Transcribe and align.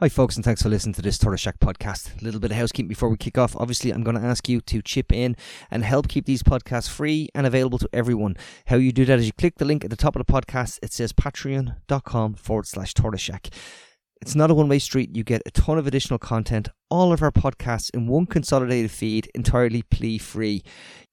Hi, 0.00 0.08
folks, 0.08 0.36
and 0.36 0.42
thanks 0.42 0.62
for 0.62 0.70
listening 0.70 0.94
to 0.94 1.02
this 1.02 1.18
Tortoise 1.18 1.42
Shack 1.42 1.58
podcast. 1.60 2.22
A 2.22 2.24
little 2.24 2.40
bit 2.40 2.52
of 2.52 2.56
housekeeping 2.56 2.88
before 2.88 3.10
we 3.10 3.18
kick 3.18 3.36
off. 3.36 3.54
Obviously, 3.54 3.90
I'm 3.90 4.02
going 4.02 4.16
to 4.16 4.26
ask 4.26 4.48
you 4.48 4.62
to 4.62 4.80
chip 4.80 5.12
in 5.12 5.36
and 5.70 5.84
help 5.84 6.08
keep 6.08 6.24
these 6.24 6.42
podcasts 6.42 6.88
free 6.88 7.28
and 7.34 7.46
available 7.46 7.76
to 7.76 7.88
everyone. 7.92 8.38
How 8.68 8.76
you 8.76 8.92
do 8.92 9.04
that 9.04 9.18
is 9.18 9.26
you 9.26 9.32
click 9.34 9.56
the 9.58 9.66
link 9.66 9.84
at 9.84 9.90
the 9.90 9.98
top 9.98 10.16
of 10.16 10.24
the 10.24 10.32
podcast. 10.32 10.78
It 10.82 10.94
says 10.94 11.12
patreon.com 11.12 12.32
forward 12.32 12.66
slash 12.66 12.94
Tortoise 12.94 13.20
Shack. 13.20 13.50
It's 14.20 14.34
not 14.34 14.50
a 14.50 14.54
one 14.54 14.68
way 14.68 14.78
street. 14.78 15.16
You 15.16 15.24
get 15.24 15.42
a 15.46 15.50
ton 15.50 15.78
of 15.78 15.86
additional 15.86 16.18
content, 16.18 16.68
all 16.90 17.12
of 17.12 17.22
our 17.22 17.30
podcasts 17.30 17.88
in 17.94 18.06
one 18.06 18.26
consolidated 18.26 18.90
feed, 18.90 19.30
entirely 19.34 19.82
plea 19.82 20.18
free. 20.18 20.62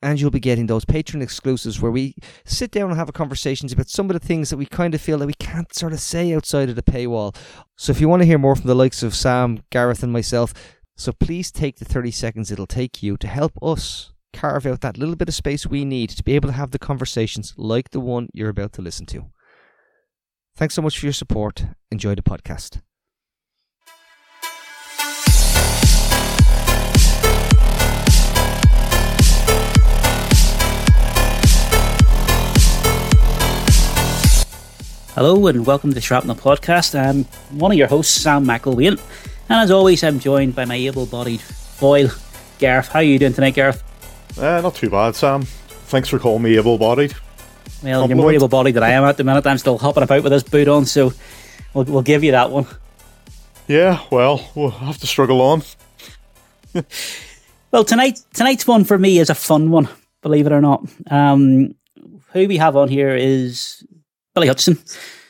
And 0.02 0.20
you'll 0.20 0.30
be 0.30 0.42
getting 0.42 0.66
those 0.66 0.84
Patreon 0.84 1.24
exclusives 1.24 1.82
where 1.82 1.92
we 1.92 2.16
sit 2.46 2.70
down 2.70 2.90
and 2.90 3.00
have 3.00 3.12
conversations 3.14 3.72
about 3.72 3.88
some 3.88 4.10
of 4.10 4.14
the 4.14 4.26
things 4.26 4.50
that 4.50 4.58
we 4.58 4.66
kind 4.66 4.94
of 4.94 5.00
feel 5.00 5.18
that 5.20 5.28
we 5.28 5.34
can't 5.34 5.74
sort 5.74 5.94
of 5.94 6.02
say 6.02 6.34
outside 6.34 6.70
of 6.70 6.76
the 6.76 6.84
paywall. 6.84 7.36
So 7.78 7.92
if 7.92 8.02
you 8.02 8.10
want 8.10 8.24
to 8.24 8.28
hear 8.28 8.38
more 8.38 8.56
from 8.56 8.68
the 8.68 8.76
likes 8.76 9.02
of 9.04 9.16
Sam, 9.16 9.64
Gareth, 9.70 10.04
and 10.04 10.12
myself, 10.12 10.54
so 10.98 11.14
please 11.14 11.52
take 11.52 11.78
the 11.78 11.86
30 11.86 12.12
seconds 12.12 12.52
it'll 12.52 12.68
take 12.68 13.02
you 13.02 13.18
to 13.18 13.28
help 13.28 13.54
us 13.62 14.12
carve 14.34 14.66
out 14.66 14.82
that 14.82 14.98
little 14.98 15.16
bit 15.16 15.30
of 15.30 15.36
space 15.36 15.66
we 15.66 15.86
need 15.86 16.10
to 16.10 16.24
be 16.24 16.34
able 16.34 16.50
to 16.50 16.54
have 16.54 16.72
the 16.72 16.80
conversations 16.80 17.54
like 17.56 17.92
the 17.92 18.00
one 18.00 18.28
you're 18.34 18.50
about 18.50 18.74
to 18.74 18.82
listen 18.82 19.06
to. 19.06 19.28
Thanks 20.56 20.74
so 20.74 20.82
much 20.82 21.00
for 21.00 21.06
your 21.06 21.14
support. 21.14 21.66
Enjoy 21.92 22.16
the 22.16 22.22
podcast. 22.22 22.82
Hello 35.18 35.48
and 35.48 35.66
welcome 35.66 35.90
to 35.90 35.96
the 35.96 36.00
Shrapnel 36.00 36.36
Podcast. 36.36 36.94
I'm 36.94 37.24
one 37.58 37.72
of 37.72 37.78
your 37.80 37.88
hosts, 37.88 38.22
Sam 38.22 38.46
McElwain, 38.46 39.02
and 39.50 39.60
as 39.60 39.72
always, 39.72 40.04
I'm 40.04 40.20
joined 40.20 40.54
by 40.54 40.66
my 40.66 40.76
able-bodied 40.76 41.42
foil, 41.42 42.10
Gareth. 42.60 42.90
How 42.90 43.00
are 43.00 43.04
you 43.04 43.18
doing 43.18 43.34
tonight, 43.34 43.56
Gareth? 43.56 43.84
Uh, 44.38 44.62
not 44.62 44.76
too 44.76 44.92
bad, 44.92 45.16
Sam. 45.16 45.42
Thanks 45.42 46.08
for 46.08 46.20
calling 46.20 46.44
me 46.44 46.56
able-bodied. 46.58 47.16
Well, 47.82 48.02
Compliment. 48.02 48.10
you're 48.10 48.18
more 48.18 48.32
able-bodied 48.32 48.76
than 48.76 48.84
I 48.84 48.92
am 48.92 49.06
at 49.06 49.18
the 49.18 49.24
minute. 49.24 49.48
I'm 49.48 49.58
still 49.58 49.80
hopping 49.80 50.04
about 50.04 50.22
with 50.22 50.32
this 50.32 50.44
boot 50.44 50.68
on, 50.68 50.86
so 50.86 51.12
we'll, 51.74 51.86
we'll 51.86 52.04
give 52.04 52.24
you 52.24 52.34
that 52.34 52.52
one. 52.52 52.68
Yeah, 53.68 54.04
well, 54.12 54.48
we'll 54.54 54.70
have 54.70 55.00
to 55.00 55.08
struggle 55.08 55.42
on. 55.42 55.64
well, 57.72 57.84
tonight 57.84 58.20
tonight's 58.36 58.68
one 58.68 58.84
for 58.84 59.00
me 59.00 59.18
is 59.18 59.32
a 59.32 59.36
fun 59.36 59.72
one, 59.72 59.90
believe 60.22 60.46
it 60.46 60.52
or 60.52 60.62
not. 60.62 60.88
Um, 61.10 61.74
who 62.34 62.48
we 62.48 62.58
have 62.58 62.76
on 62.76 62.88
here 62.88 63.16
is 63.16 63.84
Billy 64.38 64.50
Hutchinson. 64.50 64.78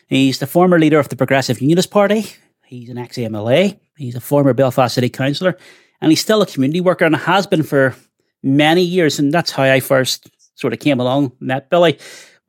He's 0.10 0.40
the 0.40 0.48
former 0.48 0.78
leader 0.78 1.00
of 1.00 1.08
the 1.08 1.16
Progressive 1.16 1.62
Unionist 1.62 1.92
Party. 1.92 2.26
He's 2.66 2.90
an 2.90 2.98
ex 2.98 3.16
MLA. 3.16 3.80
He's 3.96 4.16
a 4.16 4.20
former 4.20 4.54
Belfast 4.54 4.94
City 4.94 5.08
Councillor. 5.08 5.58
And 6.02 6.12
he's 6.12 6.20
still 6.20 6.42
a 6.42 6.46
community 6.46 6.82
worker 6.82 7.06
and 7.06 7.16
has 7.16 7.48
been 7.48 7.64
for 7.64 7.96
many 8.44 8.82
years. 8.82 9.18
And 9.18 9.32
that's 9.32 9.52
how 9.52 9.64
I 9.64 9.80
first 9.80 10.30
sort 10.56 10.74
of 10.74 10.80
came 10.80 11.00
along, 11.00 11.32
met 11.40 11.70
Billy, 11.70 11.98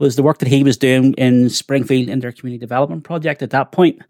was 0.00 0.16
the 0.16 0.24
work 0.24 0.38
that 0.38 0.48
he 0.48 0.64
was 0.64 0.76
doing 0.76 1.12
in 1.12 1.48
Springfield 1.48 2.08
in 2.08 2.18
their 2.18 2.32
community 2.32 2.58
development 2.58 3.04
project 3.04 3.40
at 3.40 3.50
that 3.50 3.70
point. 3.70 4.02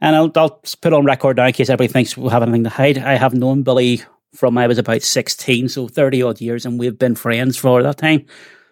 And 0.00 0.16
I'll, 0.16 0.32
I'll 0.36 0.62
put 0.80 0.94
on 0.94 1.04
record 1.04 1.36
now 1.36 1.48
in 1.48 1.52
case 1.52 1.68
everybody 1.68 1.92
thinks 1.92 2.16
we'll 2.16 2.30
have 2.30 2.42
anything 2.42 2.64
to 2.64 2.70
hide. 2.70 2.96
I 2.96 3.16
have 3.16 3.34
known 3.34 3.62
Billy 3.62 4.00
from 4.34 4.56
I 4.56 4.68
was 4.68 4.78
about 4.78 5.02
16, 5.02 5.68
so 5.68 5.86
30 5.86 6.22
odd 6.22 6.40
years, 6.40 6.64
and 6.64 6.78
we've 6.78 6.98
been 6.98 7.14
friends 7.14 7.58
for 7.58 7.82
that 7.82 7.98
time. 7.98 8.24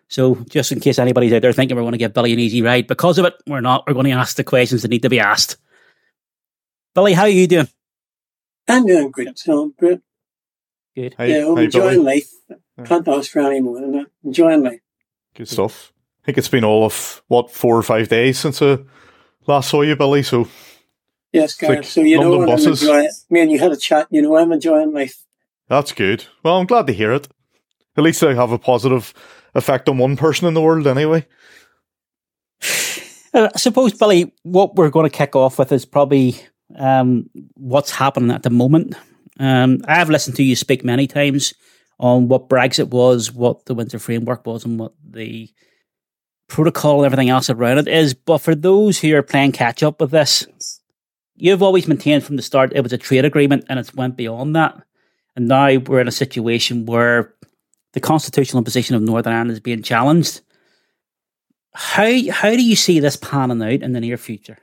So 0.09 0.37
just 0.49 0.73
in 0.73 0.81
case 0.81 0.99
anybody's 0.99 1.33
out 1.33 1.43
there 1.43 1.53
thinking 1.53 1.77
we're 1.77 1.83
going 1.83 1.93
to 1.93 1.99
give 1.99 2.15
Billy 2.15 2.33
an 2.33 2.39
easy 2.39 2.63
ride, 2.63 2.87
because 2.87 3.19
of 3.19 3.25
it, 3.25 3.35
we're 3.47 3.61
not. 3.61 3.87
We're 3.87 3.95
going 3.95 4.07
to 4.07 4.13
ask 4.13 4.37
the 4.37 4.45
questions 4.45 4.83
that 4.83 4.89
need 4.89 5.03
to 5.03 5.11
be 5.11 5.21
asked. 5.21 5.57
Billy, 6.95 7.13
how 7.13 7.23
are 7.23 7.29
you 7.29 7.47
doing? 7.47 7.69
I'm 8.69 8.87
doing 8.87 9.11
great. 9.11 9.39
So 9.39 9.73
great. 9.79 10.01
Good. 10.95 11.15
Hey, 11.19 11.39
yeah, 11.41 11.49
I'm 11.49 11.59
enjoying 11.59 12.05
Billy. 12.05 12.25
life. 12.49 12.57
Can't 12.85 13.09
ask 13.09 13.31
for 13.31 13.41
any 13.41 13.61
more 13.61 13.81
than 13.81 13.93
that. 13.93 14.07
Enjoying 14.25 14.63
life. 14.63 14.81
Good 15.35 15.49
stuff. 15.49 15.93
I 16.23 16.27
think 16.27 16.39
it's 16.39 16.49
been 16.49 16.65
all 16.65 16.85
of 16.85 17.23
what 17.29 17.51
four 17.51 17.77
or 17.77 17.83
five 17.83 18.09
days 18.09 18.39
since 18.39 18.63
I 18.63 18.79
last 19.47 19.71
saw 19.71 19.83
you, 19.83 19.97
Billy. 19.97 20.23
So 20.23 20.49
yes, 21.33 21.55
Gareth. 21.55 21.79
Like 21.79 21.85
so 21.85 22.01
you 22.01 22.19
London 22.19 22.41
know 22.41 22.47
buses. 22.47 22.83
I'm 22.83 22.89
enjoying. 22.89 23.11
Me 23.31 23.41
and 23.41 23.53
you 23.53 23.59
had 23.59 23.73
a 23.73 23.77
chat. 23.77 24.09
You 24.11 24.23
know 24.23 24.37
I'm 24.37 24.53
enjoying 24.53 24.93
life. 24.93 25.25
That's 25.69 25.93
good. 25.93 26.25
Well, 26.43 26.59
I'm 26.59 26.67
glad 26.67 26.87
to 26.87 26.93
hear 26.93 27.13
it. 27.13 27.29
At 27.97 28.05
least 28.05 28.23
I 28.23 28.35
have 28.35 28.53
a 28.53 28.59
positive 28.59 29.13
effect 29.57 29.89
on 29.89 29.99
one 29.99 30.17
person 30.17 30.47
in 30.47 30.55
the 30.55 30.63
world 30.63 30.87
anyway. 30.87 31.27
Uh, 33.35 33.51
I 33.55 33.59
suppose, 33.59 33.93
Billy, 33.93 34.33
what 34.45 34.77
we're 34.77 34.89
going 34.89 35.05
to 35.05 35.15
kick 35.15 35.37
off 35.37 35.59
with 35.59 35.71
is 35.71 35.85
probably 35.85 36.37
um, 36.75 37.29
what's 37.53 37.91
happening 37.91 38.31
at 38.31 38.43
the 38.43 38.49
moment. 38.49 38.95
Um, 39.39 39.83
I 39.87 39.97
have 39.97 40.09
listened 40.09 40.37
to 40.37 40.43
you 40.43 40.57
speak 40.57 40.83
many 40.87 41.07
times 41.07 41.53
on 41.99 42.29
what 42.29 42.49
Brexit 42.49 42.89
was, 42.89 43.33
what 43.33 43.67
the 43.67 43.75
Windsor 43.75 43.99
Framework 43.99 44.47
was, 44.47 44.65
and 44.65 44.79
what 44.79 44.95
the 45.07 45.51
protocol 46.49 46.99
and 46.99 47.07
everything 47.07 47.29
else 47.29 47.51
around 47.51 47.79
it 47.79 47.89
is. 47.89 48.15
But 48.15 48.39
for 48.39 48.55
those 48.55 48.99
who 48.99 49.15
are 49.15 49.23
playing 49.23 49.53
catch 49.53 49.83
up 49.83 50.01
with 50.01 50.13
this, 50.13 50.47
you've 51.35 51.63
always 51.63 51.89
maintained 51.89 52.25
from 52.25 52.37
the 52.37 52.43
start 52.43 52.73
it 52.75 52.83
was 52.83 52.93
a 52.93 52.99
trade 52.99 53.25
agreement 53.25 53.65
and 53.69 53.79
it 53.79 53.95
went 53.95 54.17
beyond 54.17 54.57
that. 54.57 54.83
And 55.35 55.49
now 55.49 55.77
we're 55.77 56.01
in 56.01 56.09
a 56.09 56.13
situation 56.13 56.87
where 56.87 57.35
the 57.97 58.01
constitutional 58.01 58.63
position 58.63 58.95
of 58.95 59.01
Northern 59.01 59.33
Ireland 59.33 59.53
is 59.53 59.61
being 59.61 59.83
challenged. 59.83 60.43
How 61.73 62.13
how 62.31 62.51
do 62.51 62.63
you 62.63 62.77
see 62.77 63.01
this 63.01 63.17
panning 63.17 63.63
out 63.63 63.83
in 63.83 63.93
the 63.93 64.03
near 64.03 64.19
future? 64.19 64.59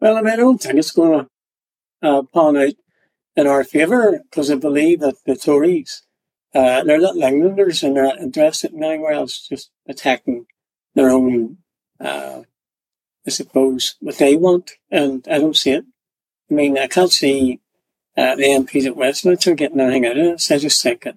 Well, 0.00 0.16
I 0.16 0.22
mean, 0.22 0.32
I 0.32 0.36
don't 0.36 0.60
think 0.60 0.74
it's 0.74 0.90
going 0.90 1.20
to 1.20 1.28
uh, 2.02 2.22
pan 2.34 2.56
out 2.56 2.74
in 3.36 3.46
our 3.46 3.62
favour 3.62 4.18
because 4.24 4.50
I 4.50 4.56
believe 4.56 4.98
that 4.98 5.14
the 5.26 5.36
Tories, 5.36 6.02
uh, 6.56 6.82
they're 6.82 6.98
not 6.98 7.16
Englanders 7.16 7.84
and 7.84 7.94
they're 7.94 8.02
not 8.02 8.18
interested 8.18 8.72
in 8.72 8.82
anywhere 8.82 9.12
else, 9.12 9.46
just 9.46 9.70
attacking 9.86 10.46
their 10.96 11.10
own, 11.10 11.58
uh, 12.00 12.42
I 13.24 13.30
suppose, 13.30 13.94
what 14.00 14.18
they 14.18 14.34
want. 14.34 14.72
And 14.90 15.24
I 15.30 15.38
don't 15.38 15.56
see 15.56 15.70
it. 15.70 15.84
I 16.50 16.54
mean, 16.54 16.78
I 16.78 16.88
can't 16.88 17.12
see 17.12 17.60
uh, 18.16 18.34
the 18.34 18.42
MPs 18.42 18.86
at 18.86 18.96
Westminster 18.96 19.54
getting 19.54 19.78
anything 19.78 20.06
out 20.06 20.18
of 20.18 20.24
this. 20.24 20.50
I 20.50 20.58
just 20.58 20.82
think 20.82 21.04
that 21.04 21.14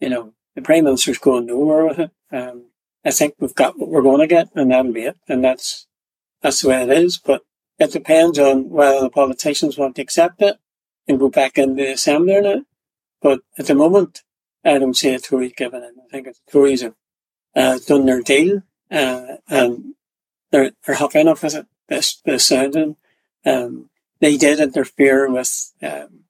you 0.00 0.08
know, 0.08 0.32
the 0.54 0.62
Prime 0.62 0.84
Minister's 0.84 1.18
going 1.18 1.46
nowhere 1.46 1.86
with 1.86 1.98
it. 1.98 2.10
Um, 2.32 2.70
I 3.04 3.10
think 3.10 3.34
we've 3.38 3.54
got 3.54 3.78
what 3.78 3.88
we're 3.88 4.02
going 4.02 4.20
to 4.20 4.26
get 4.26 4.48
and 4.54 4.70
that'll 4.70 4.92
be 4.92 5.02
it. 5.02 5.16
And 5.28 5.44
that's, 5.44 5.86
that's 6.42 6.62
the 6.62 6.68
way 6.68 6.82
it 6.82 6.90
is. 6.90 7.18
But 7.18 7.42
it 7.78 7.92
depends 7.92 8.38
on 8.38 8.70
whether 8.70 9.00
the 9.00 9.10
politicians 9.10 9.78
want 9.78 9.96
to 9.96 10.02
accept 10.02 10.42
it 10.42 10.56
and 11.06 11.18
go 11.18 11.30
back 11.30 11.56
into 11.58 11.74
the 11.82 11.92
assembly 11.92 12.36
or 12.36 12.42
not. 12.42 12.62
But 13.22 13.40
at 13.58 13.66
the 13.66 13.74
moment, 13.74 14.22
I 14.64 14.78
don't 14.78 14.96
see 14.96 15.10
the 15.10 15.18
Tories 15.18 15.52
giving 15.56 15.82
in. 15.82 15.94
I 16.04 16.08
think 16.10 16.26
the 16.26 16.34
Tories 16.50 16.82
have 16.82 16.94
uh, 17.56 17.78
done 17.86 18.06
their 18.06 18.20
deal, 18.20 18.62
uh, 18.90 19.36
and 19.48 19.94
they're, 20.50 20.72
they're 20.86 20.96
happy 20.96 21.20
enough 21.20 21.42
with 21.42 21.54
it. 21.54 21.66
This, 21.88 22.20
this 22.24 22.44
sounding. 22.44 22.96
Um, 23.44 23.90
they 24.20 24.36
did 24.36 24.60
interfere 24.60 25.30
with, 25.30 25.72
um, 25.82 26.24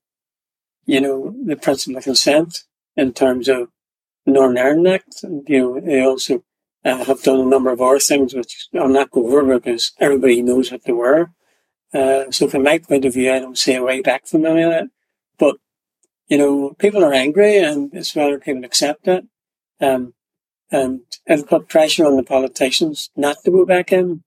you 0.87 1.01
know, 1.01 1.35
the 1.45 1.57
principle 1.57 1.99
of 1.99 2.05
consent 2.05 2.65
in 2.97 3.13
terms 3.13 3.49
of 3.49 3.69
Northern 4.27 4.59
Ireland 4.59 4.89
Act. 4.89 5.25
You 5.47 5.59
know, 5.59 5.81
they 5.81 6.03
also 6.03 6.45
uh, 6.85 7.05
have 7.05 7.23
done 7.23 7.41
a 7.41 7.45
number 7.45 7.71
of 7.71 7.81
other 7.81 7.99
things 7.99 8.35
which 8.35 8.69
I'll 8.75 8.89
not 8.89 9.11
go 9.11 9.27
over 9.27 9.59
because 9.59 9.93
everybody 9.99 10.43
knows 10.43 10.71
what 10.71 10.85
they 10.85 10.93
were. 10.93 11.31
Uh, 11.93 12.31
so 12.31 12.49
from 12.49 12.63
my 12.63 12.79
point 12.79 13.05
of 13.05 13.15
view, 13.15 13.33
I 13.33 13.41
don't 13.41 13.59
see 13.59 13.75
a 13.75 13.83
way 13.83 14.01
back 14.01 14.27
from 14.27 14.47
any 14.47 14.63
of 14.63 14.71
that. 14.71 14.87
But, 15.39 15.57
you 16.29 16.39
know, 16.39 16.75
people 16.79 17.05
are 17.05 17.13
angry 17.13 17.59
and 17.59 17.93
it's 17.93 18.15
whether 18.15 18.39
people 18.39 18.65
accept 18.65 19.09
it. 19.09 19.25
Um, 19.81 20.15
and 20.71 21.01
it'll 21.27 21.47
put 21.47 21.69
pressure 21.69 22.07
on 22.07 22.17
the 22.17 22.23
politicians 22.23 23.11
not 23.17 23.39
to 23.45 23.51
go 23.51 23.67
back 23.67 23.93
in, 23.93 24.23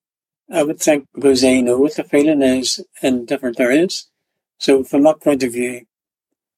I 0.52 0.64
would 0.64 0.80
think, 0.80 1.08
because 1.14 1.42
they 1.42 1.62
know 1.62 1.78
what 1.78 1.96
the 1.96 2.04
feeling 2.04 2.42
is 2.42 2.84
in 3.02 3.26
different 3.26 3.60
areas. 3.60 4.10
So 4.58 4.84
from 4.84 5.04
that 5.04 5.22
point 5.22 5.44
of 5.44 5.54
view, 5.54 5.86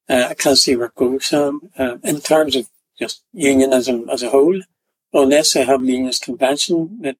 uh, 0.10 0.28
I 0.30 0.34
can't 0.34 0.58
see 0.58 0.76
where 0.76 0.88
it 0.88 0.96
goes. 0.96 1.34
Um, 1.34 1.70
uh, 1.78 1.98
in 2.04 2.22
terms 2.22 2.56
of 2.56 2.68
just 2.98 3.24
unionism 3.34 4.10
as 4.10 4.24
a 4.24 4.30
whole, 4.30 4.62
unless 5.14 5.54
they 5.54 5.64
have 5.64 5.84
unionist 5.84 6.24
convention 6.24 7.00
that 7.02 7.18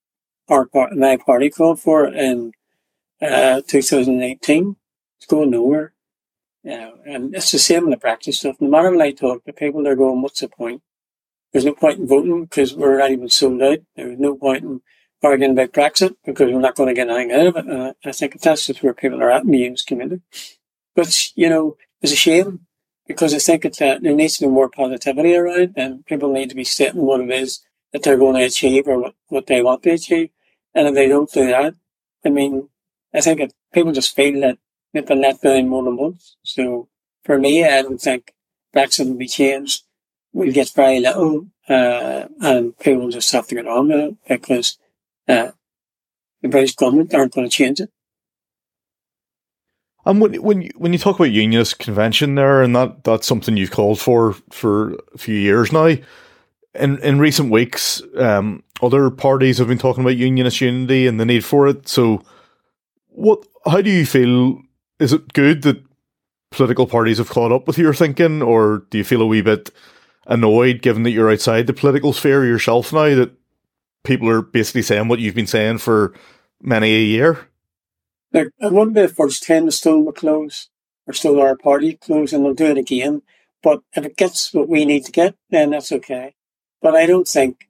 our 0.48 0.66
part, 0.66 0.96
my 0.96 1.18
party 1.18 1.50
called 1.50 1.80
for 1.80 2.08
in 2.08 2.52
uh, 3.22 3.62
2018, 3.68 4.76
it's 5.18 5.26
going 5.26 5.50
nowhere. 5.52 5.94
And 6.64 7.36
it's 7.36 7.52
the 7.52 7.60
same 7.60 7.86
in 7.86 7.90
the 7.92 7.98
practice 7.98 8.40
stuff. 8.40 8.58
No 8.60 8.70
matter 8.70 8.92
what 8.92 9.02
I 9.02 9.12
talk 9.12 9.46
to 9.46 9.54
people, 9.54 9.84
they're 9.84 9.96
going, 9.96 10.22
what's 10.22 10.40
the 10.40 10.48
point? 10.48 10.82
There's 11.52 11.66
no 11.66 11.74
point 11.74 12.00
in 12.00 12.08
voting 12.08 12.44
because 12.44 12.74
we're 12.74 12.98
not 12.98 13.12
even 13.12 13.30
sold 13.30 13.62
out. 13.62 13.80
There's 13.96 14.20
no 14.20 14.36
point 14.36 14.64
in 14.64 14.82
arguing 15.24 15.54
about 15.54 15.74
Brexit 15.74 16.16
because 16.26 16.52
we're 16.52 16.60
not 16.60 16.76
going 16.76 16.90
to 16.90 16.96
get 16.96 17.10
anything 17.10 17.32
out 17.32 17.48
of 17.48 17.56
it. 17.56 17.70
Uh, 17.70 17.94
I 18.04 18.12
think 18.12 18.42
that's 18.42 18.68
just 18.68 18.84
where 18.84 18.94
people 18.94 19.22
are 19.22 19.32
at 19.32 19.44
in 19.44 19.52
the 19.52 19.58
unionist 19.58 19.88
community. 19.88 20.22
But, 20.96 21.16
you 21.36 21.50
know, 21.50 21.78
it's 22.02 22.12
a 22.12 22.16
shame 22.16 22.62
because 23.08 23.34
I 23.34 23.40
think 23.40 23.66
it's, 23.66 23.82
uh, 23.82 24.00
there 24.02 24.16
needs 24.16 24.38
to 24.38 24.46
be 24.46 24.52
more 24.52 24.70
positivity 24.70 25.36
around 25.36 25.74
and 25.76 26.06
people 26.06 26.32
need 26.32 26.50
to 26.50 26.56
be 26.56 26.64
stating 26.64 27.02
what 27.02 27.22
it 27.22 27.32
is 27.32 27.62
that 27.94 28.04
they're 28.04 28.18
going 28.18 28.36
to 28.36 28.44
achieve 28.46 28.88
or 28.88 29.00
what, 29.00 29.16
what 29.28 29.48
they 29.48 29.62
want 29.62 29.84
to 29.84 29.92
achieve. 29.92 30.30
And 30.74 30.88
if 30.88 30.96
they 30.96 31.08
don't 31.08 31.32
do 31.32 31.48
that, 31.48 31.76
I 32.26 32.30
mean, 32.30 32.70
I 33.14 33.22
think 33.22 33.40
it, 33.40 33.54
people 33.74 33.92
just 33.92 34.16
feel 34.16 34.42
that 34.42 34.58
they've 34.94 35.06
been 35.06 35.22
let 35.22 35.42
down 35.42 35.70
more 35.70 35.84
than 35.84 35.98
once. 35.98 36.36
So 36.44 36.90
for 37.24 37.38
me, 37.38 37.64
I 37.64 37.82
don't 37.82 38.02
think 38.02 38.34
Brexit 38.76 39.08
will 39.08 39.16
be 39.16 39.28
changed. 39.28 39.84
We'll 40.34 40.52
get 40.52 40.72
very 40.72 41.00
little, 41.00 41.48
uh, 41.70 42.26
and 42.42 42.78
people 42.78 43.10
just 43.10 43.32
have 43.32 43.48
to 43.48 43.56
get 43.56 43.68
on 43.68 43.88
with 43.88 44.00
it 44.00 44.16
because, 44.28 44.78
uh, 45.30 45.52
the 46.42 46.50
British 46.50 46.76
government 46.76 47.14
aren't 47.14 47.34
going 47.34 47.48
to 47.48 47.56
change 47.56 47.80
it. 47.80 47.90
And 50.06 50.22
when 50.22 50.36
when 50.36 50.62
you, 50.62 50.72
when 50.76 50.94
you 50.94 51.00
talk 51.00 51.16
about 51.16 51.32
unionist 51.32 51.80
convention 51.80 52.36
there, 52.36 52.62
and 52.62 52.76
that 52.76 53.04
that's 53.04 53.28
something 53.28 53.58
you've 53.58 53.72
called 53.72 54.00
for 54.00 54.34
for 54.52 54.94
a 55.14 55.18
few 55.18 55.36
years 55.36 55.72
now. 55.72 55.96
In 56.76 57.00
in 57.00 57.20
recent 57.20 57.52
weeks, 57.52 58.02
um, 58.18 58.62
other 58.82 59.10
parties 59.10 59.58
have 59.58 59.68
been 59.68 59.78
talking 59.78 60.04
about 60.04 60.18
unionist 60.18 60.62
unity 60.62 61.08
and 61.08 61.20
the 61.20 61.26
need 61.26 61.46
for 61.46 61.68
it. 61.68 61.88
So, 61.88 62.22
what? 63.08 63.46
How 63.66 63.82
do 63.82 63.90
you 63.90 64.06
feel? 64.06 64.62
Is 65.00 65.12
it 65.14 65.34
good 65.34 65.64
that 65.64 65.84
political 66.52 66.86
parties 66.86 67.18
have 67.18 67.30
caught 67.30 67.52
up 67.52 67.66
with 67.66 67.78
your 67.78 67.94
thinking, 67.94 68.42
or 68.42 68.86
do 68.90 68.98
you 68.98 69.04
feel 69.04 69.22
a 69.22 69.26
wee 69.26 69.42
bit 69.42 69.72
annoyed, 70.28 70.82
given 70.82 71.04
that 71.04 71.12
you're 71.12 71.32
outside 71.32 71.68
the 71.68 71.74
political 71.74 72.14
sphere 72.14 72.46
yourself 72.46 72.94
now, 72.94 73.16
that 73.16 73.32
people 74.04 74.30
are 74.30 74.42
basically 74.42 74.82
saying 74.82 75.08
what 75.08 75.20
you've 75.20 75.36
been 75.36 75.48
saying 75.48 75.80
for 75.80 76.14
many 76.62 76.94
a 76.94 77.00
year? 77.04 77.48
Like, 78.36 78.50
wouldn't 78.60 78.96
be 78.96 79.02
the 79.02 79.08
first 79.08 79.48
time 79.48 79.66
the 79.66 79.72
stole 79.72 80.04
will 80.04 80.12
close 80.12 80.70
or 81.08 81.14
stole 81.14 81.42
our 81.42 81.56
party 81.56 81.94
close 81.94 82.34
and 82.34 82.44
they'll 82.44 82.54
do 82.54 82.66
it 82.66 82.78
again. 82.78 83.22
But 83.64 83.80
if 83.96 84.04
it 84.06 84.18
gets 84.18 84.54
what 84.54 84.68
we 84.68 84.84
need 84.84 85.06
to 85.06 85.12
get, 85.14 85.36
then 85.52 85.70
that's 85.70 85.94
okay. 85.94 86.36
But 86.82 86.96
I 86.96 87.06
don't 87.06 87.28
think 87.28 87.70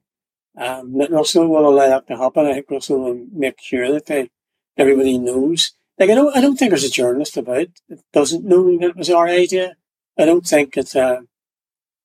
um, 0.58 0.98
that 0.98 1.12
Russell 1.12 1.46
will 1.46 1.68
allow 1.68 1.88
that 1.88 2.08
to 2.08 2.16
happen. 2.16 2.46
I 2.46 2.54
think 2.54 2.70
Russell 2.70 2.98
will 2.98 3.26
make 3.32 3.60
sure 3.60 3.92
that 3.92 4.06
they, 4.06 4.30
everybody 4.76 5.18
knows. 5.18 5.72
Like, 6.00 6.10
I 6.10 6.16
don't, 6.16 6.36
I 6.36 6.40
don't 6.40 6.56
think 6.58 6.70
there's 6.70 6.84
a 6.84 6.90
journalist 6.90 7.36
about 7.36 7.68
that 7.88 8.02
doesn't 8.12 8.44
know 8.44 8.76
that 8.78 8.90
it 8.90 8.96
was 8.96 9.10
our 9.10 9.28
idea. 9.28 9.76
I 10.18 10.24
don't 10.24 10.46
think 10.46 10.76
it's, 10.76 10.96
uh, 10.96 11.20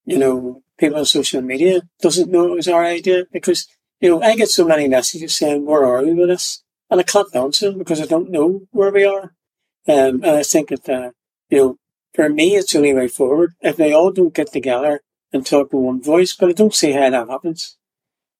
you 0.06 0.20
know, 0.20 0.64
people 0.78 1.00
on 1.00 1.06
social 1.06 1.42
media 1.42 1.82
doesn't 2.00 2.32
know 2.32 2.54
it 2.54 2.56
was 2.56 2.68
our 2.68 2.86
idea 2.86 3.26
because, 3.32 3.68
you 4.00 4.10
know, 4.10 4.22
I 4.22 4.36
get 4.36 4.50
so 4.50 4.68
many 4.68 4.88
messages 4.88 5.36
saying, 5.36 5.66
where 5.66 5.84
are 5.86 6.04
we 6.04 6.14
with 6.14 6.30
this? 6.30 6.64
And 6.92 7.00
I 7.00 7.04
can't 7.04 7.34
answer 7.34 7.72
because 7.72 8.02
I 8.02 8.06
don't 8.06 8.30
know 8.30 8.68
where 8.72 8.92
we 8.92 9.06
are. 9.06 9.34
Um, 9.88 10.22
and 10.24 10.26
I 10.26 10.44
think 10.44 10.70
that, 10.70 10.90
uh, 10.90 11.12
you 11.50 11.58
know, 11.58 11.78
for 12.14 12.28
me, 12.28 12.56
it's 12.56 12.74
the 12.74 12.80
only 12.80 12.94
way 12.94 13.08
forward. 13.08 13.54
If 13.62 13.78
they 13.78 13.94
all 13.94 14.12
don't 14.12 14.34
get 14.34 14.52
together 14.52 15.02
and 15.32 15.46
talk 15.46 15.72
with 15.72 15.82
one 15.82 16.04
voice, 16.04 16.34
but 16.34 16.50
I 16.50 16.52
don't 16.52 16.76
see 16.76 16.92
how 16.92 17.10
that 17.10 17.30
happens. 17.30 17.78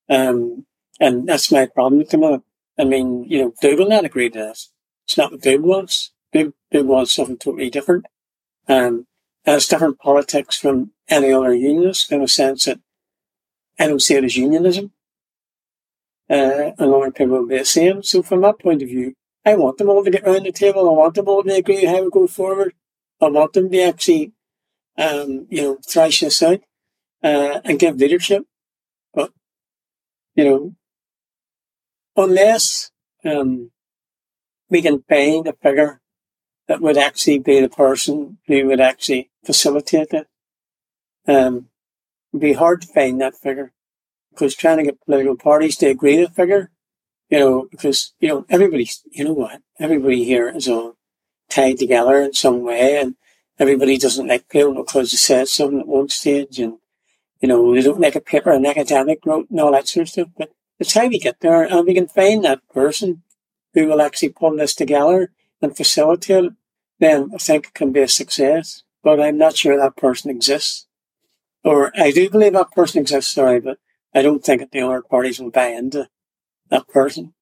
Um, 0.10 0.66
and 1.00 1.28
that's 1.28 1.52
my 1.52 1.66
problem 1.66 2.02
at 2.02 2.10
the 2.10 2.18
moment. 2.18 2.44
I 2.78 2.84
mean, 2.84 3.24
you 3.24 3.42
know, 3.42 3.54
they 3.62 3.74
will 3.74 3.88
not 3.88 4.06
agree 4.06 4.30
to 4.30 4.38
this. 4.38 4.70
It's 5.06 5.18
not 5.18 5.32
what 5.32 5.42
they 5.42 5.58
wants. 5.58 6.12
They, 6.34 6.52
they 6.72 6.82
want 6.82 7.08
something 7.08 7.38
totally 7.38 7.70
different. 7.70 8.06
Um, 8.68 9.08
and 9.46 9.56
it's 9.56 9.68
different 9.68 10.00
politics 10.00 10.58
from 10.58 10.92
any 11.08 11.32
other 11.32 11.54
unionist 11.54 12.12
in 12.12 12.22
a 12.22 12.28
sense 12.28 12.66
that 12.66 12.80
I 13.80 13.88
don't 13.88 14.02
see 14.02 14.16
it 14.16 14.26
as 14.26 14.36
unionism 14.36 14.92
uh, 16.32 16.72
other 16.80 17.12
people 17.12 17.40
will 17.40 17.48
be 17.48 17.58
the 17.58 17.66
same. 17.66 18.02
So 18.04 18.24
from 18.24 18.42
that 18.42 18.60
point 18.60 18.82
of 18.82 18.88
view, 18.88 19.14
I 19.46 19.56
want 19.56 19.78
them 19.78 19.90
all 19.90 20.04
to 20.04 20.10
get 20.10 20.26
round 20.26 20.46
the 20.46 20.52
table. 20.52 20.90
I 20.90 20.94
want 20.94 21.16
them 21.16 21.28
all 21.28 21.44
to 21.44 21.54
agree 21.54 21.86
how 21.86 22.04
we 22.04 22.10
go 22.10 22.28
forward. 22.28 22.74
I 23.22 23.28
want 23.28 23.54
them 23.54 23.70
to 23.70 23.82
actually, 23.82 24.32
um, 24.98 25.48
you 25.50 25.62
know, 25.62 25.78
thrash 25.86 26.22
this 26.22 26.42
out 26.42 26.62
uh, 27.24 27.60
and 27.66 27.80
give 27.80 27.98
leadership. 27.98 28.46
But, 29.14 29.32
you 30.36 30.46
know, 30.46 30.76
unless 32.16 32.92
um, 33.26 33.72
we 34.70 34.82
can 34.82 35.04
find 35.10 35.48
a 35.48 35.54
figure 35.54 36.00
that 36.68 36.82
would 36.82 36.98
actually 36.98 37.40
be 37.40 37.60
the 37.60 37.70
person 37.70 38.38
who 38.48 38.68
would 38.68 38.80
actually 38.80 39.32
facilitate 39.44 40.14
it, 40.14 40.28
um, 41.28 41.68
it'd 42.32 42.42
be 42.42 42.54
hard 42.54 42.82
to 42.84 42.88
find 42.88 43.20
that 43.20 43.36
figure 43.36 43.74
because 44.32 44.56
trying 44.56 44.78
to 44.78 44.84
get 44.84 45.02
political 45.06 45.36
parties 45.36 45.78
to 45.78 45.88
agree 45.88 46.18
to 46.18 46.24
a 46.24 46.30
figure, 46.30 46.72
you 47.30 47.40
know, 47.40 47.68
because, 47.72 48.14
you 48.20 48.28
know, 48.28 48.46
everybody, 48.50 48.90
you 49.12 49.24
know 49.24 49.34
what, 49.34 49.62
everybody 49.80 50.24
here 50.24 50.50
is 50.50 50.68
all 50.68 50.96
tied 51.50 51.78
together 51.78 52.22
in 52.22 52.34
some 52.34 52.64
way 52.64 53.00
and 53.00 53.16
everybody 53.60 53.98
doesn't 53.98 54.28
like 54.28 54.50
people 54.50 54.74
because 54.74 55.12
they 55.12 55.18
said 55.18 55.48
something 55.48 55.82
at 55.82 55.88
one 55.88 56.10
stage 56.10 56.60
and, 56.60 56.78
you 57.42 57.48
know, 57.48 57.74
they 57.74 57.82
don't 57.82 58.00
like 58.00 58.16
a 58.16 58.22
paper 58.22 58.52
an 58.52 58.66
academic 58.66 59.20
wrote 59.26 59.50
and 59.50 59.60
all 59.60 59.72
that 59.72 59.88
sort 59.88 60.04
of 60.04 60.10
stuff. 60.10 60.28
But 60.38 60.52
it's 60.80 60.94
how 60.94 61.08
we 61.08 61.20
get 61.20 61.40
there 61.42 61.64
and 61.64 61.86
we 61.86 61.94
can 61.94 62.08
find 62.08 62.44
that 62.44 62.68
person 62.74 63.24
who 63.74 63.88
will 63.88 64.02
actually 64.02 64.30
pull 64.30 64.56
this 64.56 64.76
together 64.76 65.32
and 65.62 65.76
facilitate 65.76 66.46
it, 66.46 66.54
then 67.00 67.32
I 67.34 67.38
think 67.38 67.68
it 67.68 67.74
can 67.74 67.92
be 67.92 68.02
a 68.02 68.08
success. 68.08 68.84
But 69.04 69.20
I'm 69.20 69.38
not 69.38 69.58
sure 69.58 69.78
that 69.78 69.96
person 69.96 70.30
exists. 70.30 70.88
Or 71.64 71.92
I 71.96 72.12
do 72.12 72.30
believe 72.30 72.54
that 72.54 72.72
person 72.72 73.02
exists, 73.02 73.34
sorry, 73.34 73.60
but 73.60 73.78
I 74.14 74.22
don't 74.22 74.44
think 74.44 74.70
the 74.72 74.82
other 74.82 75.02
parties 75.02 75.40
will 75.40 75.52
buy 75.52 75.68
into 75.68 76.08
that 76.70 76.88
person. 76.88 77.34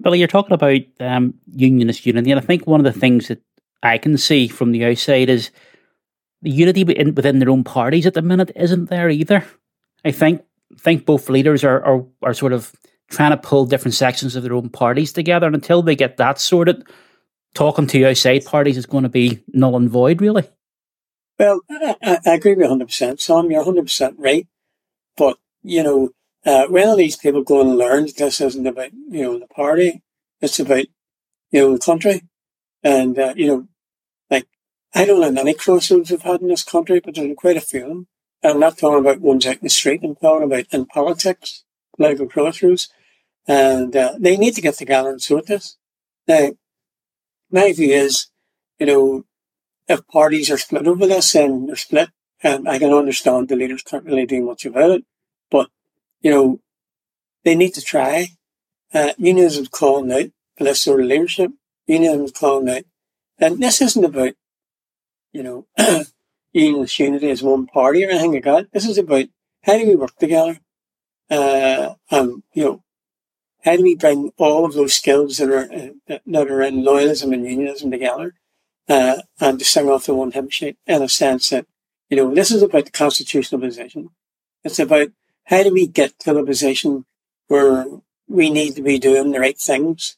Billy, 0.00 0.18
you're 0.18 0.28
talking 0.28 0.54
about 0.54 0.80
um, 1.00 1.34
unionist 1.52 2.04
unity, 2.04 2.30
and 2.30 2.40
I 2.40 2.44
think 2.44 2.66
one 2.66 2.84
of 2.84 2.92
the 2.92 2.98
things 2.98 3.28
that 3.28 3.40
I 3.82 3.98
can 3.98 4.18
see 4.18 4.48
from 4.48 4.72
the 4.72 4.84
outside 4.84 5.28
is 5.28 5.50
the 6.42 6.50
unity 6.50 6.84
within, 6.84 7.14
within 7.14 7.38
their 7.38 7.50
own 7.50 7.64
parties 7.64 8.06
at 8.06 8.14
the 8.14 8.22
minute 8.22 8.50
isn't 8.56 8.90
there 8.90 9.08
either. 9.08 9.44
I 10.04 10.10
think 10.10 10.42
think 10.80 11.06
both 11.06 11.28
leaders 11.28 11.62
are, 11.62 11.84
are 11.84 12.04
are 12.22 12.34
sort 12.34 12.52
of 12.52 12.72
trying 13.08 13.30
to 13.30 13.36
pull 13.36 13.64
different 13.64 13.94
sections 13.94 14.34
of 14.34 14.42
their 14.42 14.54
own 14.54 14.68
parties 14.68 15.12
together, 15.12 15.46
and 15.46 15.54
until 15.54 15.82
they 15.82 15.94
get 15.94 16.16
that 16.16 16.40
sorted, 16.40 16.84
talking 17.54 17.86
to 17.86 18.04
outside 18.04 18.44
parties 18.44 18.76
is 18.76 18.86
going 18.86 19.04
to 19.04 19.08
be 19.08 19.42
null 19.48 19.76
and 19.76 19.88
void, 19.88 20.20
really. 20.20 20.48
Well, 21.38 21.60
I, 21.70 22.18
I 22.26 22.34
agree 22.34 22.54
with 22.54 22.68
you 22.68 22.76
100%. 22.76 23.20
Sam, 23.20 23.50
you're 23.50 23.64
100% 23.64 24.14
right. 24.18 24.46
But 25.16 25.36
you 25.64 25.82
know, 25.82 26.10
uh, 26.46 26.66
when 26.68 26.88
are 26.88 26.96
these 26.96 27.16
people 27.16 27.42
going 27.42 27.66
to 27.66 27.74
learn 27.74 28.04
that 28.04 28.16
this 28.16 28.40
isn't 28.40 28.66
about, 28.66 28.92
you 28.92 29.22
know, 29.22 29.38
the 29.38 29.46
party? 29.48 30.02
It's 30.40 30.60
about, 30.60 30.84
you 31.50 31.60
know, 31.60 31.72
the 31.72 31.78
country. 31.78 32.22
And, 32.82 33.18
uh, 33.18 33.32
you 33.34 33.46
know, 33.46 33.68
like, 34.30 34.46
I 34.94 35.06
don't 35.06 35.20
know 35.20 35.32
many 35.32 35.54
crossroads 35.54 36.10
we've 36.10 36.20
had 36.20 36.42
in 36.42 36.48
this 36.48 36.62
country, 36.62 37.00
but 37.00 37.14
there's 37.14 37.34
quite 37.36 37.56
a 37.56 37.62
few 37.62 37.82
of 37.82 37.88
them. 37.88 38.06
And 38.42 38.52
I'm 38.52 38.60
not 38.60 38.76
talking 38.76 39.00
about 39.00 39.22
ones 39.22 39.46
out 39.46 39.56
in 39.56 39.62
the 39.62 39.70
street. 39.70 40.02
I'm 40.04 40.16
talking 40.16 40.44
about 40.44 40.66
in 40.70 40.84
politics, 40.84 41.64
political 41.96 42.28
crossroads. 42.28 42.90
And, 43.48 43.96
uh, 43.96 44.14
they 44.18 44.36
need 44.36 44.54
to 44.54 44.60
get 44.60 44.74
together 44.74 45.10
and 45.10 45.22
sort 45.22 45.46
this. 45.46 45.78
Now, 46.28 46.52
my 47.50 47.72
view 47.72 47.94
is, 47.94 48.28
you 48.78 48.86
know, 48.86 49.24
if 49.88 50.06
parties 50.08 50.50
are 50.50 50.58
split 50.58 50.86
over 50.86 51.06
this 51.06 51.34
and 51.34 51.68
they're 51.68 51.76
split, 51.76 52.10
and 52.42 52.68
I 52.68 52.78
can 52.78 52.92
understand 52.92 53.48
the 53.48 53.56
leaders 53.56 53.82
can't 53.82 54.04
really 54.04 54.26
do 54.26 54.44
much 54.44 54.66
about 54.66 54.90
it. 54.90 55.04
You 56.24 56.30
know, 56.30 56.60
they 57.44 57.54
need 57.54 57.74
to 57.74 57.82
try. 57.82 58.28
Uh, 58.92 59.12
unionism's 59.20 59.68
calling 59.68 60.10
out 60.10 60.30
for 60.56 60.64
this 60.64 60.82
sort 60.82 61.00
of 61.00 61.06
leadership. 61.06 61.52
Unionism's 61.88 62.32
calling 62.32 62.68
out. 62.70 62.84
And 63.38 63.62
this 63.62 63.82
isn't 63.82 64.04
about, 64.04 64.32
you 65.32 65.42
know, 65.42 65.66
unionist 66.52 66.98
unity 66.98 67.30
as 67.30 67.42
one 67.42 67.66
party 67.66 68.04
or 68.04 68.10
anything 68.10 68.32
like 68.32 68.44
that. 68.44 68.72
This 68.72 68.86
is 68.86 68.96
about 68.96 69.26
how 69.64 69.76
do 69.76 69.86
we 69.86 69.96
work 69.96 70.16
together? 70.16 70.60
Uh, 71.30 71.94
and, 72.10 72.42
you 72.54 72.64
know, 72.64 72.84
how 73.62 73.76
do 73.76 73.82
we 73.82 73.94
bring 73.94 74.32
all 74.38 74.64
of 74.64 74.72
those 74.72 74.94
skills 74.94 75.36
that 75.38 75.50
are, 75.50 75.70
uh, 75.72 76.18
that 76.26 76.50
are 76.50 76.62
in 76.62 76.76
loyalism 76.76 77.34
and 77.34 77.44
unionism 77.44 77.90
together? 77.90 78.32
Uh, 78.88 79.16
and 79.40 79.58
to 79.58 79.64
sing 79.64 79.90
off 79.90 80.06
the 80.06 80.14
one 80.14 80.32
hymn 80.32 80.48
sheet 80.48 80.78
in 80.86 81.02
a 81.02 81.08
sense 81.08 81.50
that, 81.50 81.66
you 82.08 82.16
know, 82.16 82.34
this 82.34 82.50
is 82.50 82.62
about 82.62 82.86
the 82.86 82.90
constitutional 82.90 83.60
position. 83.60 84.10
It's 84.62 84.78
about 84.78 85.08
how 85.44 85.62
do 85.62 85.72
we 85.72 85.86
get 85.86 86.18
to 86.20 86.32
the 86.32 86.44
position 86.44 87.04
where 87.48 87.86
we 88.28 88.50
need 88.50 88.76
to 88.76 88.82
be 88.82 88.98
doing 88.98 89.32
the 89.32 89.40
right 89.40 89.58
things? 89.58 90.16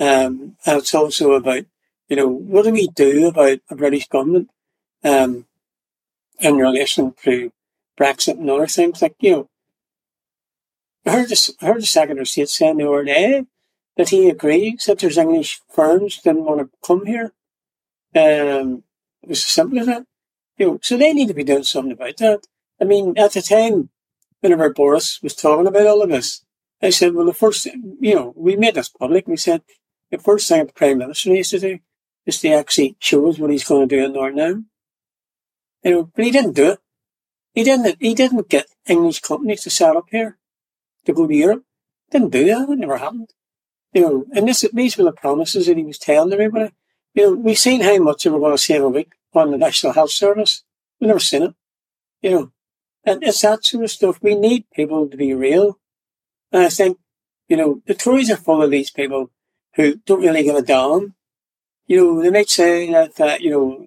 Um, 0.00 0.56
and 0.64 0.78
it's 0.78 0.94
also 0.94 1.32
about, 1.32 1.64
you 2.08 2.16
know, 2.16 2.28
what 2.28 2.64
do 2.64 2.72
we 2.72 2.88
do 2.88 3.26
about 3.26 3.58
a 3.70 3.74
British 3.74 4.08
government, 4.08 4.50
um, 5.02 5.46
in 6.40 6.56
relation 6.56 7.14
to 7.24 7.52
Brexit 7.98 8.38
and 8.38 8.50
other 8.50 8.66
things? 8.66 9.02
Like, 9.02 9.16
you 9.20 9.32
know, 9.32 9.48
I 11.06 11.10
heard 11.12 11.28
the, 11.28 11.54
I 11.60 11.66
heard 11.66 11.82
the 11.82 11.86
Secretary 11.86 12.20
of 12.20 12.28
State 12.28 12.48
saying 12.48 12.76
the 12.76 12.88
other 12.88 13.04
day 13.04 13.46
that 13.96 14.10
he 14.10 14.28
agrees 14.28 14.84
that 14.86 14.98
there's 15.00 15.18
English 15.18 15.60
firms 15.68 16.18
didn't 16.18 16.44
want 16.44 16.60
to 16.60 16.70
come 16.86 17.06
here. 17.06 17.32
Um, 18.14 18.84
it 19.22 19.30
was 19.30 19.38
as 19.40 19.46
simple 19.46 19.80
as 19.80 19.86
that. 19.86 20.04
You 20.56 20.66
know, 20.66 20.78
so 20.82 20.96
they 20.96 21.12
need 21.12 21.28
to 21.28 21.34
be 21.34 21.44
doing 21.44 21.64
something 21.64 21.92
about 21.92 22.16
that. 22.18 22.46
I 22.80 22.84
mean, 22.84 23.16
at 23.18 23.32
the 23.32 23.42
time, 23.42 23.90
whenever 24.40 24.72
Boris 24.72 25.20
was 25.22 25.34
talking 25.34 25.66
about 25.66 25.86
all 25.86 26.02
of 26.02 26.10
this, 26.10 26.44
I 26.80 26.90
said, 26.90 27.14
well, 27.14 27.26
the 27.26 27.32
first, 27.32 27.66
you 27.66 28.14
know, 28.14 28.32
we 28.36 28.56
made 28.56 28.74
this 28.74 28.88
public. 28.88 29.26
We 29.26 29.36
said, 29.36 29.62
the 30.10 30.18
first 30.18 30.48
thing 30.48 30.66
the 30.66 30.72
Prime 30.72 30.98
Minister 30.98 31.30
needs 31.30 31.50
to 31.50 31.58
do 31.58 31.78
is 32.24 32.40
to 32.40 32.48
actually 32.50 32.96
show 33.00 33.28
us 33.28 33.38
what 33.38 33.50
he's 33.50 33.64
going 33.64 33.88
to 33.88 33.96
do 33.96 34.04
in 34.04 34.12
Northern 34.12 34.40
Ireland. 34.40 34.64
You 35.82 35.90
know, 35.90 36.10
but 36.14 36.24
he 36.24 36.30
didn't 36.30 36.52
do 36.52 36.70
it. 36.72 36.78
He 37.54 37.64
didn't, 37.64 37.96
he 38.00 38.14
didn't 38.14 38.48
get 38.48 38.66
English 38.86 39.20
companies 39.20 39.62
to 39.62 39.70
set 39.70 39.96
up 39.96 40.06
here 40.10 40.38
to 41.06 41.12
go 41.12 41.26
to 41.26 41.34
Europe. 41.34 41.64
Didn't 42.10 42.30
do 42.30 42.44
that. 42.46 42.68
It 42.68 42.78
never 42.78 42.98
happened. 42.98 43.30
You 43.92 44.02
know, 44.02 44.24
and 44.32 44.46
this, 44.46 44.64
these 44.72 44.96
were 44.96 45.04
the 45.04 45.12
promises 45.12 45.66
that 45.66 45.76
he 45.76 45.84
was 45.84 45.98
telling 45.98 46.32
everybody. 46.32 46.72
You 47.14 47.22
know, 47.22 47.34
we've 47.34 47.58
seen 47.58 47.80
how 47.80 47.98
much 47.98 48.24
we 48.24 48.30
were 48.30 48.38
going 48.38 48.52
to 48.52 48.58
save 48.58 48.82
a 48.82 48.88
week 48.88 49.12
on 49.34 49.50
the 49.50 49.58
National 49.58 49.92
Health 49.92 50.10
Service. 50.10 50.62
We've 51.00 51.08
never 51.08 51.18
seen 51.18 51.42
it. 51.42 51.54
You 52.22 52.30
know, 52.30 52.52
and 53.08 53.22
it's 53.22 53.40
that 53.42 53.64
sort 53.64 53.84
of 53.84 53.90
stuff. 53.90 54.22
We 54.22 54.34
need 54.34 54.70
people 54.72 55.08
to 55.08 55.16
be 55.16 55.34
real. 55.34 55.78
And 56.52 56.62
I 56.62 56.68
think, 56.68 56.98
you 57.48 57.56
know, 57.56 57.82
the 57.86 57.94
Tories 57.94 58.30
are 58.30 58.36
full 58.36 58.62
of 58.62 58.70
these 58.70 58.90
people 58.90 59.30
who 59.74 59.96
don't 60.06 60.20
really 60.20 60.42
give 60.42 60.56
a 60.56 60.62
damn. 60.62 61.14
You 61.86 61.96
know, 61.96 62.22
they 62.22 62.30
might 62.30 62.50
say 62.50 62.90
that, 62.90 63.40
you 63.40 63.50
know, 63.50 63.86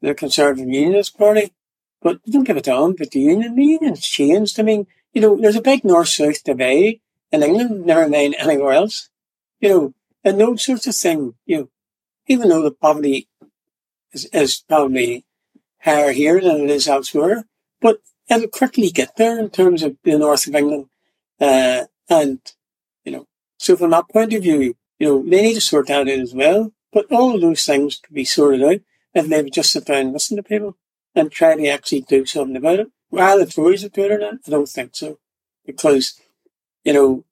the 0.00 0.14
Conservative 0.14 0.68
Unionist 0.68 1.18
Party, 1.18 1.52
but 2.00 2.20
they 2.24 2.32
don't 2.32 2.44
give 2.44 2.56
a 2.56 2.62
damn 2.62 2.94
But 2.94 3.10
the 3.10 3.20
union. 3.20 3.54
The 3.54 3.64
union's 3.64 4.06
changed. 4.06 4.58
I 4.58 4.62
mean, 4.62 4.86
you 5.12 5.20
know, 5.20 5.36
there's 5.36 5.56
a 5.56 5.62
big 5.62 5.84
north-south 5.84 6.44
divide 6.44 7.00
in 7.30 7.42
England, 7.42 7.84
never 7.84 8.08
mind 8.08 8.36
anywhere 8.38 8.72
else. 8.72 9.10
You 9.60 9.68
know, 9.68 9.94
and 10.24 10.40
those 10.40 10.64
sorts 10.64 10.86
of 10.86 10.96
things, 10.96 11.34
you 11.44 11.56
know, 11.58 11.68
even 12.26 12.48
though 12.48 12.62
the 12.62 12.70
poverty 12.70 13.28
is, 14.12 14.26
is 14.26 14.64
probably 14.68 15.24
higher 15.82 16.12
here 16.12 16.40
than 16.40 16.60
it 16.62 16.70
is 16.70 16.88
elsewhere, 16.88 17.44
but 17.80 18.00
it'll 18.30 18.48
quickly 18.48 18.90
get 18.90 19.16
there 19.16 19.38
in 19.38 19.50
terms 19.50 19.82
of 19.82 19.96
the 20.04 20.18
north 20.18 20.46
of 20.46 20.54
England. 20.54 20.86
Uh, 21.40 21.84
and, 22.08 22.40
you 23.04 23.12
know, 23.12 23.26
so 23.58 23.76
from 23.76 23.90
that 23.90 24.08
point 24.08 24.32
of 24.32 24.42
view, 24.42 24.74
you 24.98 25.06
know, 25.06 25.22
they 25.22 25.42
need 25.42 25.54
to 25.54 25.60
sort 25.60 25.88
that 25.88 26.02
out 26.02 26.08
as 26.08 26.34
well. 26.34 26.72
But 26.92 27.10
all 27.10 27.34
of 27.34 27.40
those 27.40 27.64
things 27.64 27.96
could 27.96 28.14
be 28.14 28.24
sorted 28.24 28.62
out 28.62 28.80
if 29.14 29.28
they 29.28 29.42
would 29.42 29.52
just 29.52 29.72
sit 29.72 29.86
down 29.86 29.98
and 29.98 30.12
listen 30.12 30.36
to 30.36 30.42
people 30.42 30.76
and 31.14 31.30
try 31.30 31.56
to 31.56 31.66
actually 31.68 32.02
do 32.02 32.24
something 32.26 32.56
about 32.56 32.80
it. 32.80 32.90
While 33.08 33.38
the 33.38 33.46
Tories 33.46 33.84
are 33.84 33.88
doing 33.88 34.12
it, 34.12 34.40
I 34.46 34.50
don't 34.50 34.68
think 34.68 34.94
so. 34.94 35.18
Because, 35.66 36.20
you 36.84 36.92
know, 36.92 37.24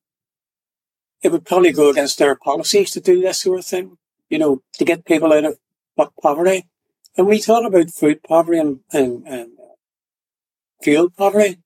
it 1.22 1.32
would 1.32 1.44
probably 1.44 1.72
go 1.72 1.90
against 1.90 2.18
their 2.18 2.34
policies 2.34 2.90
to 2.92 3.00
do 3.00 3.20
this 3.20 3.42
sort 3.42 3.58
of 3.60 3.66
thing, 3.66 3.98
you 4.28 4.38
know, 4.38 4.62
to 4.74 4.84
get 4.84 5.04
people 5.04 5.32
out 5.32 5.44
of 5.44 5.58
poverty. 6.22 6.66
And 7.16 7.26
we 7.26 7.40
talk 7.40 7.64
about 7.64 7.90
food 7.90 8.22
poverty 8.22 8.58
and, 8.58 8.80
and, 8.92 9.26
and 9.26 9.50
fuel 10.82 11.10
poverty, 11.10 11.58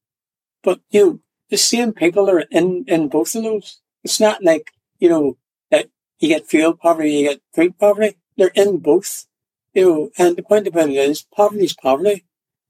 but, 0.63 0.81
you 0.91 1.05
know, 1.05 1.19
the 1.51 1.57
same 1.59 1.93
people 1.93 2.31
are 2.31 2.45
in, 2.51 2.85
in 2.87 3.09
both 3.09 3.35
of 3.35 3.43
those. 3.43 3.81
It's 4.05 4.21
not 4.21 4.43
like, 4.43 4.73
you 4.99 5.09
know, 5.09 5.37
that 5.71 5.89
you 6.19 6.29
get 6.29 6.47
field 6.47 6.81
poverty, 6.81 7.13
you 7.13 7.29
get 7.29 7.43
food 7.55 7.79
poverty. 7.79 8.17
They're 8.37 8.53
in 8.55 8.79
both. 8.79 9.27
You 9.75 9.89
know, 9.89 10.11
and 10.19 10.37
the 10.37 10.43
point 10.43 10.67
about 10.67 10.89
it 10.89 10.95
is 10.95 11.23
poverty 11.23 11.65
is 11.65 11.75
poverty. 11.75 12.25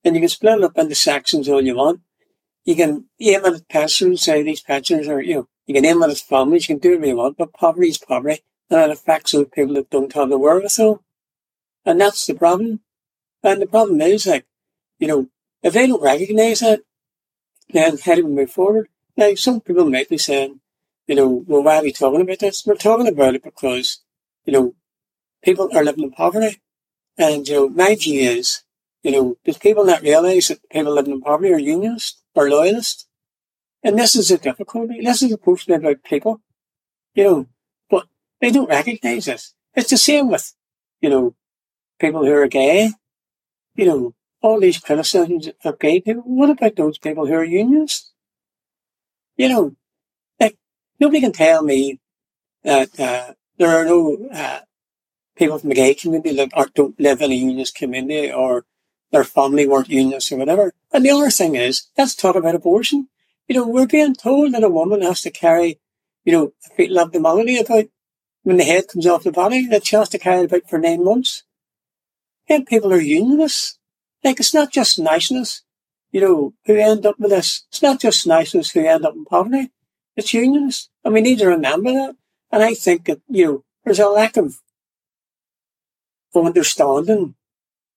And 0.04 0.14
you 0.16 0.20
can 0.20 0.28
split 0.28 0.58
it 0.58 0.64
up 0.64 0.78
into 0.78 0.94
sections 0.94 1.48
all 1.48 1.62
you 1.62 1.76
want. 1.76 2.00
You 2.64 2.76
can 2.76 3.06
aim 3.20 3.44
at 3.44 3.68
pensioners, 3.68 4.22
say 4.22 4.42
these 4.42 4.62
pensioners 4.62 5.08
are, 5.08 5.20
you 5.20 5.34
know, 5.34 5.48
you 5.66 5.74
can 5.74 5.84
aim 5.84 6.02
at 6.02 6.10
its 6.10 6.20
families, 6.20 6.68
you 6.68 6.74
can 6.74 6.80
do 6.80 6.90
whatever 6.90 7.06
you 7.06 7.16
want, 7.16 7.36
but 7.36 7.52
poverty 7.52 7.88
is 7.88 7.98
poverty. 7.98 8.40
And 8.70 8.80
it 8.80 8.90
affects 8.90 9.32
those 9.32 9.48
people 9.52 9.74
that 9.74 9.90
don't 9.90 10.12
have 10.12 10.30
the 10.30 10.38
wherewithal. 10.38 11.02
And 11.84 12.00
that's 12.00 12.26
the 12.26 12.34
problem. 12.34 12.80
And 13.42 13.60
the 13.60 13.66
problem 13.66 14.00
is 14.00 14.26
like, 14.26 14.46
you 14.98 15.08
know, 15.08 15.28
if 15.62 15.72
they 15.72 15.86
don't 15.86 16.02
recognize 16.02 16.60
that, 16.60 16.80
then 17.70 17.98
how 17.98 18.14
do 18.14 18.26
we 18.26 18.32
move 18.32 18.50
forward? 18.50 18.88
Now, 19.16 19.34
some 19.34 19.60
people 19.60 19.88
might 19.88 20.08
be 20.08 20.18
saying, 20.18 20.60
you 21.06 21.14
know, 21.14 21.44
well, 21.46 21.62
why 21.62 21.78
are 21.78 21.82
we 21.82 21.92
talking 21.92 22.20
about 22.20 22.38
this? 22.38 22.64
We're 22.66 22.76
talking 22.76 23.08
about 23.08 23.34
it 23.34 23.42
because, 23.42 24.00
you 24.44 24.52
know, 24.52 24.74
people 25.42 25.68
are 25.74 25.84
living 25.84 26.04
in 26.04 26.10
poverty. 26.12 26.60
And, 27.18 27.46
you 27.46 27.54
know, 27.54 27.68
my 27.68 27.94
view 27.94 28.20
is, 28.20 28.62
you 29.02 29.10
know, 29.10 29.36
there's 29.44 29.58
people 29.58 29.84
not 29.84 30.02
realize 30.02 30.48
that 30.48 30.68
people 30.70 30.94
living 30.94 31.12
in 31.12 31.20
poverty 31.20 31.52
are 31.52 31.58
unionists 31.58 32.22
or 32.34 32.48
loyalists. 32.48 33.06
And 33.82 33.98
this 33.98 34.14
is 34.14 34.30
a 34.30 34.38
difficulty. 34.38 35.00
This 35.02 35.22
is 35.22 35.30
to 35.30 35.56
be 35.66 35.74
about 35.74 36.04
people, 36.04 36.40
you 37.14 37.24
know, 37.24 37.46
but 37.90 38.06
they 38.40 38.50
don't 38.50 38.68
recognize 38.68 39.26
this. 39.26 39.54
It's 39.74 39.90
the 39.90 39.98
same 39.98 40.30
with, 40.30 40.54
you 41.00 41.10
know, 41.10 41.34
people 41.98 42.24
who 42.24 42.32
are 42.32 42.46
gay, 42.46 42.92
you 43.74 43.86
know, 43.86 44.14
all 44.42 44.60
these 44.60 44.78
criticisms 44.78 45.48
of 45.64 45.78
gay 45.78 46.00
people. 46.00 46.22
What 46.24 46.50
about 46.50 46.76
those 46.76 46.98
people 46.98 47.26
who 47.26 47.34
are 47.34 47.44
unionists? 47.44 48.12
You 49.36 49.48
know, 49.48 49.76
like, 50.38 50.58
nobody 51.00 51.20
can 51.20 51.32
tell 51.32 51.62
me 51.62 52.00
that, 52.62 52.98
uh, 53.00 53.34
there 53.58 53.70
are 53.70 53.84
no, 53.84 54.28
uh, 54.32 54.60
people 55.36 55.58
from 55.58 55.70
the 55.70 55.74
gay 55.74 55.94
community 55.94 56.34
that 56.36 56.50
are, 56.54 56.68
don't 56.74 56.98
live 57.00 57.22
in 57.22 57.32
a 57.32 57.34
unionist 57.34 57.74
community 57.74 58.30
or 58.30 58.64
their 59.12 59.24
family 59.24 59.66
weren't 59.66 59.88
unionists 59.88 60.32
or 60.32 60.36
whatever. 60.36 60.72
And 60.92 61.04
the 61.04 61.10
other 61.10 61.30
thing 61.30 61.54
is, 61.54 61.88
let's 61.96 62.14
talk 62.14 62.36
about 62.36 62.54
abortion. 62.54 63.08
You 63.48 63.56
know, 63.56 63.66
we're 63.66 63.86
being 63.86 64.14
told 64.14 64.52
that 64.52 64.64
a 64.64 64.68
woman 64.68 65.02
has 65.02 65.22
to 65.22 65.30
carry, 65.30 65.80
you 66.24 66.32
know, 66.32 66.52
a 66.66 66.74
fetal 66.74 67.00
abnormality 67.00 67.58
about 67.58 67.86
when 68.42 68.56
the 68.56 68.64
head 68.64 68.88
comes 68.88 69.06
off 69.06 69.24
the 69.24 69.32
body, 69.32 69.66
that 69.68 69.86
she 69.86 69.96
has 69.96 70.08
to 70.10 70.18
carry 70.18 70.40
it 70.42 70.44
about 70.46 70.68
for 70.68 70.78
nine 70.78 71.04
months. 71.04 71.44
And 72.48 72.66
people 72.66 72.92
are 72.92 73.00
unionists. 73.00 73.78
Like, 74.24 74.40
it's 74.40 74.54
not 74.54 74.72
just 74.72 74.98
niceness, 74.98 75.62
you 76.12 76.20
know, 76.20 76.54
who 76.66 76.76
end 76.76 77.06
up 77.06 77.18
with 77.18 77.30
this. 77.30 77.64
It's 77.70 77.82
not 77.82 78.00
just 78.00 78.26
niceness 78.26 78.70
who 78.70 78.86
end 78.86 79.04
up 79.04 79.14
in 79.14 79.24
poverty. 79.24 79.70
It's 80.16 80.34
unionists. 80.34 80.90
And 81.04 81.14
we 81.14 81.20
need 81.20 81.38
to 81.38 81.48
remember 81.48 81.92
that. 81.92 82.16
And 82.50 82.62
I 82.62 82.74
think 82.74 83.06
that, 83.06 83.20
you 83.28 83.46
know, 83.46 83.64
there's 83.84 83.98
a 83.98 84.08
lack 84.08 84.36
of 84.36 84.60
understanding, 86.34 87.34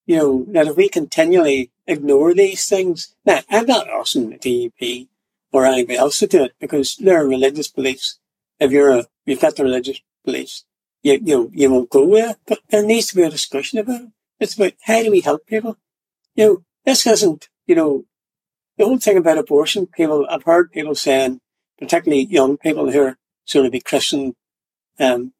you 0.06 0.16
know, 0.16 0.46
that 0.48 0.66
if 0.66 0.76
we 0.76 0.88
continually 0.88 1.70
ignore 1.86 2.34
these 2.34 2.68
things, 2.68 3.14
now, 3.24 3.40
I'm 3.50 3.66
not 3.66 3.88
asking 3.88 4.30
the 4.30 4.38
DUP 4.38 5.08
or 5.52 5.64
anybody 5.64 5.98
else 5.98 6.18
to 6.20 6.26
do 6.26 6.44
it 6.44 6.54
because 6.58 6.96
there 6.96 7.22
are 7.22 7.28
religious 7.28 7.68
beliefs. 7.68 8.18
If 8.58 8.72
you're 8.72 8.90
a, 8.90 9.06
you've 9.24 9.40
got 9.40 9.56
the 9.56 9.64
religious 9.64 10.00
beliefs, 10.24 10.64
you, 11.02 11.20
you, 11.22 11.50
you 11.54 11.70
won't 11.70 11.90
go 11.90 12.10
there, 12.14 12.36
but 12.46 12.60
there 12.70 12.82
needs 12.82 13.08
to 13.08 13.16
be 13.16 13.22
a 13.22 13.30
discussion 13.30 13.78
about 13.78 14.02
it. 14.02 14.08
It's 14.40 14.54
about 14.54 14.72
how 14.82 15.02
do 15.02 15.10
we 15.10 15.20
help 15.20 15.46
people? 15.46 15.76
You 16.36 16.46
know, 16.46 16.62
this 16.84 17.06
isn't, 17.06 17.48
you 17.66 17.74
know, 17.74 18.04
the 18.76 18.84
whole 18.84 18.98
thing 18.98 19.16
about 19.16 19.38
abortion, 19.38 19.86
people, 19.86 20.26
I've 20.28 20.44
heard 20.44 20.70
people 20.70 20.94
saying, 20.94 21.40
particularly 21.78 22.24
young 22.24 22.58
people 22.58 22.92
who 22.92 23.02
are 23.02 23.18
sort 23.46 23.66
of 23.66 23.72
be 23.72 23.80
Christian, 23.80 24.36
um, 25.00 25.32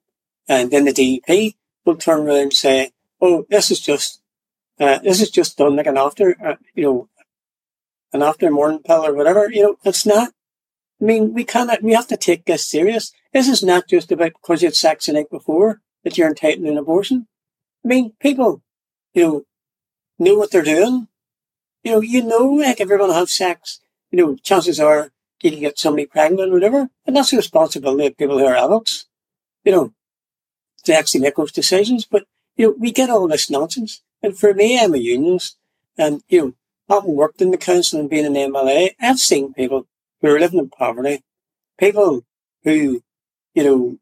and 0.49 0.71
then 0.71 0.87
the 0.87 0.93
DUP 0.93 1.55
will 1.85 1.97
turn 1.97 2.21
around 2.21 2.39
and 2.39 2.53
say, 2.53 2.91
oh, 3.21 3.47
this 3.51 3.71
is 3.71 3.81
just, 3.81 4.23
uh, 4.81 4.99
this 5.01 5.21
is 5.21 5.31
just 5.31 5.59
done 5.59 5.77
like 5.77 5.87
an 5.87 5.99
after, 5.99 6.37
uh, 6.43 6.57
you 6.75 6.83
know, 6.83 7.09
an 8.13 8.23
after 8.23 8.51
morning 8.51 8.81
pill 8.85 9.05
or 9.05 9.15
whatever. 9.15 9.51
You 9.51 9.63
know, 9.63 9.77
it's 9.85 10.07
not. 10.07 10.33
I 11.01 11.05
mean, 11.05 11.35
we 11.35 11.45
cannot, 11.45 11.83
we 11.83 11.93
have 11.93 12.07
to 12.09 12.17
take 12.17 12.47
this 12.47 12.65
serious. 12.65 13.13
This 13.33 13.49
is 13.49 13.63
not 13.63 13.89
just 13.89 14.11
about 14.11 14.33
because 14.33 14.63
you 14.63 14.69
had 14.69 14.77
sex 14.77 15.07
the 15.07 15.13
night 15.13 15.31
before 15.31 15.83
that 16.05 16.17
you're 16.17 16.29
entitled 16.29 16.65
to 16.65 16.71
an 16.71 16.79
abortion. 16.79 17.27
I 17.85 17.89
mean, 17.89 18.13
people, 18.19 18.63
you 19.13 19.23
know, 19.23 19.45
know 20.19 20.35
what 20.35 20.51
they're 20.51 20.63
doing. 20.63 21.09
You 21.83 21.93
know, 21.93 22.01
you 22.01 22.23
know, 22.23 22.47
like 22.51 22.81
if 22.81 22.89
you're 22.89 22.99
going 22.99 23.11
to 23.11 23.17
have 23.17 23.31
sex, 23.31 23.81
you 24.11 24.19
know, 24.19 24.37
chances 24.37 24.81
are 24.81 25.11
you 25.43 25.51
can 25.51 25.61
get 25.61 25.79
somebody 25.79 26.07
pregnant 26.07 26.51
or 26.51 26.55
whatever. 26.55 26.89
And 27.07 27.17
that's 27.17 27.31
the 27.31 27.37
responsibility 27.37 28.07
of 28.07 28.17
people 28.17 28.39
who 28.39 28.47
are 28.47 28.57
adults, 28.57 29.07
you 29.65 29.73
know, 29.73 29.93
to 30.85 30.95
actually 30.95 31.21
make 31.21 31.37
those 31.37 31.53
decisions. 31.53 32.05
But, 32.05 32.25
you 32.57 32.67
know, 32.67 32.75
we 32.79 32.93
get 32.93 33.11
all 33.11 33.29
this 33.29 33.51
nonsense. 33.51 34.03
And 34.23 34.37
for 34.37 34.55
me, 34.55 34.81
I'm 34.81 34.95
a 34.95 34.99
unionist. 34.99 35.57
And, 35.99 36.23
you 36.29 36.41
know, 36.41 36.53
having 36.89 37.15
worked 37.15 37.41
in 37.41 37.51
the 37.51 37.59
council 37.59 38.01
and 38.01 38.11
being 38.11 38.27
an 38.27 38.35
MLA, 38.35 38.91
I've 39.01 39.19
seen 39.19 39.53
people 39.53 39.87
who 40.21 40.29
are 40.29 40.41
living 40.41 40.59
in 40.59 40.71
poverty, 40.71 41.23
people 41.79 42.25
who, 42.65 43.03
you 43.55 43.65
know, 43.65 43.99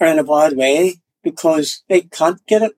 are 0.00 0.08
in 0.08 0.18
a 0.18 0.24
bad 0.24 0.56
way 0.56 0.96
because 1.22 1.82
they 1.88 2.02
can't 2.02 2.44
get 2.46 2.62
it 2.62 2.72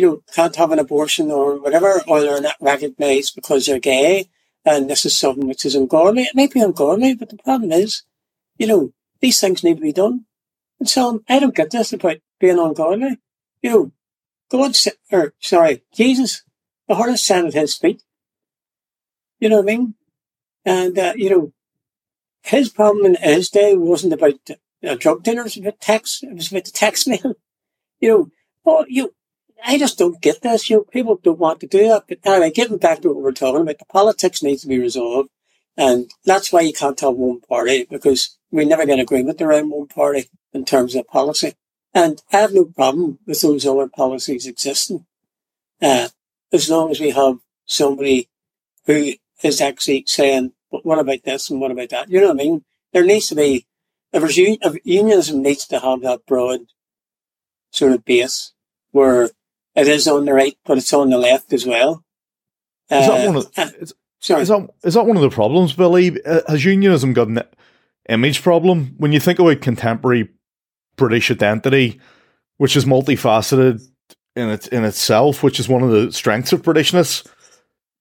you 0.00 0.06
know, 0.06 0.22
can't 0.34 0.56
have 0.56 0.72
an 0.72 0.78
abortion 0.78 1.30
or 1.30 1.60
whatever, 1.60 2.00
or 2.08 2.22
they're 2.22 2.40
not 2.40 2.56
recognized 2.58 3.34
because 3.34 3.66
they're 3.66 3.78
gay, 3.78 4.30
and 4.64 4.88
this 4.88 5.04
is 5.04 5.18
something 5.18 5.46
which 5.46 5.66
is 5.66 5.74
ungodly. 5.74 6.22
It 6.22 6.34
may 6.34 6.46
be 6.46 6.60
ungodly, 6.60 7.14
but 7.14 7.28
the 7.28 7.36
problem 7.36 7.70
is, 7.70 8.04
you 8.56 8.66
know, 8.66 8.94
these 9.20 9.38
things 9.38 9.62
need 9.62 9.76
to 9.76 9.82
be 9.82 9.92
done. 9.92 10.24
And 10.78 10.88
so 10.88 11.22
I 11.28 11.38
don't 11.38 11.54
get 11.54 11.70
this 11.70 11.92
about 11.92 12.16
being 12.38 12.58
ungodly. 12.58 13.18
You 13.60 13.70
know, 13.70 13.92
God, 14.50 14.74
or 15.12 15.34
sorry, 15.38 15.82
Jesus, 15.92 16.44
the 16.88 16.94
heart 16.94 17.10
is 17.10 17.22
set 17.22 17.44
at 17.44 17.52
his 17.52 17.76
feet. 17.76 18.02
You 19.38 19.50
know 19.50 19.56
what 19.56 19.70
I 19.70 19.76
mean? 19.76 19.94
And, 20.64 20.98
uh, 20.98 21.12
you 21.14 21.28
know, 21.28 21.52
his 22.42 22.70
problem 22.70 23.04
in 23.04 23.16
his 23.16 23.50
day 23.50 23.76
wasn't 23.76 24.14
about 24.14 24.40
uh, 24.82 24.94
drug 24.94 25.22
dealers, 25.22 25.58
it 25.58 25.60
was 25.60 25.68
about 25.68 25.80
tax, 25.82 26.22
it 26.22 26.34
was 26.34 26.50
about 26.50 26.64
the 26.64 26.70
tax 26.70 27.06
man. 27.06 27.34
You 28.02 28.08
know, 28.08 28.30
oh, 28.64 28.86
you, 28.88 29.12
I 29.64 29.78
just 29.78 29.98
don't 29.98 30.20
get 30.20 30.42
this. 30.42 30.68
You 30.70 30.76
know, 30.76 30.84
people 30.84 31.20
don't 31.22 31.38
want 31.38 31.60
to 31.60 31.66
do 31.66 31.88
that. 31.88 32.04
But 32.08 32.18
anyway, 32.24 32.50
getting 32.50 32.78
back 32.78 33.00
to 33.02 33.08
what 33.08 33.22
we're 33.22 33.32
talking 33.32 33.62
about, 33.62 33.78
the 33.78 33.84
politics 33.86 34.42
needs 34.42 34.62
to 34.62 34.68
be 34.68 34.78
resolved. 34.78 35.30
And 35.76 36.10
that's 36.24 36.52
why 36.52 36.60
you 36.60 36.72
can't 36.72 37.00
have 37.00 37.14
one 37.14 37.40
party 37.40 37.86
because 37.88 38.36
we 38.50 38.64
never 38.64 38.84
get 38.84 38.98
agreement 38.98 39.40
around 39.40 39.70
one 39.70 39.86
party 39.86 40.28
in 40.52 40.64
terms 40.64 40.94
of 40.94 41.06
policy. 41.06 41.54
And 41.94 42.22
I 42.32 42.38
have 42.38 42.52
no 42.52 42.66
problem 42.66 43.18
with 43.26 43.40
those 43.40 43.66
other 43.66 43.88
policies 43.88 44.46
existing. 44.46 45.06
Uh, 45.80 46.08
as 46.52 46.68
long 46.68 46.90
as 46.90 47.00
we 47.00 47.10
have 47.10 47.38
somebody 47.66 48.28
who 48.86 49.12
is 49.42 49.60
actually 49.60 50.04
saying, 50.06 50.52
what 50.68 50.98
about 50.98 51.22
this 51.24 51.50
and 51.50 51.60
what 51.60 51.70
about 51.70 51.88
that? 51.90 52.10
You 52.10 52.20
know 52.20 52.28
what 52.28 52.40
I 52.40 52.44
mean? 52.44 52.64
There 52.92 53.04
needs 53.04 53.28
to 53.28 53.34
be, 53.34 53.66
if, 54.12 54.22
if 54.36 54.76
unionism 54.84 55.42
needs 55.42 55.66
to 55.68 55.80
have 55.80 56.02
that 56.02 56.26
broad 56.26 56.60
sort 57.70 57.92
of 57.92 58.04
base 58.04 58.52
where 58.90 59.30
it 59.74 59.88
is 59.88 60.06
on 60.08 60.24
the 60.24 60.32
right, 60.32 60.56
but 60.64 60.78
it's 60.78 60.92
on 60.92 61.10
the 61.10 61.18
left 61.18 61.52
as 61.52 61.66
well. 61.66 62.04
Is 62.90 63.06
that 63.06 63.26
one 63.26 63.36
of 63.36 63.46
uh, 63.56 63.70
is, 63.80 63.94
that 64.28 64.68
is 64.82 64.94
that 64.94 65.06
one 65.06 65.16
of 65.16 65.22
the 65.22 65.30
problems, 65.30 65.72
Billy? 65.72 66.22
Uh, 66.24 66.40
Has 66.48 66.64
unionism 66.64 67.12
got 67.12 67.28
an 67.28 67.42
image 68.08 68.42
problem? 68.42 68.94
When 68.98 69.12
you 69.12 69.20
think 69.20 69.38
about 69.38 69.60
contemporary 69.60 70.28
British 70.96 71.30
identity, 71.30 72.00
which 72.56 72.76
is 72.76 72.84
multifaceted 72.84 73.80
in 74.36 74.50
its 74.50 74.66
in 74.68 74.84
itself, 74.84 75.42
which 75.42 75.60
is 75.60 75.68
one 75.68 75.82
of 75.82 75.90
the 75.90 76.12
strengths 76.12 76.52
of 76.52 76.62
Britishness. 76.62 77.26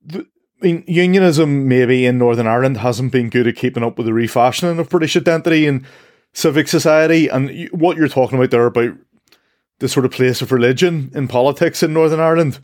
The, 0.05 0.25
I 0.61 0.65
mean, 0.65 0.83
unionism 0.87 1.69
maybe 1.69 2.05
in 2.05 2.17
Northern 2.17 2.47
Ireland 2.47 2.77
hasn't 2.77 3.13
been 3.13 3.29
good 3.29 3.47
at 3.47 3.55
keeping 3.55 3.83
up 3.83 3.97
with 3.97 4.05
the 4.05 4.13
refashioning 4.13 4.77
of 4.77 4.89
British 4.89 5.15
identity 5.15 5.65
and 5.65 5.85
civic 6.33 6.67
society. 6.67 7.29
And 7.29 7.69
what 7.71 7.95
you're 7.95 8.09
talking 8.09 8.37
about 8.37 8.51
there 8.51 8.65
about 8.65 8.97
the 9.79 9.89
sort 9.89 10.05
of 10.05 10.11
place 10.11 10.41
of 10.41 10.51
religion 10.51 11.11
in 11.13 11.27
politics 11.27 11.81
in 11.83 11.93
Northern 11.93 12.19
Ireland, 12.19 12.59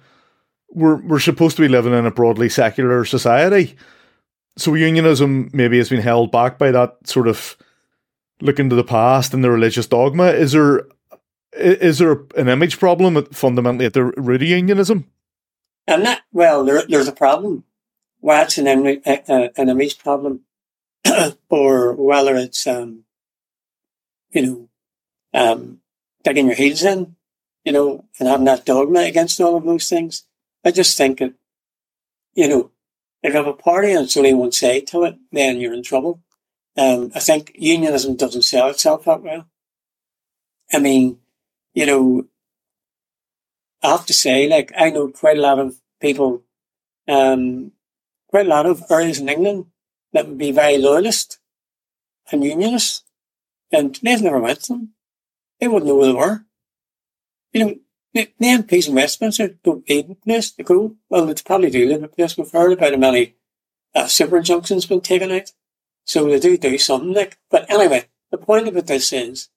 we're 0.69 1.01
we're 1.01 1.19
supposed 1.19 1.55
to 1.57 1.62
be 1.62 1.67
living 1.67 1.93
in 1.93 2.05
a 2.05 2.12
broadly 2.12 2.50
secular 2.50 3.05
society. 3.05 3.75
So 4.57 4.74
unionism 4.74 5.50
maybe 5.53 5.77
has 5.77 5.89
been 5.89 6.01
held 6.01 6.31
back 6.31 6.57
by 6.57 6.72
that 6.72 6.95
sort 7.05 7.27
of 7.27 7.57
looking 8.41 8.69
to 8.69 8.75
the 8.75 8.84
past 8.84 9.34
and 9.34 9.43
the 9.43 9.51
religious 9.51 9.88
dogma. 9.88 10.27
Is 10.27 10.51
there 10.51 10.88
is 11.53 12.00
there 12.00 12.24
an 12.36 12.50
image 12.50 12.79
problem 12.79 13.25
fundamentally 13.27 13.86
at 13.86 13.93
the 13.93 14.03
root 14.03 14.41
of 14.41 14.48
unionism? 14.48 15.10
I'm 15.88 16.03
not, 16.03 16.22
well, 16.31 16.65
there, 16.65 16.84
there's 16.88 17.07
a 17.07 17.13
problem. 17.13 17.63
Whether 18.19 18.43
it's 18.43 18.57
an, 18.57 19.01
uh, 19.05 19.48
an 19.55 19.69
image 19.69 20.00
problem 20.00 20.41
or 21.50 21.93
whether 21.93 22.36
it's, 22.36 22.65
um, 22.65 23.03
you 24.31 24.41
know, 24.41 24.69
um, 25.34 25.79
digging 26.25 26.48
your 26.48 26.55
heels 26.55 26.84
in, 26.84 27.15
you 27.63 27.72
know, 27.72 28.03
and 28.20 28.27
having 28.27 28.46
that 28.46 28.65
dogma 28.65 29.01
against 29.01 29.39
all 29.39 29.55
of 29.55 29.63
those 29.63 29.88
things. 29.88 30.24
I 30.65 30.72
just 30.72 30.98
think 30.98 31.20
that, 31.20 31.34
you 32.34 32.50
know, 32.50 32.72
if 33.24 33.34
you 33.34 33.38
have 33.38 33.48
a 33.48 33.53
party 33.53 33.91
and 33.91 34.03
it's 34.03 34.17
only 34.17 34.34
one 34.34 34.51
side 34.51 34.88
to 34.88 35.03
it, 35.03 35.15
then 35.32 35.60
you're 35.60 35.74
in 35.74 35.84
trouble. 35.84 36.22
Um, 36.75 37.12
I 37.15 37.20
think 37.20 37.51
unionism 37.55 38.17
doesn't 38.17 38.41
sell 38.41 38.70
itself 38.70 39.05
that 39.05 39.22
well. 39.22 39.48
I 40.74 40.79
mean, 40.79 41.20
you 41.74 41.86
know, 41.86 42.25
I 43.82 43.89
have 43.89 44.05
to 44.08 44.13
say, 44.13 44.50
like, 44.50 44.74
I 44.75 44.89
know 44.89 45.10
quite 45.10 45.38
a 45.38 45.41
lot 45.41 45.60
of 45.60 45.77
people, 46.01 46.44
um, 47.08 47.72
quite 48.27 48.48
a 48.48 48.50
lot 48.50 48.65
of 48.65 48.84
areas 48.89 49.20
in 49.20 49.29
England 49.29 49.67
that 50.12 50.27
would 50.27 50.39
be 50.39 50.51
very 50.51 50.77
loyalist 50.77 51.38
and 52.32 52.44
unionist, 52.44 53.03
and 53.72 54.00
they've 54.01 54.22
never 54.22 54.39
met 54.39 54.63
them. 54.63 54.95
They 55.60 55.68
wouldn't 55.68 55.88
know 55.88 55.96
where 55.96 56.08
they 56.08 56.14
were. 56.14 56.46
You 57.54 57.66
know, 57.66 57.76
the, 58.14 58.30
MPs 58.42 58.88
in 58.88 58.96
Westminster 58.96 59.58
don't 59.64 59.88
need 59.88 60.22
place 60.22 60.52
to 60.52 60.64
go. 60.64 60.96
Well, 61.10 61.26
they 61.26 61.34
probably 61.44 61.70
do 61.70 61.88
live 61.88 62.04
in 62.04 62.10
place. 62.10 62.38
We've 62.38 62.52
heard 62.52 62.74
about 62.74 62.92
how 62.92 62.98
many 62.98 63.36
uh, 63.94 64.08
super 64.08 64.42
junctions 64.42 64.86
been 64.86 65.02
taken 65.02 65.32
out. 65.32 65.52
So 66.06 66.26
they 66.26 66.40
do 66.40 66.58
do 66.58 66.78
something 66.78 67.14
like, 67.14 67.38
but 67.50 67.70
anyway, 67.70 68.06
the 68.32 68.38
point 68.38 68.68
of 68.68 68.86
this 68.86 69.12
is 69.12 69.50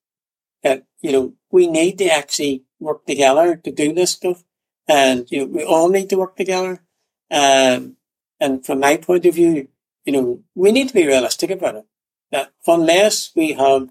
that, 0.62 0.84
you 1.00 1.12
know, 1.12 1.34
we 1.50 1.66
need 1.66 1.98
to 1.98 2.06
actually 2.06 2.64
work 2.80 3.04
together 3.06 3.56
to 3.56 3.70
do 3.70 3.92
this 3.92 4.12
stuff. 4.12 4.44
And, 4.86 5.30
you 5.30 5.40
know, 5.40 5.46
we 5.46 5.64
all 5.64 5.88
need 5.88 6.08
to 6.10 6.16
work 6.16 6.36
together. 6.36 6.82
Um, 7.30 7.96
and 8.40 8.64
from 8.64 8.80
my 8.80 8.96
point 8.96 9.26
of 9.26 9.34
view, 9.34 9.68
you 10.04 10.12
know, 10.12 10.42
we 10.54 10.72
need 10.72 10.88
to 10.88 10.94
be 10.94 11.06
realistic 11.06 11.50
about 11.50 11.76
it. 11.76 11.86
That 12.30 12.52
unless 12.66 13.30
we 13.34 13.52
have 13.52 13.90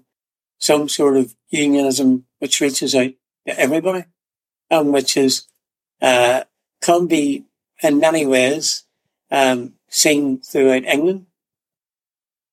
some 0.58 0.88
sort 0.88 1.16
of 1.16 1.34
unionism 1.48 2.26
which 2.38 2.60
reaches 2.60 2.94
out 2.94 3.12
to 3.46 3.58
everybody 3.58 4.04
and 4.70 4.92
which 4.92 5.16
is, 5.16 5.46
uh, 6.02 6.44
can 6.82 7.06
be 7.06 7.44
in 7.82 7.98
many 7.98 8.26
ways, 8.26 8.84
um, 9.30 9.74
seen 9.88 10.40
throughout 10.40 10.84
England, 10.84 11.26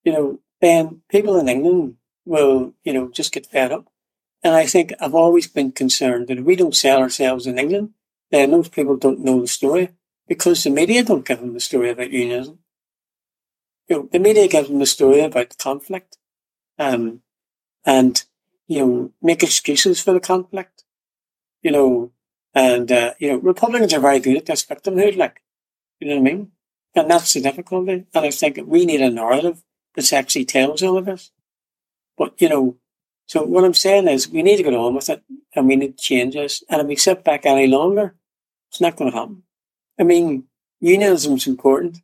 you 0.03 0.13
know, 0.13 0.39
then 0.61 1.01
people 1.09 1.37
in 1.37 1.49
England 1.49 1.95
will, 2.25 2.73
you 2.83 2.93
know, 2.93 3.09
just 3.09 3.33
get 3.33 3.47
fed 3.47 3.71
up. 3.71 3.87
And 4.43 4.53
I 4.53 4.65
think 4.65 4.93
I've 4.99 5.15
always 5.15 5.47
been 5.47 5.71
concerned 5.71 6.27
that 6.27 6.37
if 6.37 6.45
we 6.45 6.55
don't 6.55 6.75
sell 6.75 6.99
ourselves 6.99 7.47
in 7.47 7.57
England, 7.57 7.91
then 8.31 8.51
those 8.51 8.69
people 8.69 8.95
don't 8.95 9.23
know 9.23 9.41
the 9.41 9.47
story 9.47 9.89
because 10.27 10.63
the 10.63 10.69
media 10.69 11.03
don't 11.03 11.25
give 11.25 11.39
them 11.39 11.53
the 11.53 11.59
story 11.59 11.89
about 11.89 12.11
unionism. 12.11 12.59
You 13.87 13.95
know, 13.97 14.09
the 14.11 14.19
media 14.19 14.47
gives 14.47 14.69
them 14.69 14.79
the 14.79 14.85
story 14.85 15.21
about 15.21 15.57
conflict, 15.57 16.17
um, 16.79 17.21
and, 17.85 18.23
you 18.67 18.79
know, 18.79 19.11
make 19.21 19.43
excuses 19.43 20.01
for 20.01 20.13
the 20.13 20.19
conflict, 20.19 20.83
you 21.61 21.71
know, 21.71 22.11
and, 22.53 22.91
uh, 22.91 23.13
you 23.19 23.29
know, 23.29 23.37
Republicans 23.37 23.93
are 23.93 23.99
very 23.99 24.19
good 24.19 24.37
at 24.37 24.45
this 24.45 24.65
victimhood, 24.65 25.17
like, 25.17 25.41
you 25.99 26.07
know 26.07 26.15
what 26.15 26.31
I 26.31 26.33
mean? 26.33 26.51
And 26.95 27.11
that's 27.11 27.33
the 27.33 27.41
difficulty. 27.41 28.05
And 28.13 28.25
I 28.25 28.31
think 28.31 28.59
we 28.65 28.85
need 28.85 29.01
a 29.01 29.09
narrative 29.09 29.63
that 29.95 30.13
actually 30.13 30.45
tells 30.45 30.81
all 30.81 30.97
of 30.97 31.05
this. 31.05 31.31
But, 32.17 32.39
you 32.41 32.49
know, 32.49 32.77
so 33.27 33.43
what 33.43 33.63
I'm 33.63 33.73
saying 33.73 34.07
is 34.07 34.29
we 34.29 34.43
need 34.43 34.57
to 34.57 34.63
get 34.63 34.73
on 34.73 34.95
with 34.95 35.09
it 35.09 35.23
and 35.55 35.67
we 35.67 35.75
need 35.75 35.97
to 35.97 36.03
change 36.03 36.35
this. 36.35 36.63
And 36.69 36.81
if 36.81 36.87
we 36.87 36.95
sit 36.95 37.23
back 37.23 37.45
any 37.45 37.67
longer, 37.67 38.15
it's 38.69 38.81
not 38.81 38.95
going 38.95 39.11
to 39.11 39.17
happen. 39.17 39.43
I 39.99 40.03
mean, 40.03 40.45
unionism 40.79 41.33
is 41.33 41.47
important. 41.47 42.01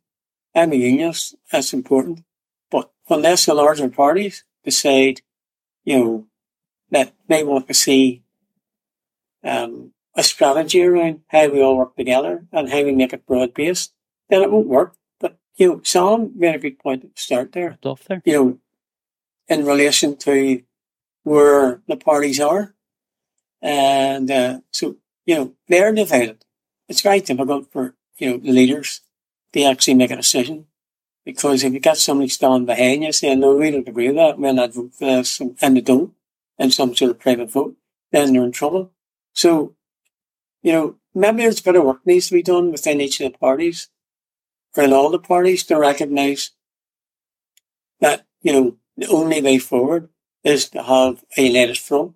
I'm 0.54 0.72
a 0.72 0.76
unionist. 0.76 1.36
That's 1.50 1.72
important. 1.72 2.24
But 2.70 2.90
unless 3.08 3.46
the 3.46 3.54
larger 3.54 3.88
parties 3.88 4.44
decide, 4.64 5.22
you 5.84 5.98
know, 5.98 6.26
that 6.90 7.14
they 7.28 7.42
want 7.42 7.66
to 7.68 7.74
see 7.74 8.22
um, 9.44 9.92
a 10.14 10.22
strategy 10.22 10.82
around 10.82 11.20
how 11.28 11.48
we 11.48 11.62
all 11.62 11.76
work 11.76 11.96
together 11.96 12.46
and 12.52 12.70
how 12.70 12.82
we 12.82 12.92
make 12.92 13.12
it 13.12 13.26
broad 13.26 13.54
based, 13.54 13.92
then 14.28 14.42
it 14.42 14.50
won't 14.50 14.68
work. 14.68 14.94
But, 15.20 15.38
you 15.56 15.68
know, 15.68 15.80
Sam 15.84 16.32
made 16.34 16.54
a 16.54 16.58
good 16.58 16.78
point 16.78 17.04
at 17.04 17.14
the 17.14 17.20
start 17.20 17.52
there 17.52 17.78
Off 17.84 18.04
there. 18.04 18.22
you 18.24 18.32
know, 18.32 18.58
in 19.48 19.64
relation 19.64 20.16
to 20.18 20.62
where 21.24 21.82
the 21.88 21.96
parties 21.96 22.40
are. 22.40 22.74
And 23.60 24.30
uh, 24.30 24.60
so, 24.72 24.96
you 25.24 25.34
know, 25.36 25.54
they're 25.68 25.92
divided. 25.92 26.44
It's 26.88 27.00
very 27.00 27.20
difficult 27.20 27.70
for, 27.72 27.94
you 28.18 28.30
know, 28.30 28.36
the 28.38 28.52
leaders 28.52 29.00
to 29.52 29.62
actually 29.62 29.94
make 29.94 30.10
a 30.10 30.16
decision. 30.16 30.66
Because 31.24 31.62
if 31.62 31.72
you 31.72 31.80
got 31.80 31.98
somebody 31.98 32.28
standing 32.28 32.66
behind 32.66 33.04
you 33.04 33.12
saying, 33.12 33.40
no, 33.40 33.54
we 33.54 33.70
don't 33.70 33.88
agree 33.88 34.08
with 34.08 34.16
that, 34.16 34.38
we'll 34.38 34.54
not 34.54 34.74
vote 34.74 34.94
for 34.94 35.04
this, 35.04 35.40
and 35.40 35.76
they 35.76 35.80
don't, 35.80 36.12
and 36.58 36.72
some 36.72 36.94
sort 36.96 37.12
of 37.12 37.20
private 37.20 37.50
vote, 37.50 37.76
then 38.10 38.32
they're 38.32 38.42
in 38.42 38.52
trouble. 38.52 38.92
So, 39.32 39.74
you 40.62 40.72
know, 40.72 40.96
maybe 41.14 41.38
there's 41.42 41.60
a 41.60 41.62
bit 41.62 41.76
of 41.76 41.84
work 41.84 42.04
needs 42.04 42.28
to 42.28 42.34
be 42.34 42.42
done 42.42 42.72
within 42.72 43.00
each 43.00 43.20
of 43.20 43.32
the 43.32 43.38
parties, 43.38 43.88
or 44.76 44.84
in 44.84 44.92
all 44.92 45.10
the 45.10 45.18
parties 45.18 45.64
to 45.64 45.78
recognise 45.78 46.50
that, 48.00 48.26
you 48.40 48.52
know, 48.52 48.76
the 48.96 49.08
only 49.08 49.40
way 49.40 49.58
forward 49.58 50.08
is 50.42 50.68
to 50.70 50.82
have 50.82 51.24
a 51.36 51.42
united 51.42 51.78
front. 51.78 52.14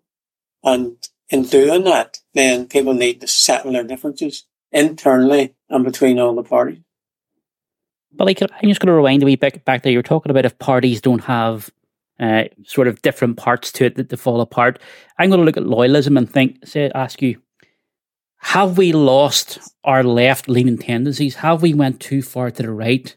And 0.64 0.96
in 1.28 1.44
doing 1.44 1.84
that, 1.84 2.18
then 2.34 2.66
people 2.66 2.92
need 2.92 3.20
to 3.20 3.28
settle 3.28 3.72
their 3.72 3.84
differences 3.84 4.46
internally 4.72 5.54
and 5.68 5.84
between 5.84 6.18
all 6.18 6.34
the 6.34 6.42
parties. 6.42 6.80
But 8.16 8.26
like, 8.26 8.42
I'm 8.42 8.68
just 8.68 8.80
going 8.80 8.88
to 8.88 8.94
rewind 8.94 9.22
a 9.22 9.26
wee 9.26 9.36
bit 9.36 9.64
back 9.64 9.82
there. 9.82 9.92
You 9.92 9.98
were 9.98 10.02
talking 10.02 10.30
about 10.30 10.44
if 10.44 10.58
parties 10.58 11.00
don't 11.00 11.24
have 11.24 11.70
uh, 12.18 12.44
sort 12.64 12.88
of 12.88 13.02
different 13.02 13.36
parts 13.36 13.70
to 13.72 13.84
it 13.84 13.96
that 13.96 14.08
they 14.08 14.16
fall 14.16 14.40
apart. 14.40 14.80
I'm 15.18 15.30
going 15.30 15.40
to 15.40 15.44
look 15.44 15.56
at 15.56 15.64
loyalism 15.64 16.16
and 16.16 16.30
think, 16.30 16.66
say, 16.66 16.90
ask 16.94 17.20
you, 17.20 17.40
have 18.38 18.78
we 18.78 18.92
lost 18.92 19.58
our 19.84 20.02
left-leaning 20.02 20.78
tendencies? 20.78 21.34
Have 21.36 21.62
we 21.62 21.74
went 21.74 22.00
too 22.00 22.22
far 22.22 22.50
to 22.50 22.62
the 22.62 22.70
right? 22.70 23.14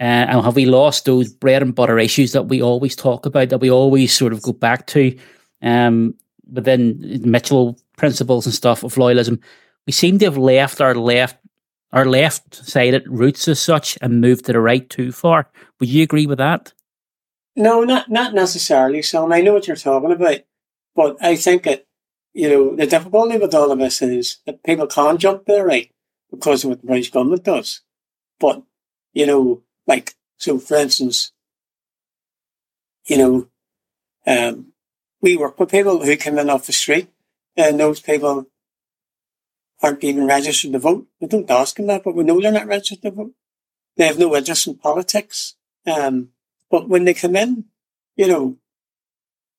Uh, 0.00 0.04
and 0.04 0.44
have 0.44 0.56
we 0.56 0.64
lost 0.64 1.04
those 1.04 1.30
bread 1.30 1.62
and 1.62 1.74
butter 1.74 1.98
issues 1.98 2.32
that 2.32 2.44
we 2.44 2.62
always 2.62 2.96
talk 2.96 3.26
about, 3.26 3.50
that 3.50 3.58
we 3.58 3.70
always 3.70 4.16
sort 4.16 4.32
of 4.32 4.40
go 4.42 4.52
back 4.52 4.86
to 4.86 5.16
um, 5.62 6.14
within 6.50 7.20
Mitchell 7.24 7.78
principles 7.98 8.46
and 8.46 8.54
stuff 8.54 8.82
of 8.82 8.94
loyalism? 8.94 9.40
We 9.86 9.92
seem 9.92 10.18
to 10.20 10.24
have 10.24 10.38
left 10.38 10.80
our 10.80 10.94
left 10.94 11.36
our 11.92 12.04
left 12.04 12.54
sided 12.54 13.06
roots 13.08 13.48
as 13.48 13.60
such 13.60 13.98
and 14.00 14.20
moved 14.20 14.44
to 14.46 14.52
the 14.52 14.60
right 14.60 14.88
too 14.88 15.12
far. 15.12 15.50
Would 15.78 15.88
you 15.88 16.02
agree 16.02 16.26
with 16.26 16.38
that? 16.38 16.72
No, 17.56 17.82
not 17.82 18.08
not 18.10 18.32
necessarily, 18.32 19.02
Sam. 19.02 19.32
I 19.32 19.40
know 19.40 19.54
what 19.54 19.66
you're 19.66 19.76
talking 19.76 20.12
about, 20.12 20.40
but 20.94 21.16
I 21.20 21.36
think 21.36 21.64
that 21.64 21.86
you 22.32 22.48
know 22.48 22.76
the 22.76 22.86
difficulty 22.86 23.38
with 23.38 23.54
all 23.54 23.72
of 23.72 23.78
this 23.78 24.00
is 24.02 24.38
that 24.46 24.62
people 24.62 24.86
can't 24.86 25.20
jump 25.20 25.46
to 25.46 25.52
the 25.52 25.64
right 25.64 25.90
because 26.30 26.64
of 26.64 26.70
what 26.70 26.80
the 26.80 26.86
British 26.86 27.10
government 27.10 27.44
does. 27.44 27.82
But 28.38 28.62
you 29.12 29.26
know, 29.26 29.62
like 29.86 30.14
so, 30.36 30.58
for 30.58 30.76
instance, 30.76 31.32
you 33.06 33.18
know, 33.18 33.48
um, 34.26 34.72
we 35.20 35.36
work 35.36 35.58
with 35.58 35.70
people 35.70 36.04
who 36.04 36.16
come 36.16 36.38
in 36.38 36.48
off 36.48 36.66
the 36.66 36.72
street, 36.72 37.08
and 37.56 37.80
those 37.80 38.00
people 38.00 38.46
aren't 39.82 40.04
even 40.04 40.26
registered 40.26 40.72
to 40.72 40.78
vote. 40.78 41.06
We 41.20 41.28
don't 41.28 41.50
ask 41.50 41.76
them 41.76 41.86
that, 41.86 42.04
but 42.04 42.14
we 42.14 42.24
know 42.24 42.40
they're 42.40 42.52
not 42.52 42.66
registered 42.66 43.02
to 43.02 43.10
vote. 43.10 43.32
They 43.96 44.06
have 44.06 44.18
no 44.18 44.34
interest 44.36 44.66
in 44.66 44.76
politics. 44.76 45.56
Um, 45.86 46.30
but 46.70 46.88
when 46.88 47.04
they 47.04 47.14
come 47.14 47.36
in, 47.36 47.64
you 48.16 48.28
know, 48.28 48.56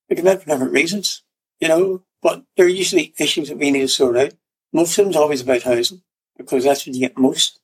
they 0.07 0.15
come 0.15 0.27
in 0.27 0.37
for 0.37 0.45
different 0.45 0.73
reasons. 0.73 1.23
You 1.59 1.67
know, 1.67 2.03
but 2.21 2.43
there 2.55 2.65
are 2.65 2.69
usually 2.69 3.13
issues 3.17 3.49
that 3.49 3.57
we 3.57 3.71
need 3.71 3.81
to 3.81 3.87
sort 3.87 4.17
out. 4.17 4.33
Most 4.73 4.97
of 4.97 5.05
them's 5.05 5.15
always 5.15 5.41
about 5.41 5.63
housing 5.63 6.01
because 6.37 6.63
that's 6.63 6.85
what 6.85 6.95
you 6.95 7.01
get 7.01 7.17
most. 7.17 7.59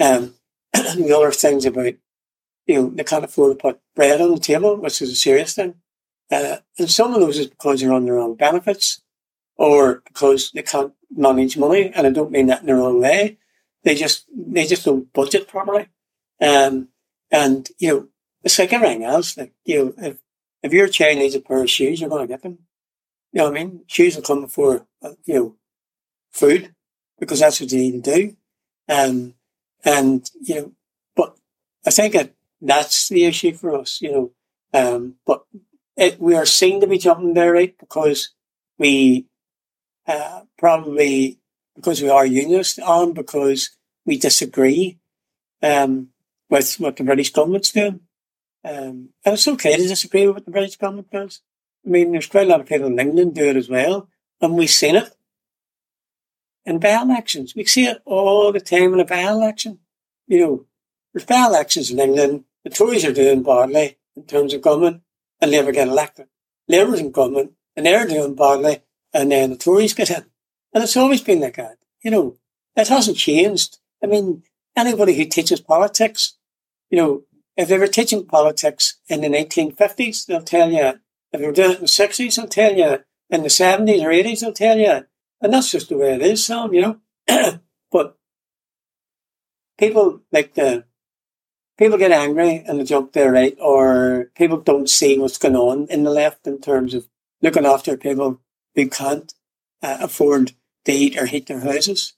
Um, 0.00 0.34
the 0.72 1.14
other 1.16 1.30
things 1.30 1.64
about, 1.64 1.94
you 2.66 2.74
know, 2.74 2.90
they 2.90 3.04
can't 3.04 3.24
afford 3.24 3.58
to 3.58 3.62
put 3.62 3.80
bread 3.94 4.20
on 4.20 4.34
the 4.34 4.40
table, 4.40 4.76
which 4.76 5.02
is 5.02 5.10
a 5.10 5.16
serious 5.16 5.54
thing. 5.54 5.74
Uh, 6.30 6.56
and 6.78 6.90
some 6.90 7.14
of 7.14 7.20
those 7.20 7.38
is 7.38 7.48
because 7.48 7.80
they're 7.80 7.92
on 7.92 8.06
their 8.06 8.18
own 8.18 8.34
benefits 8.34 9.02
or 9.56 10.02
because 10.06 10.50
they 10.52 10.62
can't 10.62 10.92
manage 11.16 11.56
money. 11.56 11.90
And 11.94 12.06
I 12.06 12.10
don't 12.10 12.30
mean 12.30 12.46
that 12.46 12.60
in 12.60 12.66
the 12.66 12.74
wrong 12.74 13.00
way. 13.00 13.38
They 13.82 13.94
just, 13.94 14.26
they 14.34 14.66
just 14.66 14.84
don't 14.84 15.12
budget 15.12 15.48
properly. 15.48 15.88
Um, 16.40 16.88
and, 17.30 17.68
you 17.78 17.88
know, 17.88 18.08
it's 18.42 18.58
like 18.58 18.72
everything 18.72 19.04
else. 19.04 19.36
Like, 19.36 19.52
you 19.64 19.78
know, 19.78 19.94
if, 19.98 20.18
if 20.62 20.72
your 20.72 20.88
child 20.88 21.18
needs 21.18 21.34
a 21.34 21.40
pair 21.40 21.62
of 21.62 21.70
shoes, 21.70 22.00
you're 22.00 22.10
going 22.10 22.22
to 22.22 22.32
get 22.32 22.42
them. 22.42 22.58
You 23.32 23.38
know 23.38 23.50
what 23.50 23.58
I 23.58 23.64
mean? 23.64 23.84
Shoes 23.86 24.16
will 24.16 24.22
come 24.22 24.42
before, 24.42 24.86
uh, 25.02 25.14
you 25.24 25.34
know, 25.34 25.56
food 26.32 26.74
because 27.18 27.40
that's 27.40 27.60
what 27.60 27.72
you 27.72 27.78
need 27.78 28.04
to 28.04 28.14
do. 28.14 28.36
Um, 28.88 29.34
and, 29.84 30.30
you 30.40 30.54
know, 30.54 30.72
but 31.16 31.36
I 31.86 31.90
think 31.90 32.14
that 32.14 32.32
that's 32.60 33.08
the 33.08 33.24
issue 33.24 33.52
for 33.52 33.78
us, 33.78 34.00
you 34.00 34.12
know. 34.12 34.30
Um, 34.72 35.16
but 35.26 35.44
it, 35.96 36.20
we 36.20 36.34
are 36.34 36.46
seen 36.46 36.80
to 36.80 36.86
be 36.86 36.98
jumping 36.98 37.34
there, 37.34 37.52
right? 37.52 37.76
Because 37.78 38.30
we, 38.78 39.26
uh, 40.06 40.42
probably 40.58 41.38
because 41.74 42.02
we 42.02 42.08
are 42.08 42.26
unionists 42.26 42.78
and 42.78 43.14
because 43.14 43.70
we 44.06 44.18
disagree, 44.18 44.98
um, 45.62 46.08
with 46.50 46.74
what 46.78 46.96
the 46.96 47.04
British 47.04 47.32
government's 47.32 47.72
doing. 47.72 48.00
Um, 48.64 49.10
and 49.24 49.34
it's 49.34 49.48
okay 49.48 49.76
to 49.76 49.88
disagree 49.88 50.26
with 50.26 50.36
what 50.36 50.44
the 50.44 50.50
British 50.50 50.76
government 50.76 51.10
does. 51.10 51.40
I 51.84 51.90
mean, 51.90 52.12
there's 52.12 52.26
quite 52.26 52.46
a 52.46 52.50
lot 52.50 52.60
of 52.60 52.66
people 52.66 52.86
in 52.86 52.98
England 52.98 53.34
do 53.34 53.44
it 53.48 53.56
as 53.56 53.68
well, 53.68 54.08
and 54.40 54.54
we've 54.54 54.70
seen 54.70 54.96
it 54.96 55.10
in 56.64 56.78
by-elections. 56.78 57.54
We 57.54 57.64
see 57.64 57.86
it 57.86 58.00
all 58.06 58.52
the 58.52 58.60
time 58.60 58.94
in 58.94 59.00
a 59.00 59.04
by-election. 59.04 59.80
You 60.26 60.40
know, 60.40 60.66
there's 61.12 61.26
by-elections 61.26 61.90
in 61.90 61.98
England. 61.98 62.44
The 62.64 62.70
Tories 62.70 63.04
are 63.04 63.12
doing 63.12 63.42
badly 63.42 63.98
in 64.16 64.24
terms 64.24 64.54
of 64.54 64.62
government, 64.62 65.02
and 65.40 65.50
Labour 65.50 65.72
get 65.72 65.88
elected. 65.88 66.28
Labour's 66.68 67.00
in 67.00 67.10
government, 67.10 67.52
and 67.76 67.84
they're 67.84 68.06
doing 68.06 68.34
badly, 68.34 68.80
and 69.14 69.30
then 69.30 69.50
the 69.50 69.56
Tories 69.56 69.94
get 69.94 70.10
in. 70.10 70.26
And 70.74 70.82
it's 70.82 70.96
always 70.96 71.22
been 71.22 71.40
like 71.40 71.56
that. 71.56 71.78
You 72.02 72.10
know, 72.10 72.36
it 72.76 72.88
hasn't 72.88 73.16
changed. 73.16 73.78
I 74.02 74.06
mean, 74.06 74.42
anybody 74.76 75.14
who 75.14 75.24
teaches 75.24 75.60
politics, 75.60 76.36
you 76.90 76.98
know, 76.98 77.22
if 77.56 77.68
they 77.68 77.78
were 77.78 77.86
teaching 77.86 78.26
politics 78.26 78.98
in 79.08 79.20
the 79.20 79.28
1950s, 79.28 80.26
they'll 80.26 80.42
tell 80.42 80.70
you. 80.70 81.00
If 81.32 81.40
they 81.40 81.46
were 81.46 81.52
doing 81.52 81.70
it 81.70 81.76
in 81.76 81.82
the 81.82 81.86
60s, 81.86 82.36
they'll 82.36 82.48
tell 82.48 82.74
you. 82.74 82.98
In 83.30 83.42
the 83.42 83.48
70s 83.48 84.02
or 84.02 84.10
80s, 84.10 84.40
they'll 84.40 84.52
tell 84.52 84.76
you. 84.76 85.06
And 85.40 85.52
that's 85.52 85.70
just 85.70 85.88
the 85.88 85.96
way 85.96 86.14
it 86.14 86.22
is, 86.22 86.44
Sam, 86.44 86.74
you 86.74 86.80
know. 86.82 87.60
but 87.92 88.18
people 89.78 90.20
like 90.32 90.54
the 90.54 90.84
people 91.78 91.98
get 91.98 92.12
angry 92.12 92.64
and 92.66 92.78
they 92.78 92.84
jump 92.84 93.12
their 93.12 93.32
right, 93.32 93.56
or 93.60 94.30
people 94.36 94.58
don't 94.58 94.88
see 94.88 95.18
what's 95.18 95.38
going 95.38 95.56
on 95.56 95.86
in 95.88 96.04
the 96.04 96.10
left 96.10 96.46
in 96.46 96.60
terms 96.60 96.94
of 96.94 97.08
looking 97.42 97.66
after 97.66 97.96
people 97.96 98.40
who 98.74 98.88
can't 98.88 99.32
uh, 99.82 99.98
afford 100.00 100.52
to 100.84 100.92
eat 100.92 101.16
or 101.16 101.26
heat 101.26 101.46
their 101.46 101.60
houses. 101.60 102.14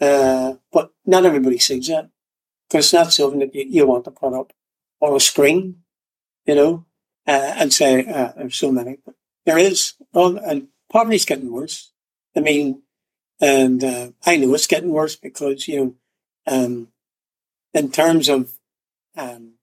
Uh, 0.00 0.54
but 0.72 0.92
not 1.04 1.26
everybody 1.26 1.58
sees 1.58 1.88
that 1.88 2.08
because 2.68 2.86
it's 2.86 2.92
not 2.92 3.12
something 3.12 3.40
that 3.40 3.54
you, 3.54 3.64
you, 3.68 3.86
want 3.86 4.04
to 4.04 4.10
put 4.10 4.32
up 4.32 4.52
on 5.00 5.16
a 5.16 5.20
screen, 5.20 5.82
you 6.46 6.54
know, 6.54 6.86
uh, 7.26 7.54
and 7.56 7.72
say 7.72 8.06
uh, 8.06 8.32
there's 8.36 8.56
so 8.56 8.70
many. 8.70 8.98
But 9.04 9.14
there 9.44 9.58
is, 9.58 9.94
well, 10.12 10.36
and 10.36 10.68
poverty's 10.90 11.24
getting 11.24 11.50
worse. 11.50 11.92
I 12.36 12.40
mean, 12.40 12.82
and 13.40 13.82
uh, 13.82 14.10
I 14.24 14.36
know 14.36 14.54
it's 14.54 14.66
getting 14.66 14.90
worse 14.90 15.16
because 15.16 15.66
you 15.66 15.80
know, 15.80 15.94
um, 16.46 16.88
in 17.74 17.90
terms 17.90 18.28
of, 18.28 18.52
um, 19.16 19.54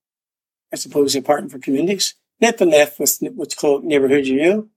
I 0.74 0.76
suppose, 0.76 1.16
important 1.16 1.52
for 1.52 1.60
communities, 1.60 2.16
they've 2.40 2.58
been 2.58 2.72
left 2.72 3.00
with 3.00 3.20
what's 3.36 3.56
called 3.56 3.84
neighbourhood 3.84 4.28
renewal, 4.28 4.68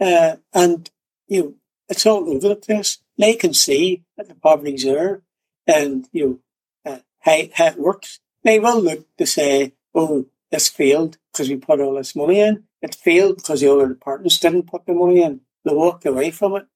uh, 0.00 0.36
and 0.52 0.90
you 1.28 1.42
know, 1.42 1.54
it's 1.88 2.06
all 2.06 2.28
over 2.28 2.48
the 2.48 2.56
place 2.56 2.98
they 3.18 3.34
can 3.34 3.54
see 3.54 4.04
that 4.16 4.28
the 4.28 4.34
poverty's 4.34 4.84
there 4.84 5.22
and, 5.66 6.08
you 6.12 6.40
know, 6.84 6.92
uh, 6.92 6.98
how, 7.20 7.42
how 7.54 7.66
it 7.66 7.78
works. 7.78 8.20
They 8.42 8.58
will 8.58 8.80
look 8.80 9.06
to 9.16 9.26
say, 9.26 9.74
oh, 9.94 10.26
this 10.50 10.68
failed 10.68 11.18
because 11.32 11.48
we 11.48 11.56
put 11.56 11.80
all 11.80 11.94
this 11.94 12.14
money 12.14 12.40
in. 12.40 12.64
It 12.82 12.94
failed 12.94 13.36
because 13.36 13.60
the 13.60 13.72
other 13.72 13.88
departments 13.88 14.38
didn't 14.38 14.70
put 14.70 14.86
the 14.86 14.92
money 14.92 15.22
in. 15.22 15.40
They 15.64 15.74
walked 15.74 16.06
away 16.06 16.30
from 16.30 16.54
it. 16.56 16.66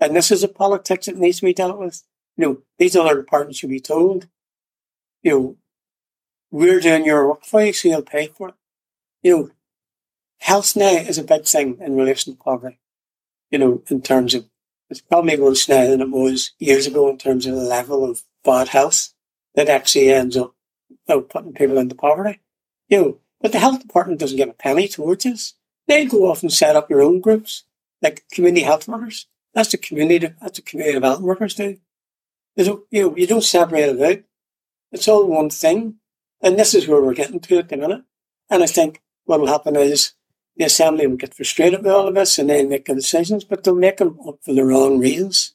And 0.00 0.16
this 0.16 0.30
is 0.30 0.42
a 0.42 0.48
politics 0.48 1.06
that 1.06 1.16
needs 1.16 1.40
to 1.40 1.46
be 1.46 1.52
dealt 1.52 1.78
with. 1.78 2.02
You 2.36 2.46
know, 2.46 2.62
these 2.78 2.96
other 2.96 3.16
departments 3.16 3.58
should 3.58 3.70
be 3.70 3.80
told, 3.80 4.28
you 5.22 5.30
know, 5.30 5.56
we're 6.50 6.80
doing 6.80 7.04
your 7.04 7.28
work 7.28 7.44
for 7.44 7.62
you, 7.62 7.72
so 7.72 7.88
you'll 7.88 8.02
pay 8.02 8.26
for 8.28 8.48
it. 8.48 8.54
You 9.22 9.36
know, 9.36 9.50
health 10.40 10.76
now 10.76 10.90
is 10.90 11.18
a 11.18 11.24
big 11.24 11.44
thing 11.44 11.78
in 11.80 11.96
relation 11.96 12.32
to 12.34 12.42
poverty, 12.42 12.78
you 13.50 13.58
know, 13.58 13.82
in 13.88 14.02
terms 14.02 14.34
of 14.34 14.48
it's 14.88 15.00
probably 15.00 15.38
worse 15.38 15.68
now 15.68 15.86
than 15.86 16.00
it 16.00 16.10
was 16.10 16.52
years 16.58 16.86
ago 16.86 17.08
in 17.08 17.16
terms 17.16 17.46
of 17.46 17.54
the 17.54 17.60
level 17.60 18.08
of 18.08 18.22
bad 18.44 18.68
health 18.68 19.12
that 19.54 19.68
actually 19.68 20.10
ends 20.10 20.36
up 20.36 20.54
you 20.90 20.96
know, 21.08 21.20
putting 21.20 21.52
people 21.52 21.78
into 21.78 21.94
poverty. 21.94 22.40
You 22.88 23.00
know, 23.00 23.18
but 23.40 23.52
the 23.52 23.60
health 23.60 23.80
department 23.80 24.18
doesn't 24.18 24.36
get 24.36 24.48
a 24.48 24.52
penny 24.52 24.88
towards 24.88 25.24
this. 25.24 25.54
They 25.86 26.06
go 26.06 26.30
off 26.30 26.42
and 26.42 26.52
set 26.52 26.76
up 26.76 26.88
their 26.88 27.02
own 27.02 27.20
groups, 27.20 27.64
like 28.02 28.24
community 28.32 28.64
health 28.64 28.88
workers. 28.88 29.26
That's 29.54 29.70
the 29.70 29.78
community. 29.78 30.34
That's 30.40 30.56
the 30.58 30.62
community 30.62 30.94
development 30.94 31.26
workers 31.26 31.54
do. 31.54 31.78
you 32.56 32.84
know, 32.92 33.16
you 33.16 33.26
don't 33.26 33.44
separate 33.44 33.88
it 33.88 34.00
out. 34.00 34.24
It's 34.92 35.08
all 35.08 35.26
one 35.26 35.50
thing, 35.50 35.96
and 36.40 36.58
this 36.58 36.74
is 36.74 36.88
where 36.88 37.00
we're 37.00 37.14
getting 37.14 37.40
to 37.40 37.58
at 37.58 37.68
the 37.68 37.76
minute. 37.76 38.02
And 38.48 38.62
I 38.62 38.66
think 38.66 39.00
what 39.24 39.40
will 39.40 39.46
happen 39.46 39.76
is 39.76 40.14
the 40.60 40.66
assembly 40.66 41.06
will 41.06 41.16
get 41.16 41.32
frustrated 41.32 41.82
with 41.82 41.90
all 41.90 42.06
of 42.06 42.14
this 42.14 42.38
and 42.38 42.50
then 42.50 42.68
make 42.68 42.84
the 42.84 42.94
decisions, 42.94 43.44
but 43.44 43.64
they'll 43.64 43.74
make 43.74 43.96
them 43.96 44.18
up 44.28 44.40
for 44.42 44.52
the 44.52 44.62
wrong 44.62 44.98
reasons. 44.98 45.54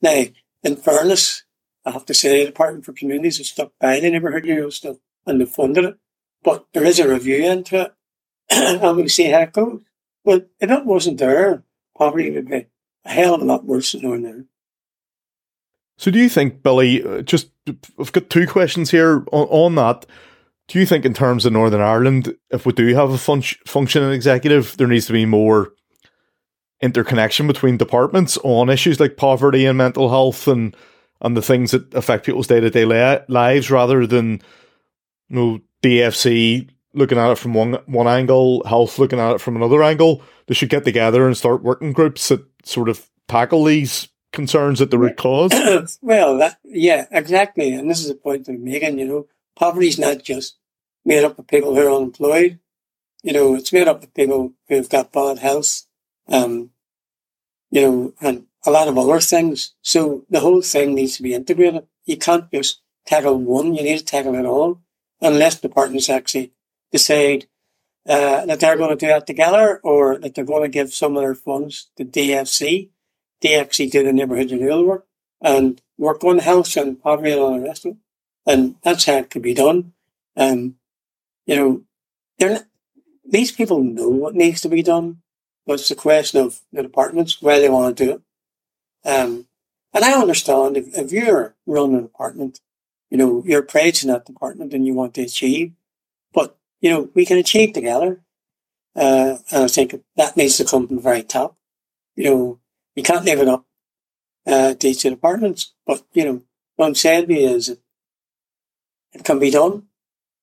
Now, 0.00 0.22
in 0.62 0.76
fairness, 0.76 1.42
I 1.84 1.90
have 1.90 2.06
to 2.06 2.14
say 2.14 2.38
the 2.38 2.46
Department 2.46 2.84
for 2.84 2.92
Communities 2.92 3.38
has 3.38 3.48
stuck 3.48 3.72
by 3.80 3.98
the 3.98 4.08
neighbourhood 4.08 4.44
renewal 4.44 4.70
stuff 4.70 4.98
and 5.26 5.40
they've 5.40 5.48
funded 5.48 5.84
it. 5.84 5.98
But 6.44 6.66
there 6.72 6.84
is 6.84 7.00
a 7.00 7.08
review 7.08 7.44
into 7.44 7.86
it 7.86 7.94
and 8.50 8.96
we'll 8.96 9.08
see 9.08 9.32
how 9.32 9.40
it 9.40 9.52
goes. 9.52 9.80
But 10.24 10.48
if 10.60 10.70
it 10.70 10.86
wasn't 10.86 11.18
there, 11.18 11.64
poverty 11.98 12.30
would 12.30 12.48
be 12.48 12.66
a 13.04 13.08
hell 13.08 13.34
of 13.34 13.42
a 13.42 13.44
lot 13.44 13.64
worse 13.64 13.90
than 13.90 14.02
Northern 14.02 14.46
So 15.96 16.12
do 16.12 16.20
you 16.20 16.28
think, 16.28 16.62
Billy, 16.62 17.02
uh, 17.02 17.22
just, 17.22 17.50
I've 17.98 18.12
got 18.12 18.30
two 18.30 18.46
questions 18.46 18.92
here 18.92 19.24
on, 19.32 19.48
on 19.48 19.74
that 19.74 20.06
do 20.68 20.78
you 20.80 20.86
think, 20.86 21.04
in 21.04 21.14
terms 21.14 21.46
of 21.46 21.52
Northern 21.52 21.80
Ireland, 21.80 22.34
if 22.50 22.66
we 22.66 22.72
do 22.72 22.94
have 22.94 23.10
a 23.10 23.18
fun- 23.18 23.42
functioning 23.66 24.12
executive, 24.12 24.76
there 24.76 24.88
needs 24.88 25.06
to 25.06 25.12
be 25.12 25.24
more 25.24 25.72
interconnection 26.82 27.46
between 27.46 27.76
departments 27.76 28.36
on 28.42 28.68
issues 28.68 29.00
like 29.00 29.16
poverty 29.16 29.64
and 29.64 29.78
mental 29.78 30.10
health 30.10 30.46
and 30.46 30.76
and 31.22 31.34
the 31.34 31.42
things 31.42 31.70
that 31.70 31.94
affect 31.94 32.26
people's 32.26 32.46
day 32.46 32.60
to 32.60 32.68
day 32.68 32.84
lives, 33.28 33.70
rather 33.70 34.06
than 34.06 34.42
you 35.28 35.36
know 35.36 35.60
DFC 35.82 36.68
looking 36.92 37.18
at 37.18 37.30
it 37.30 37.38
from 37.38 37.54
one 37.54 37.74
one 37.86 38.08
angle, 38.08 38.64
health 38.64 38.98
looking 38.98 39.20
at 39.20 39.36
it 39.36 39.40
from 39.40 39.56
another 39.56 39.82
angle. 39.82 40.22
They 40.46 40.54
should 40.54 40.68
get 40.68 40.84
together 40.84 41.26
and 41.26 41.36
start 41.36 41.62
working 41.62 41.92
groups 41.92 42.28
that 42.28 42.44
sort 42.64 42.88
of 42.88 43.08
tackle 43.28 43.64
these 43.64 44.08
concerns 44.32 44.80
at 44.80 44.90
the 44.90 44.98
root 44.98 45.16
cause. 45.16 45.98
well, 46.02 46.38
that, 46.38 46.58
yeah, 46.64 47.06
exactly, 47.10 47.72
and 47.72 47.90
this 47.90 48.04
is 48.04 48.10
a 48.10 48.14
point 48.14 48.48
I'm 48.48 48.64
making. 48.64 48.98
You 48.98 49.06
know, 49.06 49.26
poverty 49.56 49.88
is 49.88 49.98
not 49.98 50.22
just 50.22 50.56
made 51.04 51.24
up 51.24 51.38
of 51.38 51.46
people 51.46 51.74
who 51.74 51.86
are 51.86 51.90
unemployed. 51.90 52.58
You 53.22 53.32
know, 53.32 53.54
it's 53.54 53.72
made 53.72 53.88
up 53.88 54.02
of 54.02 54.14
people 54.14 54.52
who've 54.68 54.88
got 54.88 55.12
bad 55.12 55.38
health, 55.38 55.82
um, 56.28 56.70
you 57.70 57.82
know, 57.82 58.14
and 58.20 58.46
a 58.64 58.70
lot 58.70 58.88
of 58.88 58.98
other 58.98 59.20
things. 59.20 59.74
So 59.82 60.24
the 60.30 60.40
whole 60.40 60.62
thing 60.62 60.94
needs 60.94 61.16
to 61.16 61.22
be 61.22 61.34
integrated. 61.34 61.86
You 62.04 62.16
can't 62.16 62.50
just 62.52 62.82
tackle 63.06 63.38
one, 63.38 63.74
you 63.74 63.82
need 63.82 63.98
to 63.98 64.04
tackle 64.04 64.34
it 64.34 64.44
all, 64.44 64.80
unless 65.20 65.56
the 65.56 65.68
departments 65.68 66.08
actually 66.08 66.52
decide 66.92 67.46
uh, 68.08 68.46
that 68.46 68.60
they're 68.60 68.76
going 68.76 68.90
to 68.90 68.96
do 68.96 69.08
that 69.08 69.26
together 69.26 69.80
or 69.82 70.18
that 70.18 70.34
they're 70.34 70.44
going 70.44 70.62
to 70.62 70.68
give 70.68 70.92
some 70.92 71.16
of 71.16 71.22
their 71.22 71.34
funds 71.34 71.90
to 71.96 72.04
DFC. 72.04 72.90
DFC 73.42 73.90
do 73.90 74.04
the 74.04 74.12
neighbourhood 74.12 74.50
renewal 74.50 74.84
work 74.84 75.06
and 75.40 75.80
work 75.98 76.22
on 76.24 76.38
health 76.38 76.76
and 76.76 77.00
poverty 77.00 77.32
and 77.32 77.40
all 77.40 77.54
the 77.54 77.66
rest 77.66 77.84
of 77.84 77.92
it. 77.92 77.98
And 78.46 78.76
that's 78.82 79.04
how 79.06 79.14
it 79.14 79.30
could 79.30 79.42
be 79.42 79.54
done. 79.54 79.92
Um, 80.36 80.76
you 81.46 81.56
know, 81.56 81.82
they're 82.38 82.50
not, 82.50 82.66
these 83.28 83.52
people 83.52 83.82
know 83.82 84.08
what 84.08 84.34
needs 84.34 84.60
to 84.62 84.68
be 84.68 84.82
done, 84.82 85.22
but 85.66 85.74
it's 85.74 85.90
a 85.90 85.96
question 85.96 86.40
of 86.40 86.60
the 86.72 86.82
departments 86.82 87.42
where 87.42 87.60
they 87.60 87.68
want 87.68 87.96
to 87.96 88.04
do 88.04 88.10
it. 88.12 88.22
Um, 89.08 89.46
and 89.92 90.04
I 90.04 90.12
understand 90.12 90.76
if, 90.76 90.96
if 90.96 91.12
you're 91.12 91.56
running 91.66 91.98
an 91.98 92.04
apartment, 92.04 92.60
you 93.10 93.18
know, 93.18 93.42
you're 93.46 93.62
praising 93.62 94.10
that 94.10 94.26
department 94.26 94.72
and 94.72 94.86
you 94.86 94.94
want 94.94 95.14
to 95.14 95.22
achieve, 95.22 95.72
but 96.32 96.56
you 96.80 96.90
know, 96.90 97.10
we 97.14 97.24
can 97.26 97.38
achieve 97.38 97.72
together. 97.72 98.22
Uh, 98.94 99.38
and 99.50 99.64
I 99.64 99.68
think 99.68 100.02
that 100.16 100.36
needs 100.36 100.56
to 100.58 100.64
come 100.64 100.86
from 100.86 100.96
the 100.96 101.02
very 101.02 101.22
top. 101.22 101.56
you 102.16 102.24
know, 102.24 102.60
you 102.94 103.02
can't 103.02 103.24
leave 103.24 103.40
it 103.40 103.48
up 103.48 103.64
uh, 104.46 104.74
to 104.74 104.88
each 104.88 105.04
of 105.04 105.10
the 105.10 105.16
departments. 105.16 105.74
But, 105.86 106.02
you 106.12 106.24
know, 106.24 106.42
what 106.76 106.86
I'm 106.86 106.94
saying 106.94 107.28
to 107.28 107.34
you 107.34 107.48
is 107.50 107.76
it, 109.18 109.24
can 109.24 109.38
be 109.38 109.50
done, 109.50 109.84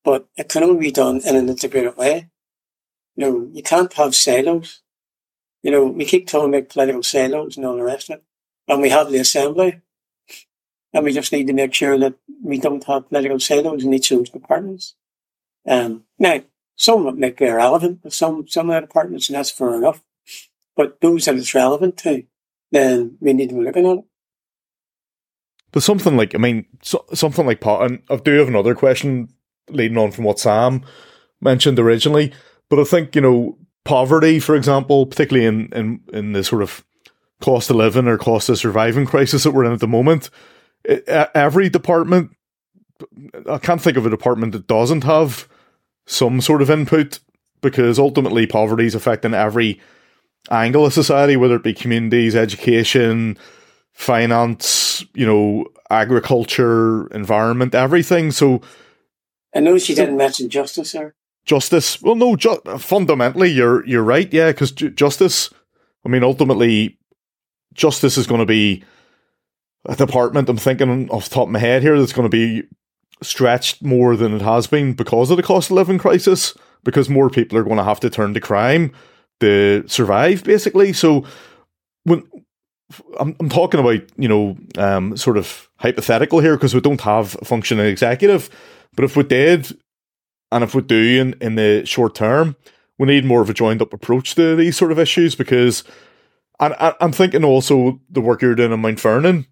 but 0.04 0.28
it 0.38 0.50
can 0.50 0.64
only 0.64 0.80
be 0.80 0.92
done 0.92 1.22
in 1.26 1.36
an 1.36 1.50
integrated 1.50 1.98
way. 1.98 2.30
You 3.16 3.26
know, 3.26 3.50
you 3.52 3.64
can't 3.64 3.94
have 3.94 4.16
silos. 4.16 4.82
You 5.62 5.72
know, 5.72 5.86
we 5.86 6.06
keep 6.06 6.28
talking 6.28 6.54
about 6.54 6.70
political 6.70 7.04
silos 7.04 7.56
and 7.56 7.66
all 7.66 7.78
the 7.78 7.84
rest 7.84 8.10
of 8.10 8.18
it. 8.18 8.24
And 8.68 8.82
we 8.82 8.90
have 8.90 9.12
the 9.12 9.20
assembly. 9.20 9.82
And 10.94 11.04
we 11.04 11.14
just 11.14 11.32
need 11.32 11.48
to 11.48 11.54
make 11.54 11.74
sure 11.74 11.98
that 11.98 12.16
we 12.44 12.60
don't 12.60 12.84
have 12.86 13.10
political 13.10 13.40
silos 13.40 13.84
in 13.84 13.94
each 13.94 14.12
of 14.12 14.20
those 14.20 14.30
departments. 14.30 14.96
Um, 15.68 16.04
now, 16.20 16.42
some 16.76 17.06
of 17.06 17.16
it 17.16 17.20
might 17.20 17.38
be 17.38 17.46
irrelevant, 17.46 18.02
but 18.04 18.14
some, 18.14 18.48
some 18.48 18.70
of 18.70 18.76
the 18.76 18.82
departments, 18.82 19.30
and 19.30 19.36
that's 19.36 19.52
fair 19.52 19.76
enough. 19.76 20.04
But 20.76 21.00
those 21.02 21.26
that 21.26 21.36
it's 21.36 21.56
relevant 21.56 21.98
to, 21.98 22.24
then 22.72 23.18
we 23.20 23.34
need 23.34 23.50
to 23.50 23.56
be 23.56 23.62
looking 23.62 23.86
at 23.86 23.98
it. 24.00 24.06
But 25.74 25.84
something 25.84 26.16
like, 26.16 26.34
I 26.34 26.38
mean, 26.38 26.66
so, 26.82 27.04
something 27.14 27.46
like, 27.46 27.66
and 27.66 28.02
I 28.10 28.16
do 28.18 28.38
have 28.38 28.48
another 28.48 28.76
question 28.76 29.28
leading 29.70 29.98
on 29.98 30.12
from 30.12 30.24
what 30.24 30.40
Sam 30.40 30.86
mentioned 31.42 31.80
originally. 31.80 32.32
But 32.70 32.80
I 32.80 32.84
think, 32.86 33.16
you 33.16 33.22
know, 33.22 33.58
poverty, 33.84 34.40
for 34.40 34.56
example, 34.56 35.06
particularly 35.06 35.48
in, 35.48 35.74
in, 35.74 36.02
in 36.14 36.32
the 36.34 36.44
sort 36.44 36.62
of 36.62 36.86
cost 37.42 37.70
of 37.70 37.76
living 37.76 38.08
or 38.08 38.18
cost 38.18 38.50
of 38.50 38.58
surviving 38.58 39.06
crisis 39.06 39.44
that 39.44 39.52
we're 39.52 39.66
in 39.66 39.74
at 39.74 39.80
the 39.80 39.88
moment, 39.88 40.30
it, 40.86 41.04
every 41.10 41.70
department, 41.70 42.32
I 43.50 43.58
can't 43.58 43.82
think 43.82 43.98
of 43.98 44.06
a 44.06 44.12
department 44.12 44.54
that 44.54 44.68
doesn't 44.68 45.04
have 45.04 45.50
some 46.06 46.40
sort 46.40 46.62
of 46.62 46.70
input 46.70 47.20
because 47.62 47.98
ultimately 47.98 48.46
poverty 48.46 48.86
is 48.86 48.96
affecting 48.96 49.34
every 49.34 49.82
angle 50.52 50.86
of 50.86 50.94
society, 50.94 51.36
whether 51.36 51.56
it 51.56 51.64
be 51.64 51.74
communities, 51.74 52.36
education, 52.36 53.38
finance, 53.94 55.06
you 55.14 55.26
know, 55.26 55.66
agriculture, 55.90 57.08
environment, 57.08 57.76
everything. 57.76 58.32
So, 58.32 58.62
I 59.56 59.60
know 59.60 59.78
she 59.78 59.96
didn't 59.96 60.18
mention 60.18 60.50
justice 60.50 60.92
there. 60.92 61.16
Justice. 61.46 62.02
Well, 62.02 62.16
no, 62.16 62.36
ju- 62.36 62.62
fundamentally, 62.80 63.52
you're 63.52 63.86
you're 63.86 64.04
right. 64.04 64.32
Yeah, 64.34 64.52
because 64.52 64.72
ju- 64.72 64.90
justice. 64.90 65.50
I 66.06 66.10
mean, 66.10 66.24
ultimately, 66.24 66.98
justice 67.74 68.18
is 68.18 68.28
going 68.28 68.40
to 68.40 68.46
be 68.46 68.84
a 69.86 69.96
department. 69.96 70.50
I'm 70.50 70.58
thinking 70.58 71.10
off 71.10 71.30
the 71.30 71.36
top 71.36 71.48
of 71.48 71.52
my 71.52 71.60
head 71.60 71.82
here 71.82 72.00
that's 72.00 72.14
going 72.14 72.30
to 72.30 72.38
be 72.38 72.64
stretched 73.22 73.84
more 73.84 74.16
than 74.16 74.34
it 74.34 74.42
has 74.42 74.68
been 74.68 74.94
because 74.94 75.30
of 75.32 75.38
the 75.38 75.44
cost 75.44 75.70
of 75.70 75.76
living 75.76 75.98
crisis. 75.98 76.54
Because 76.84 77.10
more 77.10 77.30
people 77.30 77.58
are 77.58 77.64
going 77.64 77.78
to 77.78 77.84
have 77.84 78.02
to 78.02 78.10
turn 78.10 78.34
to 78.34 78.42
crime 78.42 78.92
to 79.40 79.84
survive, 79.88 80.44
basically. 80.44 80.92
So 80.92 81.26
when 82.04 82.24
I'm, 83.20 83.36
I'm 83.40 83.50
talking 83.50 83.80
about, 83.80 84.02
you 84.18 84.28
know, 84.28 84.58
um, 84.78 85.16
sort 85.18 85.38
of 85.38 85.70
hypothetical 85.78 86.40
here 86.40 86.56
because 86.56 86.74
we 86.74 86.82
don't 86.82 87.02
have 87.02 87.38
a 87.42 87.46
functioning 87.46 87.86
executive. 87.86 88.50
But 88.96 89.06
if 89.06 89.16
we 89.16 89.24
did, 89.24 89.78
and 90.52 90.64
if 90.64 90.76
we 90.76 90.82
do 90.82 91.22
in, 91.22 91.36
in 91.42 91.56
the 91.56 91.86
short 91.86 92.16
term, 92.16 92.56
we 92.98 93.08
need 93.08 93.26
more 93.26 93.42
of 93.42 93.50
a 93.50 93.54
joined 93.54 93.82
up 93.82 93.94
approach 93.94 94.36
to 94.36 94.56
these 94.56 94.78
sort 94.78 94.92
of 94.92 95.00
issues 95.00 95.36
because, 95.36 95.84
and 96.60 96.74
I, 96.76 96.94
I'm 97.02 97.12
thinking 97.12 97.44
also 97.44 98.00
the 98.10 98.22
work 98.22 98.42
you're 98.42 98.56
doing 98.56 98.72
in 98.72 98.80
Mount 98.80 99.00
Vernon. 99.00 99.48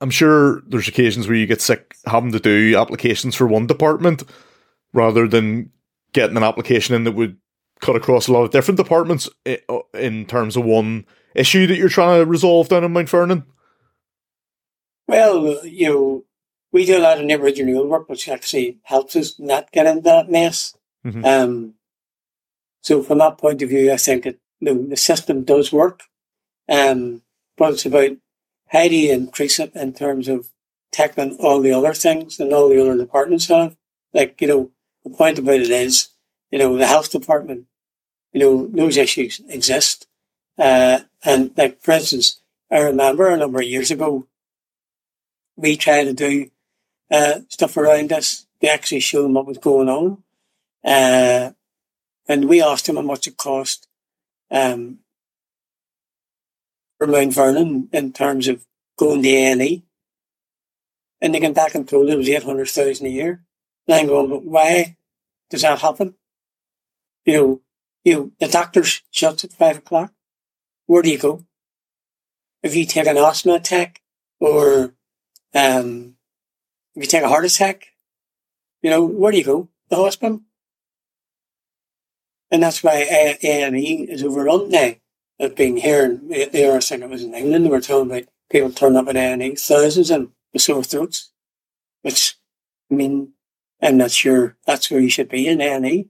I'm 0.00 0.10
sure 0.10 0.62
there's 0.68 0.86
occasions 0.86 1.26
where 1.26 1.36
you 1.36 1.46
get 1.46 1.60
sick 1.60 1.96
having 2.06 2.30
to 2.32 2.38
do 2.38 2.76
applications 2.78 3.34
for 3.34 3.46
one 3.48 3.66
department 3.66 4.22
rather 4.92 5.26
than 5.26 5.70
getting 6.12 6.36
an 6.36 6.44
application 6.44 6.94
in 6.94 7.04
that 7.04 7.12
would 7.12 7.36
cut 7.80 7.96
across 7.96 8.28
a 8.28 8.32
lot 8.32 8.44
of 8.44 8.50
different 8.50 8.78
departments 8.78 9.28
uh, 9.46 9.56
in 9.94 10.24
terms 10.26 10.56
of 10.56 10.64
one 10.64 11.04
issue 11.38 11.66
that 11.66 11.76
you're 11.76 11.88
trying 11.88 12.20
to 12.20 12.26
resolve 12.26 12.68
down 12.68 12.84
in 12.84 12.92
Mount 12.92 13.08
Vernon? 13.08 13.44
Well, 15.06 15.64
you 15.64 15.88
know, 15.88 16.24
we 16.72 16.84
do 16.84 16.98
a 16.98 17.00
lot 17.00 17.18
of 17.18 17.24
neighbourhood 17.24 17.58
renewal 17.58 17.86
work, 17.86 18.08
which 18.08 18.28
actually 18.28 18.78
helps 18.82 19.16
us 19.16 19.38
not 19.38 19.72
get 19.72 19.86
into 19.86 20.02
that 20.02 20.30
mess. 20.30 20.76
Mm-hmm. 21.04 21.24
Um, 21.24 21.74
so 22.82 23.02
from 23.02 23.18
that 23.18 23.38
point 23.38 23.62
of 23.62 23.70
view, 23.70 23.92
I 23.92 23.96
think 23.96 24.24
that 24.24 24.38
the, 24.60 24.74
the 24.74 24.96
system 24.96 25.44
does 25.44 25.72
work. 25.72 26.02
Um, 26.68 27.22
but 27.56 27.72
it's 27.72 27.86
about 27.86 28.10
how 28.68 28.86
do 28.86 28.94
you 28.94 29.12
increase 29.12 29.58
it 29.58 29.74
in 29.74 29.94
terms 29.94 30.28
of 30.28 30.50
tackling 30.92 31.36
all 31.40 31.60
the 31.60 31.72
other 31.72 31.94
things 31.94 32.38
and 32.38 32.52
all 32.52 32.68
the 32.68 32.80
other 32.80 32.96
departments 32.96 33.48
have. 33.48 33.76
Like, 34.12 34.40
you 34.40 34.48
know, 34.48 34.70
the 35.04 35.10
point 35.10 35.38
about 35.38 35.60
it 35.60 35.70
is, 35.70 36.08
you 36.50 36.58
know, 36.58 36.76
the 36.76 36.86
health 36.86 37.10
department, 37.10 37.66
you 38.32 38.40
know, 38.40 38.66
those 38.66 38.96
issues 38.96 39.40
exist. 39.48 40.06
Uh, 40.58 41.00
and 41.24 41.52
like, 41.56 41.80
for 41.80 41.92
instance, 41.92 42.40
I 42.70 42.80
remember 42.80 43.28
a 43.28 43.36
number 43.36 43.60
of 43.60 43.66
years 43.66 43.90
ago, 43.90 44.26
we 45.56 45.76
tried 45.76 46.04
to 46.04 46.12
do 46.12 46.50
uh, 47.10 47.40
stuff 47.48 47.76
around 47.76 48.12
us 48.12 48.46
to 48.60 48.68
actually 48.68 49.00
show 49.00 49.22
them 49.22 49.34
what 49.34 49.46
was 49.46 49.58
going 49.58 49.88
on. 49.88 50.22
Uh, 50.84 51.52
and 52.28 52.48
we 52.48 52.62
asked 52.62 52.86
them 52.86 52.96
how 52.96 53.02
much 53.02 53.26
it 53.26 53.36
cost 53.36 53.88
um, 54.50 54.98
for 56.98 57.06
Mount 57.06 57.32
Vernon 57.32 57.88
in 57.92 58.12
terms 58.12 58.48
of 58.48 58.64
going 58.96 59.22
to 59.22 59.28
A&E. 59.28 59.84
And 61.20 61.34
they 61.34 61.40
came 61.40 61.52
back 61.52 61.74
and 61.74 61.88
told 61.88 62.08
it 62.08 62.16
was 62.16 62.28
800,000 62.28 63.06
a 63.06 63.08
year. 63.08 63.44
And 63.86 63.94
I'm 63.96 64.06
going, 64.06 64.28
but 64.28 64.44
why 64.44 64.96
does 65.50 65.62
that 65.62 65.80
happen? 65.80 66.14
You 67.24 67.34
know, 67.34 67.60
you 68.04 68.14
know, 68.14 68.32
the 68.38 68.48
doctor's 68.48 69.02
shuts 69.10 69.44
at 69.44 69.52
five 69.52 69.78
o'clock. 69.78 70.12
Where 70.88 71.02
do 71.02 71.10
you 71.10 71.18
go? 71.18 71.44
If 72.62 72.74
you 72.74 72.86
take 72.86 73.06
an 73.06 73.18
asthma 73.18 73.54
attack 73.54 74.00
or 74.40 74.94
um, 75.54 76.16
if 76.96 77.02
you 77.02 77.06
take 77.06 77.22
a 77.22 77.28
heart 77.28 77.44
attack, 77.44 77.88
you 78.80 78.88
know, 78.88 79.04
where 79.04 79.30
do 79.30 79.38
you 79.38 79.44
go? 79.44 79.68
The 79.90 79.96
hospital. 79.96 80.40
And 82.50 82.62
that's 82.62 82.82
why 82.82 83.06
A&E 83.42 84.06
is 84.08 84.24
overrun 84.24 84.70
now. 84.70 84.94
I've 85.38 85.54
been 85.54 85.76
hearing, 85.76 86.26
the 86.28 86.44
I 86.44 86.80
think 86.80 87.02
it 87.02 87.10
was 87.10 87.22
in 87.22 87.34
England, 87.34 87.66
they 87.66 87.70
were 87.70 87.80
talking 87.82 88.10
about 88.10 88.24
people 88.50 88.70
turning 88.70 88.96
up 88.96 89.08
at 89.08 89.16
A&E, 89.16 89.56
thousands 89.56 90.10
of 90.10 90.30
with 90.54 90.62
sore 90.62 90.82
throats, 90.82 91.32
which, 92.00 92.38
I 92.90 92.94
mean, 92.94 93.34
I'm 93.82 93.98
not 93.98 94.10
sure 94.10 94.56
that's 94.66 94.90
where 94.90 95.00
you 95.00 95.10
should 95.10 95.28
be 95.28 95.46
in 95.46 95.60
A&E. 95.60 96.08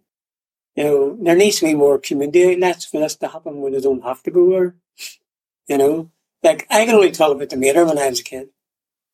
You 0.79 0.85
know, 0.85 1.19
there 1.21 1.35
needs 1.35 1.59
to 1.59 1.64
be 1.67 1.75
more 1.75 1.99
community 1.99 2.55
outlets 2.55 2.85
for 2.85 3.01
this 3.01 3.17
to 3.17 3.27
happen 3.27 3.61
when 3.61 3.73
they 3.73 3.81
don't 3.81 4.05
have 4.05 4.23
to 4.23 4.31
go 4.31 4.49
there. 4.51 4.77
You 5.67 5.77
know, 5.77 6.12
like 6.45 6.69
I 6.71 6.87
can 6.87 6.95
only 6.95 7.11
talk 7.11 7.35
about 7.35 7.51
the 7.51 7.57
Mater 7.57 7.85
when 7.85 7.99
I 7.99 8.09
was 8.09 8.21
a 8.21 8.23
kid. 8.23 8.51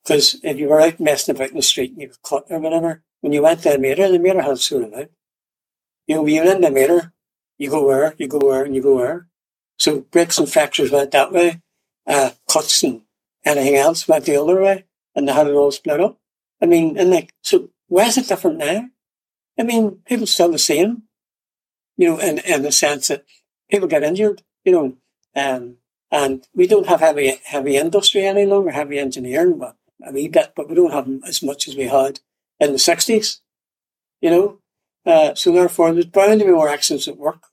Because 0.03 0.38
if 0.42 0.59
you 0.59 0.68
were 0.68 0.83
out 0.83 1.00
messing 1.00 1.35
about 1.35 1.48
in 1.48 1.57
the 1.57 1.62
street 1.62 1.92
and 1.92 2.03
you 2.03 2.09
got 2.09 2.20
caught 2.20 2.44
or 2.50 2.59
whatever, 2.59 3.03
when 3.22 3.33
you 3.33 3.40
went 3.40 3.62
to 3.62 3.70
the 3.70 3.79
Mater, 3.79 4.12
the 4.12 4.18
Mater 4.18 4.42
had 4.42 4.59
sort 4.59 4.85
of 4.85 4.92
out. 4.92 5.09
You 6.07 6.16
know, 6.16 6.27
you're 6.27 6.44
in 6.44 6.61
the 6.61 6.70
Mater, 6.70 7.14
you 7.57 7.70
go 7.70 7.87
where, 7.87 8.14
you 8.18 8.29
go 8.29 8.40
where, 8.40 8.64
and 8.64 8.74
you 8.74 8.83
go 8.83 8.96
where. 8.96 9.27
So 9.79 10.00
breaks 10.00 10.37
and 10.37 10.53
fractures 10.53 10.92
went 10.92 11.12
that 11.12 11.33
way, 11.33 11.62
uh, 12.07 12.33
cuts 12.46 12.83
and 12.83 13.00
anything 13.42 13.77
else 13.77 14.07
went 14.07 14.27
the 14.27 14.37
other 14.37 14.61
way, 14.61 14.85
and 15.14 15.27
they 15.27 15.33
had 15.33 15.46
it 15.46 15.55
all 15.55 15.70
split 15.70 15.98
up. 15.98 16.20
I 16.61 16.66
mean, 16.66 16.98
and 16.98 17.11
like, 17.11 17.33
so 17.40 17.70
why 17.87 18.05
is 18.05 18.18
it 18.18 18.29
different 18.29 18.59
now? 18.59 18.90
I 19.59 19.62
mean, 19.62 20.03
people 20.05 20.27
still 20.27 20.53
the 20.53 20.59
same, 20.59 21.05
you 21.96 22.09
know, 22.09 22.18
in, 22.18 22.38
in 22.38 22.62
the 22.62 22.72
sense 22.72 23.09
that 23.09 23.24
people 23.70 23.88
get 23.88 24.02
injured, 24.02 24.42
you 24.64 24.72
know, 24.72 24.96
um, 25.37 25.76
and 26.11 26.46
we 26.54 26.66
don't 26.66 26.87
have 26.87 27.00
heavy, 27.00 27.40
heavy 27.44 27.76
industry 27.76 28.24
any 28.24 28.46
longer, 28.46 28.70
heavy 28.70 28.98
engineering, 28.98 29.59
but 29.59 29.76
a 30.02 30.12
wee 30.12 30.28
bit, 30.28 30.52
but 30.54 30.68
we 30.68 30.74
don't 30.74 30.92
have 30.92 31.09
as 31.26 31.42
much 31.42 31.68
as 31.68 31.76
we 31.76 31.85
had 31.85 32.20
in 32.61 32.72
the 32.72 32.78
60s, 32.78 33.40
you 34.20 34.30
know. 34.30 34.59
Uh, 35.07 35.35
so 35.35 35.52
therefore, 35.52 35.92
there's 35.92 36.07
bound 36.07 36.40
to 36.40 36.46
be 36.46 36.52
more 36.52 36.68
accidents 36.68 37.09
at 37.09 37.18
work, 37.18 37.48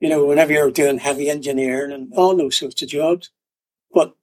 you 0.00 0.08
know, 0.08 0.24
whenever 0.24 0.52
you're 0.52 0.70
doing 0.70 0.98
heavy 0.98 1.30
engineering 1.30 1.92
and 1.92 2.12
all 2.14 2.36
those 2.36 2.56
sorts 2.56 2.82
of 2.82 2.88
jobs. 2.88 3.30
But, 3.92 4.14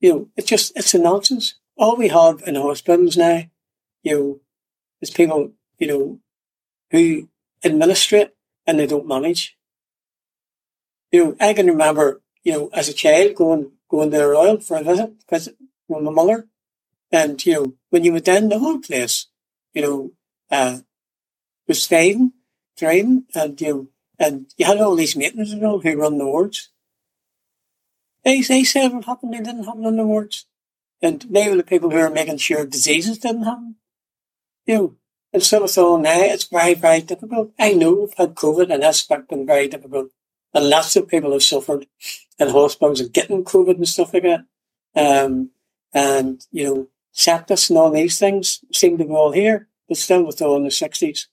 you 0.00 0.12
know, 0.12 0.28
it's 0.36 0.48
just, 0.48 0.72
it's 0.76 0.94
a 0.94 0.98
nonsense. 0.98 1.54
All 1.76 1.96
we 1.96 2.08
have 2.08 2.42
in 2.46 2.56
hospitals 2.56 3.16
now, 3.16 3.44
you 4.02 4.14
know, 4.14 4.40
is 5.00 5.10
people, 5.10 5.52
you 5.78 5.86
know, 5.86 6.20
who 6.90 7.28
administrate 7.64 8.32
and 8.68 8.78
they 8.78 8.86
don't 8.86 9.08
manage. 9.08 9.56
You 11.10 11.24
know, 11.24 11.36
I 11.40 11.54
can 11.54 11.66
remember, 11.66 12.20
you 12.44 12.52
know, 12.52 12.70
as 12.74 12.90
a 12.90 12.92
child 12.92 13.34
going, 13.34 13.72
going 13.90 14.10
to 14.10 14.18
the 14.18 14.28
Royal 14.28 14.60
for 14.60 14.76
a 14.76 14.84
visit, 14.84 15.14
visit 15.28 15.56
with 15.88 16.02
my 16.02 16.10
mother. 16.10 16.46
And, 17.10 17.44
you 17.46 17.54
know, 17.54 17.74
when 17.88 18.04
you 18.04 18.12
were 18.12 18.20
down 18.20 18.50
the 18.50 18.58
whole 18.58 18.78
place, 18.78 19.26
you 19.72 19.80
know, 19.80 20.12
uh, 20.50 20.80
was 21.66 21.86
thriving, 21.86 22.32
thriving, 22.76 23.24
and, 23.34 23.58
you 23.58 23.72
know, 23.72 23.88
and 24.18 24.52
you 24.58 24.66
had 24.66 24.78
all 24.78 24.96
these 24.96 25.16
maintenance 25.16 25.52
and 25.52 25.64
all 25.64 25.80
who 25.80 25.96
run 25.96 26.18
the 26.18 26.26
wards. 26.26 26.68
They, 28.22 28.42
they 28.42 28.64
said 28.64 28.92
what 28.92 29.06
happened, 29.06 29.32
they 29.32 29.38
didn't 29.38 29.64
happen 29.64 29.86
in 29.86 29.96
the 29.96 30.04
wards. 30.04 30.44
And 31.00 31.22
they 31.30 31.48
were 31.48 31.56
the 31.56 31.62
people 31.62 31.88
who 31.88 31.96
were 31.96 32.10
making 32.10 32.36
sure 32.36 32.66
diseases 32.66 33.16
didn't 33.16 33.44
happen. 33.44 33.76
You 34.66 34.74
know, 34.74 34.96
and 35.32 35.42
so 35.42 35.64
it's 35.64 35.78
all 35.78 35.98
now, 35.98 36.20
it's 36.20 36.44
very, 36.44 36.74
very 36.74 37.00
difficult. 37.00 37.52
I 37.58 37.74
know 37.74 37.94
we've 37.94 38.14
had 38.16 38.34
COVID 38.34 38.72
and 38.72 38.82
that's 38.82 39.06
been 39.06 39.46
very 39.46 39.68
difficult 39.68 40.10
and 40.54 40.70
lots 40.70 40.96
of 40.96 41.08
people 41.08 41.32
have 41.32 41.42
suffered 41.42 41.86
in 42.38 42.48
hospitals 42.48 43.00
of 43.00 43.12
getting 43.12 43.44
COVID 43.44 43.76
and 43.76 43.88
stuff 43.88 44.14
like 44.14 44.22
that. 44.22 44.44
Um, 44.94 45.50
and, 45.92 46.44
you 46.50 46.64
know, 46.64 46.88
sepsis 47.14 47.68
and 47.68 47.78
all 47.78 47.90
these 47.90 48.18
things 48.18 48.64
seem 48.72 48.98
to 48.98 49.04
be 49.04 49.10
all 49.10 49.32
here, 49.32 49.68
but 49.88 49.96
still 49.96 50.24
with 50.24 50.40
all 50.40 50.56
in 50.56 50.64
the 50.64 50.70
60s. 50.70 51.26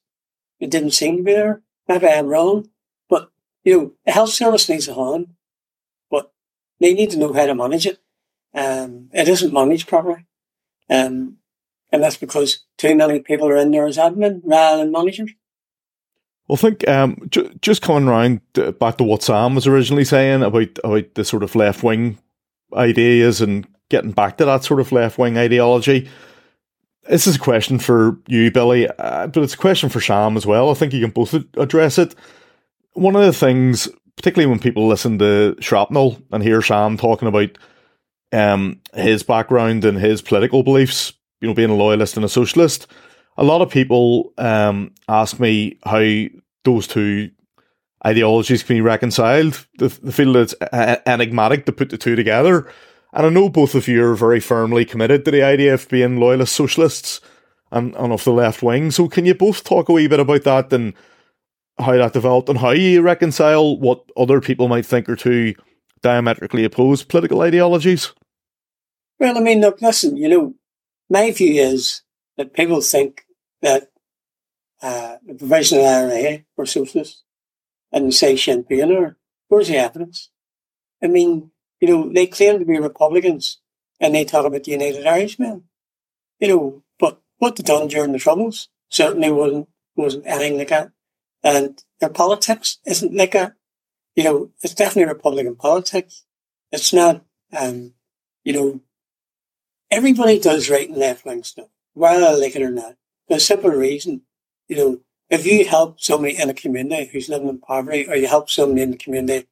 It 0.60 0.70
didn't 0.70 0.92
seem 0.92 1.18
to 1.18 1.24
be 1.24 1.34
there. 1.34 1.62
Maybe 1.88 2.08
I'm 2.08 2.28
wrong, 2.28 2.70
but, 3.10 3.32
you 3.64 3.78
know, 3.78 3.94
the 4.06 4.12
health 4.12 4.32
service 4.32 4.68
needs 4.68 4.88
a 4.88 4.96
hand, 4.96 5.34
but 6.10 6.32
they 6.80 6.94
need 6.94 7.12
to 7.12 7.18
know 7.18 7.34
how 7.34 7.46
to 7.46 7.56
manage 7.56 7.86
it. 7.86 8.00
Um, 8.54 9.10
it 9.14 9.28
isn't 9.28 9.54
managed 9.54 9.88
properly. 9.88 10.26
Um, 10.90 11.38
and 11.92 12.04
that's 12.04 12.18
because 12.18 12.64
too 12.78 12.96
many 12.96 13.20
people 13.20 13.48
are 13.48 13.58
in 13.58 13.72
there 13.72 13.88
as 13.88 13.98
admin 13.98 14.42
rather 14.44 14.84
than 14.84 14.92
managers. 14.92 15.32
Well, 16.48 16.58
I 16.58 16.62
think 16.62 16.88
um, 16.88 17.18
ju- 17.30 17.52
just 17.62 17.82
coming 17.82 18.08
around 18.08 18.42
back 18.80 18.98
to 18.98 19.04
what 19.04 19.24
Sam 19.24 19.56
was 19.56 19.66
originally 19.66 20.06
saying 20.06 20.44
about 20.44 20.78
about 20.84 21.16
the 21.16 21.26
sort 21.26 21.44
of 21.44 21.56
left 21.56 21.84
wing 21.84 22.20
ideas 22.74 23.42
and 23.42 23.68
getting 23.90 24.12
back 24.12 24.38
to 24.38 24.46
that 24.46 24.64
sort 24.64 24.80
of 24.80 24.92
left 24.92 25.18
wing 25.18 25.38
ideology. 25.38 26.08
This 27.10 27.28
is 27.28 27.36
a 27.36 27.40
question 27.40 27.78
for 27.80 28.20
you, 28.28 28.52
Billy, 28.52 28.88
uh, 28.88 29.28
but 29.28 29.44
it's 29.44 29.54
a 29.54 29.58
question 29.58 29.90
for 29.90 30.02
Sam 30.02 30.38
as 30.38 30.46
well. 30.46 30.72
I 30.72 30.74
think 30.74 30.94
you 30.94 31.02
can 31.02 31.12
both 31.12 31.34
address 31.56 31.98
it. 31.98 32.16
One 32.94 33.16
of 33.16 33.22
the 33.22 33.34
things, 33.34 33.88
particularly 34.16 34.50
when 34.50 34.60
people 34.60 34.88
listen 34.88 35.20
to 35.20 35.56
Shrapnel 35.60 36.20
and 36.32 36.42
hear 36.42 36.62
Sam 36.62 36.98
talking 36.98 37.28
about 37.28 37.58
um, 38.32 38.82
his 38.94 39.22
background 39.22 39.86
and 39.86 40.00
his 40.00 40.22
political 40.22 40.64
beliefs, 40.64 41.14
you 41.42 41.48
know, 41.48 41.54
being 41.54 41.70
a 41.70 41.76
loyalist 41.76 42.16
and 42.16 42.26
a 42.26 42.30
socialist, 42.30 42.88
a 43.38 43.44
lot 43.44 43.62
of 43.62 43.70
people 43.70 44.34
um, 44.38 44.94
ask 45.08 45.40
me 45.40 45.78
how 45.84 46.26
those 46.64 46.88
two 46.88 47.32
ideologies 48.06 48.64
can 48.64 48.78
be 48.78 48.82
reconciled. 48.82 49.66
They, 49.78 49.90
feel 49.90 50.34
that 50.34 50.54
it's 50.54 51.02
enigmatic 51.06 51.66
to 51.66 51.72
put 51.72 51.90
the 51.90 51.98
two 51.98 52.16
together. 52.16 52.72
And 53.14 53.26
I 53.26 53.30
know 53.30 53.50
both 53.50 53.76
of 53.76 53.88
you 53.88 54.04
are 54.06 54.16
very 54.16 54.40
firmly 54.40 54.86
committed 54.86 55.26
to 55.26 55.32
the 55.32 55.44
idea 55.44 55.74
of 55.74 55.90
being 55.90 56.20
loyalist 56.20 56.54
socialists 56.54 57.22
and, 57.72 57.96
and 57.96 58.14
of 58.14 58.24
the 58.24 58.32
left 58.32 58.62
wing. 58.62 58.92
So 58.92 59.08
can 59.08 59.26
you 59.26 59.34
both 59.34 59.64
talk 59.64 59.90
a 59.90 59.94
wee 59.94 60.08
bit 60.08 60.20
about 60.20 60.44
that 60.44 60.72
and 60.74 60.94
how 61.78 61.94
that 61.94 62.14
developed 62.14 62.50
and 62.50 62.60
how 62.60 62.72
you 62.72 63.02
reconcile 63.02 63.80
what 63.80 64.04
other 64.16 64.40
people 64.40 64.68
might 64.68 64.86
think 64.86 65.10
are 65.10 65.16
two 65.16 65.56
diametrically 66.02 66.64
opposed 66.64 67.10
political 67.10 67.42
ideologies? 67.42 68.14
Well, 69.20 69.38
I 69.38 69.42
mean, 69.42 69.62
look, 69.62 69.82
listen, 69.82 70.18
you 70.18 70.30
know, 70.30 70.56
my 71.10 71.32
view 71.32 71.62
is 71.62 72.02
that 72.38 72.54
people 72.54 72.82
think 72.82 73.26
that 73.62 73.92
uh, 74.82 75.18
the 75.26 75.36
provisional 75.36 75.86
IRA 75.86 76.44
were 76.58 76.66
socialists 76.66 77.24
and 77.92 78.14
say 78.14 78.36
Sinn 78.36 78.64
Féin 78.64 78.96
are. 78.96 79.18
Where's 79.48 79.68
the 79.68 79.78
evidence? 79.78 80.30
I 81.02 81.08
mean, 81.08 81.52
you 81.80 81.88
know, 81.88 82.12
they 82.12 82.28
claim 82.28 82.60
to 82.60 82.66
be 82.66 82.80
Republicans 82.80 83.60
and 84.00 84.14
they 84.14 84.26
talk 84.26 84.46
about 84.46 84.64
the 84.64 84.72
United 84.72 85.06
Irishmen. 85.06 85.64
You 86.40 86.48
know, 86.48 86.84
but 87.00 87.22
what 87.38 87.56
they 87.56 87.64
done 87.64 87.88
during 87.88 88.12
the 88.12 88.20
Troubles 88.20 88.70
certainly 88.90 89.32
wasn't 89.32 89.70
wasn't 89.96 90.28
anything 90.28 90.58
like 90.58 90.70
that. 90.70 90.92
And 91.44 91.82
their 92.00 92.10
politics 92.10 92.80
isn't 92.86 93.14
like 93.14 93.32
that. 93.32 93.54
You 94.16 94.24
know, 94.24 94.52
it's 94.62 94.74
definitely 94.74 95.14
Republican 95.14 95.56
politics. 95.56 96.26
It's 96.72 96.92
not, 96.92 97.24
um, 97.58 97.94
you 98.44 98.54
know, 98.54 98.82
everybody 99.92 100.40
does 100.40 100.70
right 100.70 100.90
and 100.90 100.98
left 100.98 101.26
wing 101.26 101.44
stuff 101.44 101.68
whether 101.96 102.24
I 102.24 102.36
like 102.36 102.56
it 102.56 102.62
or 102.62 102.70
not. 102.70 102.96
For 103.28 103.38
a 103.38 103.40
simple 103.40 103.72
reason, 103.72 104.22
you 104.68 104.76
know, 104.76 105.00
if 105.30 105.48
you 105.48 105.66
help 105.66 106.00
somebody 106.00 106.38
in 106.38 106.50
a 106.50 106.54
community 106.54 107.10
who's 107.12 107.30
living 107.30 107.50
in 107.50 107.58
poverty, 107.58 108.08
or 108.08 108.16
you 108.16 108.28
help 108.28 108.50
somebody 108.50 108.84
in 108.84 108.92
the 108.92 108.98
community 108.98 109.48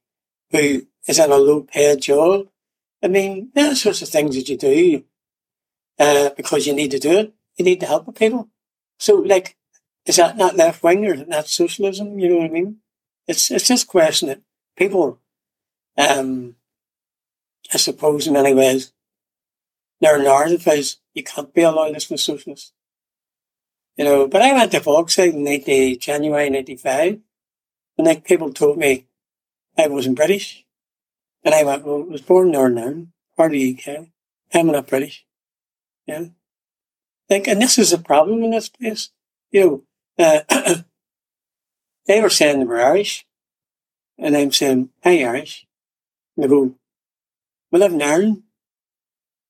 who 0.52 0.86
is 1.08 1.18
in 1.18 1.32
a 1.32 1.38
low 1.38 1.62
paid 1.62 2.02
job, 2.02 2.48
I 3.02 3.08
mean, 3.08 3.50
there 3.56 3.72
are 3.72 3.76
sorts 3.76 4.04
of 4.04 4.10
things 4.10 4.36
that 4.36 4.48
you 4.48 4.58
do 4.58 5.04
uh, 6.00 6.30
because 6.38 6.68
you 6.68 6.74
need 6.74 6.92
to 6.92 7.00
do 7.00 7.12
it. 7.18 7.34
You 7.58 7.66
need 7.66 7.80
to 7.80 7.88
help 7.88 8.06
the 8.06 8.12
people. 8.12 8.50
So, 9.00 9.16
like, 9.16 9.58
is 10.06 10.18
that 10.18 10.38
not 10.38 10.56
left 10.56 10.84
wing 10.84 11.06
or 11.06 11.16
not 11.26 11.48
socialism? 11.48 12.20
You 12.20 12.30
know 12.30 12.38
what 12.38 12.46
I 12.46 12.50
mean? 12.50 12.78
It's 13.28 13.50
it's 13.50 13.68
just 13.68 13.88
question 13.88 14.28
that 14.28 14.42
people, 14.78 15.20
um, 15.98 16.56
I 17.74 17.78
suppose, 17.78 18.28
in 18.28 18.34
many 18.34 18.54
ways, 18.54 18.93
narrative 20.04 20.68
is 20.68 20.98
you 21.14 21.24
can't 21.24 21.54
be 21.54 21.62
a 21.62 21.72
loyalist 21.72 22.10
and 22.10 22.20
a 22.20 22.22
socialist. 22.22 22.74
You 23.96 24.06
know, 24.06 24.28
but 24.28 24.42
I 24.42 24.54
went 24.54 24.72
to 24.72 24.80
Volkswagen 24.80 25.34
in 25.34 25.44
90, 25.44 25.98
January 25.98 26.50
95, 26.50 27.20
and 27.98 28.08
like 28.08 28.26
people 28.26 28.52
told 28.52 28.78
me 28.78 29.08
I 29.78 29.88
wasn't 29.88 30.16
British. 30.16 30.66
And 31.44 31.54
I 31.54 31.64
went, 31.64 31.86
well, 31.86 32.04
I 32.08 32.12
was 32.12 32.22
born 32.22 32.48
in 32.48 32.54
Northern 32.54 32.78
Ireland, 32.78 33.08
part 33.36 33.54
of 33.54 33.60
the 33.60 33.78
UK. 33.78 34.08
I'm 34.54 34.68
not 34.68 34.88
British. 34.88 35.26
Yeah. 36.06 36.26
Like, 37.30 37.48
and 37.48 37.62
this 37.62 37.78
is 37.78 37.92
a 37.92 37.98
problem 37.98 38.44
in 38.44 38.52
this 38.52 38.70
place. 38.70 39.10
You 39.52 39.86
know, 40.18 40.44
uh, 40.50 40.76
they 42.08 42.22
were 42.22 42.30
saying 42.30 42.60
they 42.60 42.66
were 42.66 42.82
Irish, 42.82 43.26
and 44.18 44.36
I'm 44.36 44.52
saying, 44.52 44.90
hey, 45.02 45.26
Irish. 45.26 45.66
And 46.36 46.44
they 46.44 46.48
go, 46.48 46.76
we 47.72 47.80
live 47.80 47.94
in 47.94 48.02
Ireland. 48.02 48.44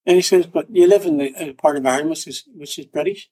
And 0.06 0.16
he 0.16 0.22
says, 0.22 0.48
but 0.48 0.70
you 0.70 0.88
live 0.88 1.06
in 1.06 1.18
the 1.18 1.34
uh, 1.36 1.54
part 1.54 1.78
of 1.78 1.86
Ireland 1.86 2.10
which 2.10 2.28
is, 2.28 2.44
which 2.54 2.78
is 2.78 2.86
British. 2.86 3.30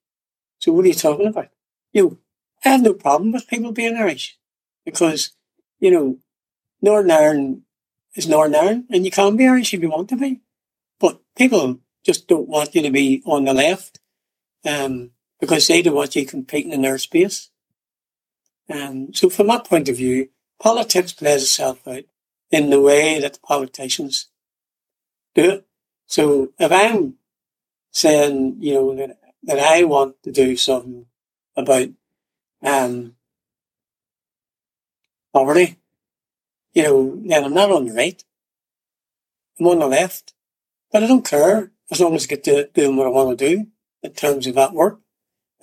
So 0.60 0.72
what 0.72 0.86
are 0.86 0.88
you 0.88 0.94
talking 0.94 1.28
about? 1.28 1.50
You, 1.92 2.20
I 2.64 2.70
have 2.70 2.82
no 2.82 2.94
problem 2.94 3.32
with 3.32 3.48
people 3.48 3.72
being 3.72 3.98
Irish 3.98 4.38
because, 4.86 5.32
you 5.80 5.92
know, 5.92 6.18
Northern 6.82 7.12
Ireland 7.12 7.62
is 8.16 8.28
Northern 8.28 8.56
Ireland 8.56 8.86
and 8.90 9.04
you 9.06 9.12
can 9.12 9.36
be 9.36 9.48
Irish 9.48 9.74
if 9.74 9.82
you 9.82 9.90
want 9.90 10.10
to 10.10 10.16
be. 10.18 10.42
But 11.00 11.22
people 11.36 11.80
just 12.06 12.28
don't 12.28 12.48
want 12.48 12.74
you 12.76 12.82
to 12.84 12.92
be 12.92 13.22
on 13.26 13.46
the 13.46 13.54
left, 13.54 14.00
um, 14.66 15.12
because 15.40 15.68
they 15.68 15.82
don't 15.82 15.96
want 15.96 16.16
you 16.16 16.26
competing 16.26 16.72
in 16.72 16.84
their 16.84 16.98
space. 16.98 17.50
Um, 18.70 19.14
so 19.14 19.30
from 19.30 19.48
that 19.48 19.66
point 19.66 19.90
of 19.90 19.98
view, 19.98 20.30
politics 20.60 21.14
plays 21.14 21.44
itself 21.44 21.88
out 21.88 22.04
in 22.52 22.70
the 22.70 22.80
way 22.80 23.20
that 23.20 23.34
the 23.34 23.40
politicians 23.40 24.28
do 25.34 25.52
it. 25.52 25.68
So 26.12 26.52
if 26.60 26.70
I'm 26.74 27.16
saying, 27.92 28.58
you 28.60 28.74
know, 28.74 28.96
that, 28.98 29.18
that 29.44 29.60
I 29.60 29.86
want 29.86 30.22
to 30.24 30.32
do 30.34 30.58
something 30.58 31.06
about, 31.56 31.88
um, 32.62 33.16
poverty, 35.34 35.78
you 36.74 36.84
know, 36.84 37.18
then 37.26 37.46
I'm 37.46 37.54
not 37.54 37.72
on 37.72 37.86
the 37.86 37.94
right. 37.94 38.22
I'm 39.58 39.68
on 39.68 39.80
the 39.80 39.88
left. 39.88 40.34
But 40.92 41.04
I 41.04 41.08
don't 41.08 41.24
care 41.24 41.72
as 41.90 42.02
long 42.02 42.14
as 42.16 42.26
I 42.26 42.28
get 42.28 42.44
to 42.44 42.68
doing 42.74 42.98
what 42.98 43.08
I 43.08 43.12
want 43.12 43.40
to 43.40 43.50
do 43.50 43.68
in 44.04 44.12
terms 44.12 44.48
of 44.48 44.56
that 44.56 44.74
work. 44.74 45.00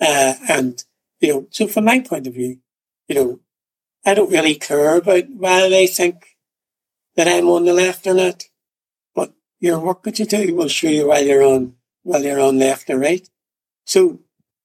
Uh, 0.01 0.33
and, 0.49 0.83
you 1.19 1.31
know, 1.31 1.47
so 1.51 1.67
from 1.67 1.85
my 1.85 1.99
point 1.99 2.25
of 2.25 2.33
view, 2.33 2.57
you 3.07 3.13
know, 3.13 3.39
I 4.03 4.15
don't 4.15 4.31
really 4.31 4.55
care 4.55 4.95
about 4.95 5.25
whether 5.29 5.69
they 5.69 5.85
think 5.85 6.37
that 7.15 7.27
I'm 7.27 7.49
on 7.49 7.65
the 7.65 7.73
left 7.73 8.07
or 8.07 8.15
not 8.15 8.48
your 9.59 9.79
work 9.79 10.03
that 10.03 10.19
you 10.19 10.25
do 10.25 10.55
will 10.55 10.67
show 10.67 10.87
you 10.87 11.07
while 11.07 11.23
you're 11.23 11.43
on 11.43 11.75
while 12.03 12.23
you're 12.23 12.39
on 12.39 12.59
left 12.59 12.89
or 12.89 12.97
right. 12.97 13.29
So, 13.85 14.19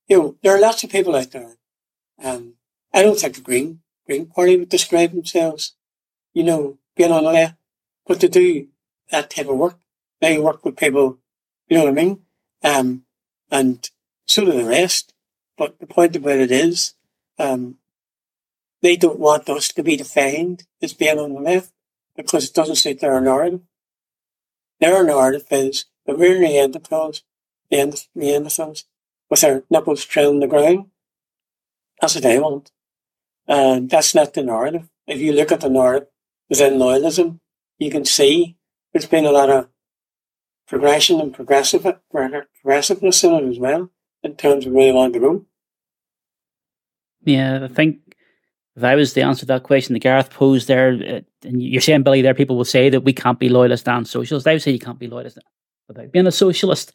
you 0.09 0.19
know, 0.19 0.37
there 0.43 0.57
are 0.57 0.61
lots 0.61 0.85
of 0.85 0.91
people 0.91 1.17
out 1.17 1.31
there. 1.33 1.57
Um, 2.23 2.55
I 2.93 3.03
don't 3.03 3.19
think 3.19 3.35
the 3.35 3.41
Green 3.41 3.81
Green 4.07 4.27
Party 4.27 4.57
would 4.57 4.69
describe 4.69 5.13
themselves, 5.13 5.75
you 6.33 6.45
know, 6.45 6.79
being 6.97 7.11
on 7.11 7.25
the 7.25 7.33
left, 7.33 7.57
but 8.07 8.21
to 8.21 8.29
do 8.29 8.69
that 9.11 9.31
type 9.31 9.49
of 9.49 9.57
work, 9.57 9.79
they 10.21 10.39
work 10.39 10.65
with 10.65 10.77
people, 10.77 11.19
you 11.69 11.77
know 11.77 11.85
what 11.85 11.91
I 11.91 12.03
mean? 12.03 12.21
Um, 12.63 13.05
and 13.51 13.89
so 14.27 14.45
do 14.45 14.53
the 14.53 14.65
rest. 14.65 15.13
But 15.57 15.79
the 15.79 15.87
point 15.87 16.17
about 16.17 16.39
it 16.39 16.51
is, 16.51 16.95
um, 17.39 17.77
they 18.83 18.97
don't 18.97 19.19
want 19.19 19.49
us 19.49 19.69
to 19.69 19.83
be 19.83 19.97
defined 19.97 20.65
as 20.83 20.93
being 20.93 21.19
on 21.19 21.33
the 21.33 21.41
left 21.41 21.73
because 22.17 22.49
it 22.49 22.55
doesn't 22.55 22.77
suit 22.77 23.01
their 23.01 23.21
narrative. 23.21 23.61
There 24.85 24.95
are 24.95 25.03
no 25.03 25.19
artifices, 25.19 25.87
but 26.05 26.19
we're 26.19 26.39
Neanderthals, 26.39 27.23
Neanderthals, 27.73 28.85
with 29.31 29.43
our 29.43 29.65
nipples 29.71 30.05
trilling 30.05 30.41
the 30.41 30.47
ground. 30.47 30.91
That's 32.03 32.17
what 32.17 32.25
they 32.25 32.39
want. 32.39 32.71
And 33.49 33.89
that's 33.89 34.15
not 34.15 34.35
the 34.35 34.43
narrative. 34.43 34.91
If 35.07 35.21
you 35.21 35.33
look 35.33 35.51
at 35.51 35.63
the 35.63 35.71
narrative 35.71 36.09
within 36.51 36.75
loyalism, 36.75 37.41
you 37.79 37.91
can 37.91 38.05
see 38.05 38.59
there's 38.93 39.07
been 39.07 39.25
a 39.25 39.33
lot 39.33 39.49
of 39.49 39.71
progression 40.69 41.19
and 41.19 41.33
progressive, 41.33 41.87
progressiveness 42.11 43.25
in 43.25 43.33
it 43.33 43.49
as 43.49 43.59
well, 43.59 43.91
in 44.23 44.37
terms 44.37 44.67
of 44.67 44.73
where 44.73 44.89
you 44.89 44.95
want 44.95 45.15
to 45.15 45.21
go. 45.21 45.47
Yeah, 47.23 47.65
I 47.65 47.69
think 47.69 48.01
if 48.77 48.83
I 48.83 48.95
was 48.95 49.13
to 49.13 49.21
answer 49.21 49.47
that 49.47 49.63
question 49.63 49.93
that 49.93 50.01
Gareth 50.01 50.31
posed 50.31 50.69
there, 50.69 50.93
uh, 50.93 51.21
and 51.47 51.63
you're 51.63 51.81
saying, 51.81 52.03
Billy, 52.03 52.23
there 52.23 52.35
people 52.35 52.57
will 52.57 52.65
say 52.65 52.91
that 52.91 53.03
we 53.03 53.13
can't 53.13 53.39
be 53.39 53.49
loyalist 53.49 53.89
and 53.89 54.07
socialist. 54.07 54.47
I 54.47 54.55
would 54.55 54.63
say 54.63 54.73
you 54.73 54.79
can't 54.79 54.99
be 54.99 55.07
loyalist 55.07 55.39
without 55.89 56.11
being 56.11 56.27
a 56.27 56.33
socialist. 56.33 56.93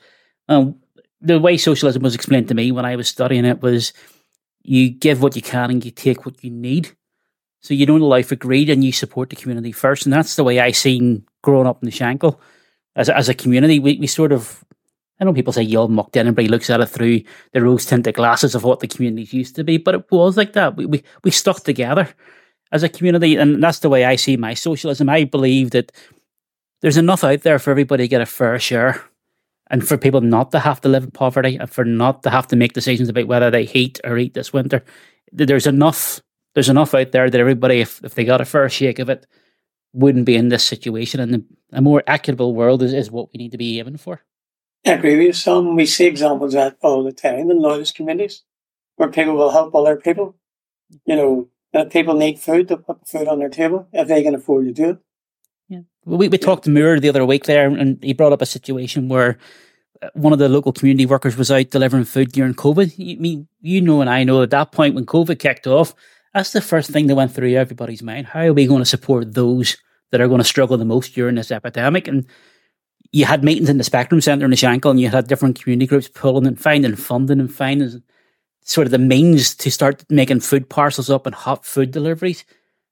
Um, 0.48 0.76
the 1.22 1.40
way 1.40 1.58
socialism 1.58 2.02
was 2.02 2.16
explained 2.16 2.48
to 2.50 2.56
me 2.56 2.72
when 2.72 2.86
I 2.86 2.96
was 2.96 3.08
studying 3.08 3.46
it 3.46 3.62
was 3.62 3.94
you 4.64 4.90
give 4.90 5.22
what 5.22 5.36
you 5.36 5.42
can 5.42 5.70
and 5.70 5.84
you 5.84 5.92
take 5.92 6.26
what 6.26 6.44
you 6.44 6.52
need. 6.52 6.96
So 7.62 7.74
you 7.74 7.86
don't 7.86 8.02
allow 8.02 8.22
for 8.22 8.36
greed 8.36 8.70
and 8.70 8.84
you 8.84 8.92
support 8.92 9.30
the 9.30 9.36
community 9.36 9.72
first. 9.72 10.06
And 10.06 10.14
that's 10.14 10.36
the 10.36 10.44
way 10.44 10.60
I 10.60 10.72
seen 10.72 11.26
growing 11.42 11.68
up 11.68 11.82
in 11.82 11.90
the 11.90 11.96
Shankill. 11.96 12.40
As 12.96 13.10
as 13.10 13.30
a 13.30 13.34
community, 13.34 13.80
we, 13.80 13.98
we 13.98 14.08
sort 14.08 14.32
of, 14.32 14.64
I 15.20 15.26
know 15.26 15.34
people 15.34 15.54
say 15.54 15.64
you 15.64 15.80
all 15.80 15.88
mucked 15.88 16.16
in, 16.16 16.28
everybody 16.28 16.48
looks 16.48 16.70
at 16.70 16.80
it 16.80 16.86
through 16.88 17.22
the 17.52 17.62
rose 17.62 17.86
tinted 17.86 18.16
glasses 18.16 18.56
of 18.56 18.64
what 18.64 18.80
the 18.80 18.88
communities 18.88 19.34
used 19.34 19.56
to 19.58 19.64
be, 19.64 19.78
but 19.78 19.96
it 19.96 20.12
was 20.12 20.38
like 20.38 20.54
that. 20.54 20.78
We, 20.78 20.86
we, 20.86 21.04
we 21.24 21.32
stuck 21.32 21.64
together 21.64 22.08
as 22.72 22.84
a 22.84 22.90
community. 22.90 23.36
And 23.36 23.62
that's 23.62 23.80
the 23.80 23.90
way 23.90 24.06
I 24.06 24.16
see 24.16 24.38
my 24.38 24.54
socialism. 24.54 25.10
I 25.10 25.24
believe 25.26 25.72
that 25.72 25.92
there's 26.82 26.98
enough 26.98 27.24
out 27.24 27.42
there 27.42 27.60
for 27.60 27.72
everybody 27.72 28.04
to 28.04 28.08
get 28.08 28.22
a 28.22 28.26
fair 28.26 28.58
share 28.60 29.04
and 29.70 29.88
for 29.88 29.98
people 29.98 30.22
not 30.22 30.52
to 30.52 30.60
have 30.60 30.82
to 30.82 30.90
live 30.90 31.04
in 31.04 31.12
poverty 31.12 31.58
and 31.58 31.70
for 31.70 31.84
not 31.84 32.24
to 32.24 32.30
have 32.30 32.48
to 32.48 32.56
make 32.56 32.74
decisions 32.74 33.10
about 33.10 33.28
whether 33.28 33.52
they 33.52 33.66
heat 33.66 34.00
or 34.04 34.18
eat 34.18 34.34
this 34.34 34.54
winter. 34.54 34.84
There's 35.32 35.68
enough 35.68 36.22
there's 36.56 36.70
enough 36.70 36.96
out 36.96 37.12
there 37.12 37.30
that 37.30 37.40
everybody, 37.40 37.80
if, 37.80 38.04
if 38.04 38.16
they 38.16 38.26
got 38.26 38.42
a 38.42 38.46
fair 38.46 38.68
shake 38.70 39.00
of 39.00 39.08
it, 39.10 39.28
wouldn't 39.94 40.26
be 40.26 40.36
in 40.36 40.50
this 40.50 40.64
situation. 40.64 41.20
And 41.20 41.46
a 41.72 41.82
more 41.82 42.04
equitable 42.08 42.56
world 42.56 42.82
is, 42.82 42.92
is 42.92 43.12
what 43.12 43.30
we 43.32 43.38
need 43.38 43.52
to 43.52 43.58
be 43.58 43.80
aiming 43.80 43.98
for. 43.98 44.22
I 44.86 44.92
agree 44.92 45.28
with 45.28 45.36
Sam 45.36 45.76
We 45.76 45.86
see 45.86 46.06
examples 46.06 46.54
of 46.54 46.60
that 46.60 46.78
all 46.82 47.04
the 47.04 47.12
time 47.12 47.52
in 47.52 47.60
loyalist 47.60 47.96
communities 47.96 48.44
where 48.96 49.10
people 49.10 49.36
will 49.36 49.52
help 49.52 49.76
other 49.76 49.96
people. 49.96 50.36
You 51.06 51.16
know, 51.16 51.50
if 51.74 51.92
people 51.92 52.16
need 52.16 52.40
food, 52.40 52.68
to 52.70 52.78
put 52.78 53.08
food 53.08 53.28
on 53.28 53.40
their 53.40 53.50
table 53.50 53.88
if 53.94 54.08
they 54.08 54.24
can 54.24 54.36
afford 54.36 54.66
to 54.66 54.74
do 54.74 54.90
it. 54.92 54.98
Yeah. 55.68 55.82
We, 56.06 56.28
we 56.28 56.38
talked 56.38 56.64
to 56.64 56.70
Moore 56.70 57.00
the 57.00 57.10
other 57.10 57.26
week 57.26 57.46
there, 57.46 57.68
and 57.68 58.04
he 58.04 58.14
brought 58.14 58.34
up 58.34 58.42
a 58.42 58.48
situation 58.48 59.08
where 59.08 59.38
uh, 60.02 60.10
one 60.14 60.34
of 60.34 60.40
the 60.40 60.50
local 60.50 60.74
community 60.74 61.06
workers 61.06 61.38
was 61.38 61.52
out 61.52 61.70
delivering 61.70 62.06
food 62.06 62.32
during 62.32 62.56
COVID. 62.56 62.94
You, 62.98 63.18
mean, 63.18 63.48
you 63.62 63.82
know, 63.82 64.02
and 64.02 64.10
I 64.10 64.24
know 64.24 64.42
at 64.42 64.50
that 64.50 64.72
point 64.72 64.96
when 64.96 65.06
COVID 65.06 65.40
kicked 65.40 65.68
off, 65.68 65.94
that's 66.34 66.52
the 66.52 66.62
first 66.62 66.90
thing 66.92 67.08
that 67.08 67.16
went 67.16 67.34
through 67.34 67.54
everybody's 67.54 68.04
mind. 68.04 68.28
How 68.28 68.42
are 68.42 68.54
we 68.54 68.68
going 68.68 68.82
to 68.82 68.86
support 68.86 69.34
those 69.34 69.78
that 70.12 70.22
are 70.22 70.28
going 70.28 70.40
to 70.40 70.46
struggle 70.46 70.78
the 70.78 70.86
most 70.86 71.14
during 71.14 71.36
this 71.36 71.52
epidemic? 71.52 72.08
And 72.08 72.26
you 73.12 73.26
had 73.26 73.44
meetings 73.44 73.70
in 73.70 73.78
the 73.78 73.84
Spectrum 73.84 74.22
Centre 74.22 74.46
in 74.46 74.52
the 74.52 74.58
Shankill, 74.58 74.92
and 74.92 75.00
you 75.00 75.10
had 75.10 75.28
different 75.28 75.60
community 75.60 75.88
groups 75.88 76.08
pulling 76.08 76.46
and 76.46 76.60
finding 76.60 76.96
funding 76.96 77.40
and 77.40 77.54
finding 77.54 78.04
sort 78.62 78.86
of 78.86 78.92
the 78.92 79.00
means 79.00 79.56
to 79.56 79.72
start 79.72 80.04
making 80.10 80.42
food 80.42 80.70
parcels 80.70 81.10
up 81.10 81.26
and 81.26 81.34
hot 81.34 81.66
food 81.66 81.92
deliveries. 81.92 82.46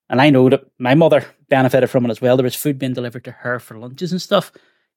And 0.10 0.22
I 0.22 0.30
know 0.30 0.50
that 0.50 0.66
my 0.80 0.96
mother 0.96 1.26
benefited 1.50 1.90
from 1.90 2.06
it 2.06 2.10
as 2.12 2.22
well. 2.22 2.38
There 2.38 2.44
was 2.44 2.56
food 2.56 2.80
being 2.80 2.94
delivered 2.94 3.26
to 3.26 3.32
her 3.32 3.60
for 3.60 3.78
lunches 3.78 4.12
and 4.12 4.22
stuff. 4.22 4.52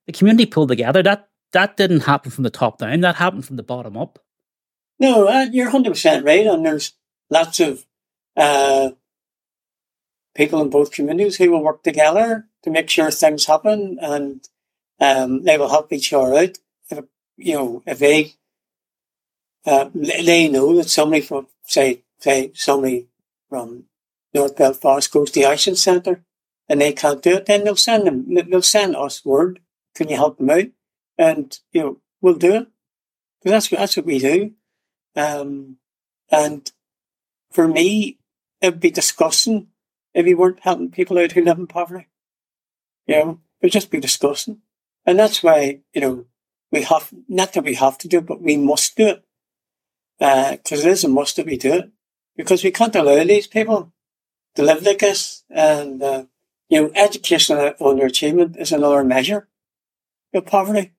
The 0.07 0.13
community 0.13 0.47
pulled 0.47 0.69
together. 0.69 1.03
That 1.03 1.29
that 1.53 1.77
didn't 1.77 2.05
happen 2.05 2.31
from 2.31 2.45
the 2.45 2.51
top 2.51 2.79
down. 2.79 3.01
That 3.01 3.17
happened 3.17 3.45
from 3.45 3.57
the 3.57 3.63
bottom 3.63 3.97
up. 3.97 4.21
No, 4.99 5.27
uh, 5.27 5.47
you're 5.53 5.71
hundred 5.71 5.91
percent 5.91 6.25
right. 6.25 6.47
And 6.47 6.65
there's 6.65 6.93
lots 7.29 7.61
of 7.61 7.85
uh, 8.37 8.91
people 10.35 10.63
in 10.63 10.71
both 10.71 10.93
communities 10.93 11.37
who 11.37 11.51
will 11.51 11.63
work 11.63 11.83
together 11.83 12.47
to 12.63 12.71
make 12.71 12.89
sure 12.89 13.11
things 13.11 13.47
happen, 13.47 13.99
and 14.01 14.47
um, 15.01 15.43
they 15.45 15.57
will 15.59 15.69
help 15.69 15.93
each 15.93 16.13
other 16.13 16.35
out. 16.35 16.59
If, 16.91 17.05
you 17.37 17.55
know, 17.55 17.83
if 17.87 17.99
they 17.99 18.35
uh, 19.67 19.91
they 19.95 20.49
know 20.49 20.77
that 20.77 20.89
somebody 20.91 21.23
from 21.23 21.49
say 21.65 22.03
say 22.19 22.53
somebody 22.55 23.09
from 23.49 23.85
North 24.35 24.57
Belfast 24.57 25.11
goes 25.13 25.31
to 25.31 25.41
the 25.41 25.47
Action 25.47 25.77
Centre 25.77 26.25
and 26.69 26.81
they 26.81 26.93
can't 26.93 27.23
do 27.23 27.37
it, 27.37 27.47
then 27.47 27.65
they'll 27.65 27.77
send 27.77 28.07
them. 28.07 28.35
They'll 28.35 28.63
send 28.63 28.97
us 28.97 29.25
word. 29.25 29.61
Can 29.95 30.09
you 30.09 30.17
help 30.17 30.39
them 30.39 30.51
out? 30.51 30.67
And 31.19 31.59
you 31.73 31.83
know, 31.83 31.97
we'll 32.21 32.35
do 32.35 32.55
it 32.55 32.69
because 33.43 33.69
that's 33.69 33.69
that's 33.69 33.97
what 33.97 34.07
we 34.07 34.19
do. 34.19 34.53
Um, 35.17 35.77
and 36.31 36.71
for 37.51 37.67
me, 37.67 38.19
it 38.61 38.73
would 38.73 38.81
be 38.81 38.91
disgusting 38.91 39.69
if 40.15 40.25
we 40.25 40.35
weren't 40.35 40.61
helping 40.61 40.91
people 40.91 41.19
out 41.19 41.33
who 41.33 41.45
live 41.45 41.59
in 41.59 41.67
poverty. 41.67 42.09
You 43.07 43.17
know, 43.17 43.31
it 43.61 43.67
would 43.67 43.73
just 43.73 43.91
be 43.91 44.01
disgusting. 44.01 44.61
And 45.07 45.19
that's 45.19 45.43
why, 45.43 45.81
you 45.93 46.01
know, 46.01 46.27
we 46.71 46.83
have, 46.83 47.13
not 47.29 47.53
that 47.53 47.65
we 47.65 47.75
have 47.75 47.99
to 47.99 48.09
do 48.09 48.19
it, 48.19 48.27
but 48.27 48.43
we 48.43 48.57
must 48.57 48.97
do 48.97 49.09
it. 49.09 49.25
Because 50.19 50.85
uh, 50.85 50.89
it 50.89 50.93
is 50.93 51.05
a 51.05 51.09
must 51.09 51.37
that 51.37 51.47
we 51.47 51.57
do 51.57 51.73
it. 51.75 51.91
Because 52.37 52.63
we 52.63 52.71
can't 52.71 52.95
allow 52.95 53.25
these 53.25 53.47
people 53.47 53.93
to 54.55 54.63
live 54.63 54.83
like 54.83 54.99
this. 54.99 55.45
And, 55.51 56.03
uh, 56.03 56.25
you 56.69 56.83
know, 56.83 56.91
educational 56.95 57.73
underachievement 57.81 58.57
is 58.59 58.73
another 58.73 59.03
measure 59.03 59.49
of 60.33 60.47
poverty. 60.47 60.93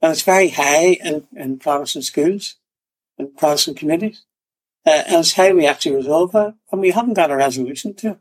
And 0.00 0.12
it's 0.12 0.22
very 0.22 0.50
high 0.50 0.98
in, 1.02 1.26
in 1.34 1.58
Protestant 1.58 2.04
schools 2.04 2.56
and 3.18 3.36
Protestant 3.36 3.78
communities 3.78 4.24
uh, 4.86 5.02
as 5.06 5.32
how 5.32 5.52
we 5.52 5.66
actually 5.66 5.96
resolve 5.96 6.32
that. 6.32 6.54
And 6.70 6.80
we 6.80 6.90
haven't 6.90 7.14
got 7.14 7.30
a 7.30 7.36
resolution 7.36 7.94
to, 7.94 8.18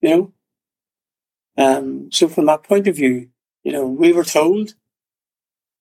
you 0.00 0.08
know. 0.08 0.32
Um, 1.56 2.12
so 2.12 2.28
from 2.28 2.46
that 2.46 2.62
point 2.62 2.86
of 2.86 2.96
view, 2.96 3.30
you 3.68 3.74
know, 3.74 3.86
we 3.86 4.14
were 4.14 4.24
told 4.24 4.72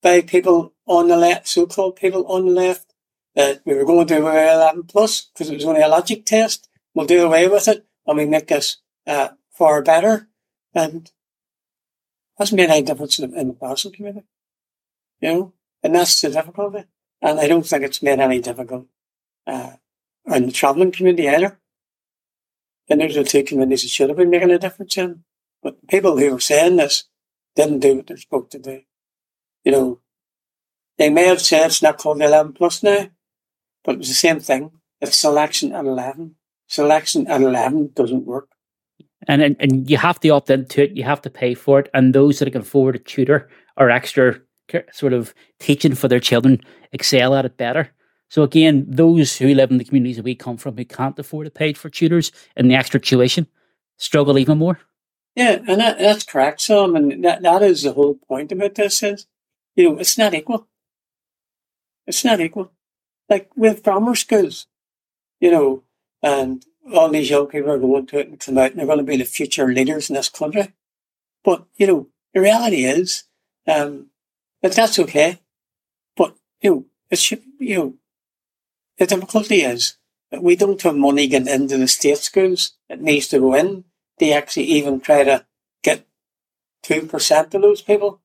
by 0.02 0.20
people 0.20 0.74
on 0.88 1.08
the 1.08 1.16
left, 1.16 1.48
so-called 1.48 1.96
people 1.96 2.28
on 2.28 2.46
the 2.46 2.52
left, 2.52 2.94
that 3.34 3.62
we 3.64 3.76
were 3.76 3.86
going 3.86 4.06
to 4.06 4.16
do 4.16 4.28
11 4.28 4.84
plus 4.84 5.22
because 5.22 5.50
it 5.50 5.56
was 5.56 5.64
only 5.64 5.80
a 5.80 5.88
logic 5.88 6.26
test. 6.26 6.68
We'll 6.94 7.06
do 7.06 7.26
away 7.26 7.48
with 7.48 7.70
it 7.70 7.86
and 8.06 8.18
we 8.18 8.26
make 8.26 8.48
this 8.48 8.80
uh, 9.06 9.30
far 9.54 9.82
better. 9.82 10.28
And 10.74 11.06
it 11.06 11.12
hasn't 12.38 12.58
made 12.58 12.70
any 12.70 12.82
difference 12.82 13.20
in, 13.20 13.34
in 13.34 13.48
the 13.48 13.54
Basel 13.54 13.92
community, 13.92 14.28
you 15.22 15.30
know, 15.30 15.54
and 15.82 15.96
that's 15.96 16.20
the 16.20 16.30
difficulty. 16.30 16.84
And 17.22 17.40
I 17.40 17.48
don't 17.48 17.66
think 17.66 17.84
it's 17.84 18.04
made 18.04 18.20
any 18.20 18.42
difficult 18.42 18.88
uh, 19.46 19.78
and 20.26 20.50
the 20.50 20.52
travelling 20.52 20.92
community 20.92 21.30
either. 21.30 21.58
And 22.90 23.00
those 23.00 23.16
are 23.16 23.24
the 23.24 23.30
two 23.30 23.44
communities 23.44 23.84
that 23.84 23.90
should 23.92 24.10
have 24.10 24.18
been 24.18 24.30
making 24.30 24.52
a 24.52 24.60
difference 24.60 24.98
in. 24.98 25.24
But 25.64 25.88
people 25.88 26.18
who 26.18 26.36
are 26.36 26.40
saying 26.42 26.76
this 26.76 27.06
didn't 27.58 27.80
do 27.80 27.98
what 27.98 28.08
they're 28.08 28.18
supposed 28.18 28.52
to 28.52 28.60
do. 28.60 28.82
You 29.66 29.72
know, 29.74 30.00
they 30.98 31.10
may 31.10 31.26
have 31.26 31.42
said 31.42 31.66
it's 31.66 31.82
not 31.82 31.98
called 31.98 32.20
the 32.20 32.26
11 32.26 32.54
plus 32.54 32.82
now, 32.84 33.10
but 33.84 33.96
it 33.96 33.98
was 33.98 34.08
the 34.08 34.14
same 34.14 34.40
thing. 34.40 34.72
It's 35.02 35.18
selection 35.18 35.74
at 35.74 35.86
11. 35.86 36.36
Selection 36.68 37.28
at 37.28 37.42
11 37.42 37.92
doesn't 37.94 38.26
work. 38.26 38.50
And, 39.28 39.42
and 39.42 39.56
and 39.60 39.90
you 39.90 39.98
have 39.98 40.20
to 40.22 40.30
opt 40.30 40.50
into 40.50 40.84
it. 40.84 40.92
You 40.92 41.04
have 41.04 41.22
to 41.24 41.30
pay 41.30 41.54
for 41.54 41.80
it. 41.80 41.90
And 41.94 42.14
those 42.14 42.40
that 42.40 42.52
can 42.52 42.62
afford 42.62 42.96
a 42.96 43.00
tutor 43.00 43.50
or 43.76 43.90
extra 43.90 44.40
sort 44.92 45.14
of 45.14 45.34
teaching 45.60 45.96
for 45.96 46.08
their 46.08 46.20
children 46.20 46.62
excel 46.92 47.36
at 47.36 47.46
it 47.46 47.58
better. 47.58 47.90
So 48.30 48.44
again, 48.44 48.86
those 48.88 49.38
who 49.38 49.54
live 49.54 49.72
in 49.72 49.78
the 49.78 49.86
communities 49.86 50.18
that 50.18 50.26
we 50.26 50.36
come 50.36 50.58
from 50.58 50.78
who 50.78 50.86
can't 50.86 51.18
afford 51.18 51.46
to 51.46 51.52
pay 51.52 51.74
for 51.74 51.90
tutors 51.90 52.32
and 52.56 52.70
the 52.70 52.76
extra 52.76 53.00
tuition 53.00 53.48
struggle 53.98 54.38
even 54.38 54.58
more. 54.58 54.80
Yeah, 55.38 55.60
and 55.68 55.80
that, 55.80 56.00
that's 56.00 56.24
correct, 56.24 56.62
Sam. 56.62 56.96
And 56.96 57.24
that, 57.24 57.44
that 57.44 57.62
is 57.62 57.84
the 57.84 57.94
whole 57.94 58.16
point 58.16 58.52
about 58.52 58.74
this 58.74 59.04
is, 59.04 59.28
you 59.76 59.88
know, 59.88 60.00
it's 60.00 60.18
not 60.18 60.34
equal. 60.34 60.68
It's 62.08 62.26
not 62.26 62.42
equal. 62.42 62.72
Like 63.30 63.52
with 63.56 63.84
grammar 63.84 64.16
schools, 64.16 64.66
you 65.40 65.52
know, 65.52 65.84
and 66.24 66.66
all 66.92 67.10
these 67.10 67.30
young 67.30 67.46
people 67.46 67.70
are 67.70 67.78
going 67.78 68.08
to 68.08 68.20
it 68.20 68.30
and 68.30 68.40
come 68.40 68.58
out 68.58 68.72
and 68.72 68.80
they're 68.80 68.88
going 68.88 68.98
to 68.98 69.04
be 69.04 69.18
the 69.18 69.26
future 69.26 69.68
leaders 69.68 70.10
in 70.10 70.16
this 70.16 70.30
country. 70.30 70.74
But, 71.44 71.66
you 71.76 71.86
know, 71.86 72.08
the 72.34 72.42
reality 72.42 72.86
is, 72.86 73.26
um, 73.68 74.08
that 74.64 74.72
that's 74.72 74.98
okay. 74.98 75.38
But, 76.16 76.36
you 76.62 76.72
know, 76.72 76.86
it 77.12 77.20
should, 77.20 77.44
you 77.60 77.76
know, 77.76 77.94
the 78.98 79.06
difficulty 79.06 79.62
is 79.62 79.98
that 80.32 80.42
we 80.42 80.56
don't 80.56 80.82
have 80.82 80.96
money 80.96 81.28
getting 81.28 81.48
into 81.54 81.78
the 81.78 81.88
state 81.88 82.18
schools. 82.18 82.72
It 82.90 83.02
needs 83.02 83.28
to 83.28 83.40
go 83.40 83.54
in. 83.54 83.84
They 84.18 84.34
actually 84.34 84.66
even 84.66 85.00
try 85.00 85.24
to 85.24 85.46
get 85.84 86.06
2% 86.84 87.54
of 87.54 87.62
those 87.62 87.82
people 87.82 88.22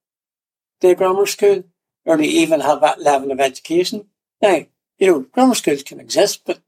to 0.80 0.95
grammar 0.95 1.26
school 1.26 1.64
or 2.05 2.16
to 2.16 2.24
even 2.24 2.61
have 2.61 2.80
that 2.80 3.01
level 3.01 3.30
of 3.30 3.40
education. 3.40 4.07
Now, 4.40 4.66
you 4.99 5.07
know, 5.07 5.20
grammar 5.20 5.55
schools 5.55 5.82
can 5.82 6.01
exist, 6.01 6.43
but 6.45 6.61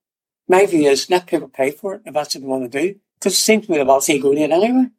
my 0.49 0.66
view 0.66 0.89
is 0.89 1.11
let 1.11 1.27
people 1.27 1.49
pay 1.49 1.70
for 1.70 1.95
it 1.95 2.03
if 2.05 2.14
that's 2.14 2.35
what 2.35 2.43
they 2.43 2.47
want 2.47 2.70
to 2.70 2.81
do. 2.81 3.01
Because 3.18 3.35
it 3.35 3.37
seems 3.37 3.66
to 3.66 3.72
me 3.72 3.79
the 3.79 3.85
wealthy 3.85 4.18
go 4.18 4.35
to 4.35 4.41
it 4.41 4.51
anyway. 4.51 4.91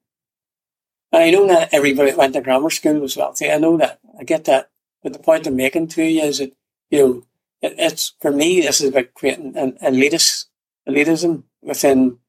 And 1.12 1.24
I 1.24 1.30
know 1.30 1.48
that 1.48 1.74
everybody 1.74 2.12
that 2.12 2.18
went 2.18 2.34
to 2.34 2.42
grammar 2.42 2.70
school 2.70 3.00
was 3.00 3.16
wealthy. 3.16 3.50
I 3.52 3.58
know 3.58 3.78
that. 3.78 4.00
I 4.20 4.24
get 4.24 4.46
that. 4.46 4.70
But 5.04 5.14
the 5.14 5.20
point 5.20 5.46
I'm 5.46 5.56
making 5.56 5.88
to 5.90 6.04
you 6.04 6.24
is 6.24 6.40
that, 6.40 6.54
you 6.90 7.00
know, 7.00 7.24
it's 7.62 8.16
for 8.20 8.32
me, 8.32 8.62
this 8.62 8.82
is 8.82 8.90
about 8.90 9.14
creating 9.14 9.56
an 9.56 9.74
elitist, 9.84 10.46
elitism 10.88 11.44
within 11.62 12.20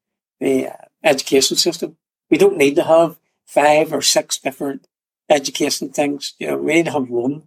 the 0.40 0.68
uh, 0.68 0.85
education 1.06 1.56
system. 1.56 1.96
We 2.30 2.38
don't 2.38 2.58
need 2.58 2.76
to 2.76 2.84
have 2.84 3.18
five 3.46 3.92
or 3.92 4.02
six 4.02 4.38
different 4.38 4.86
education 5.30 5.90
things. 5.90 6.34
You 6.38 6.48
know, 6.48 6.58
we 6.58 6.74
need 6.74 6.86
to 6.86 6.92
have 6.92 7.08
one, 7.08 7.44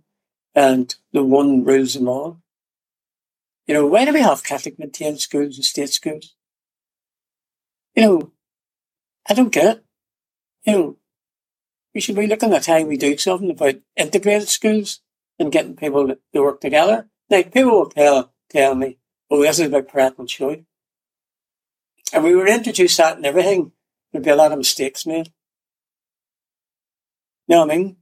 and 0.55 0.95
the 1.13 1.23
one 1.23 1.63
rules 1.63 1.93
them 1.93 2.07
all. 2.07 2.41
You 3.67 3.75
know, 3.75 3.85
why 3.85 4.05
do 4.05 4.13
we 4.13 4.21
have 4.21 4.43
Catholic 4.43 4.79
maintained 4.79 5.19
schools 5.19 5.57
and 5.57 5.65
state 5.65 5.89
schools? 5.89 6.35
You 7.95 8.03
know, 8.03 8.31
I 9.29 9.35
don't 9.35 9.53
get 9.53 9.77
it. 9.77 9.85
You 10.65 10.73
know, 10.73 10.97
we 11.93 12.01
should 12.01 12.15
be 12.15 12.27
looking 12.27 12.53
at 12.53 12.65
how 12.65 12.83
we 12.83 12.97
do 12.97 13.17
something 13.17 13.51
about 13.51 13.75
integrated 13.95 14.49
schools 14.49 15.01
and 15.37 15.51
getting 15.51 15.75
people 15.75 16.07
to 16.07 16.41
work 16.41 16.61
together 16.61 17.09
like 17.29 17.53
people 17.53 17.71
will 17.71 17.89
tell 17.89 18.33
tell 18.49 18.75
me, 18.75 18.97
"Oh, 19.29 19.41
this 19.41 19.59
is 19.59 19.67
about 19.67 19.87
parental 19.87 20.25
choice." 20.25 20.63
And 22.13 22.23
we 22.23 22.35
were 22.35 22.47
introduced 22.47 22.97
that 22.97 23.17
and 23.17 23.25
everything, 23.25 23.71
there'd 24.11 24.23
be 24.23 24.31
a 24.31 24.35
lot 24.35 24.51
of 24.51 24.57
mistakes 24.57 25.05
made. 25.05 25.31
You 27.47 27.55
know 27.55 27.65
what 27.65 27.71
I 27.71 27.77
mean? 27.77 27.97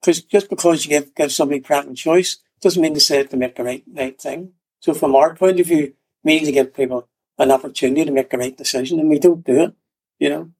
Because 0.00 0.22
just 0.22 0.50
because 0.50 0.84
you 0.84 0.90
give, 0.90 1.14
give 1.14 1.32
somebody 1.32 1.60
preference 1.60 2.00
choice 2.00 2.38
doesn't 2.60 2.80
mean 2.80 2.94
to 2.94 3.00
say 3.00 3.24
to 3.24 3.36
make 3.36 3.56
the 3.56 3.64
right, 3.64 3.84
right 3.92 4.20
thing. 4.20 4.52
So 4.80 4.94
from 4.94 5.14
our 5.14 5.34
point 5.34 5.60
of 5.60 5.66
view, 5.66 5.94
we 6.22 6.38
need 6.38 6.46
to 6.46 6.52
give 6.52 6.74
people 6.74 7.08
an 7.38 7.50
opportunity 7.50 8.04
to 8.04 8.12
make 8.12 8.30
the 8.30 8.38
right 8.38 8.56
decision 8.56 9.00
and 9.00 9.08
we 9.08 9.18
don't 9.18 9.44
do 9.44 9.62
it, 9.62 9.74
you 10.18 10.30
know. 10.30 10.50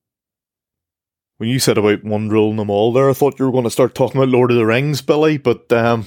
When 1.37 1.49
you 1.49 1.59
said 1.59 1.79
about 1.79 2.05
one 2.05 2.29
rule 2.29 2.51
in 2.51 2.57
them 2.57 2.71
all 2.71 2.93
there, 2.93 3.11
I 3.11 3.13
thought 3.13 3.39
you 3.39 3.45
were 3.45 3.53
going 3.53 3.65
to 3.65 3.71
start 3.71 3.95
talking 3.95 4.21
about 4.21 4.31
Lord 4.31 4.51
of 4.51 4.57
the 4.57 4.67
Rings, 4.67 5.03
Billy, 5.03 5.37
but 5.37 5.71
um, 5.73 6.07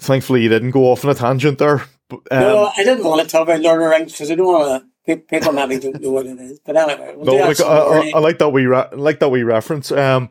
thankfully 0.00 0.42
you 0.42 0.48
didn't 0.48 0.72
go 0.72 0.84
off 0.84 1.04
on 1.04 1.10
a 1.10 1.14
tangent 1.14 1.58
there. 1.58 1.84
But, 2.08 2.20
um, 2.30 2.40
no, 2.40 2.72
I 2.76 2.84
didn't 2.84 3.04
want 3.04 3.22
to 3.22 3.28
talk 3.28 3.42
about 3.42 3.60
Lord 3.60 3.80
of 3.80 3.84
the 3.84 3.90
Rings 3.90 4.12
because 4.12 4.30
I 4.30 4.34
don't 4.34 4.46
want 4.46 4.82
to 4.82 4.88
people 5.04 5.52
maybe 5.52 5.78
don't 5.78 6.00
know 6.00 6.10
what 6.10 6.26
it 6.26 6.38
is. 6.40 6.60
But 6.60 6.76
anyway, 6.76 7.14
we'll 7.16 7.38
no, 7.38 7.46
like, 7.46 7.60
I, 7.60 7.64
I, 7.64 8.12
I, 8.14 8.18
like 8.18 8.38
that 8.38 8.50
we 8.50 8.66
re- 8.66 8.88
like 8.92 9.20
that 9.20 9.28
we 9.28 9.42
reference. 9.42 9.92
Um, 9.92 10.30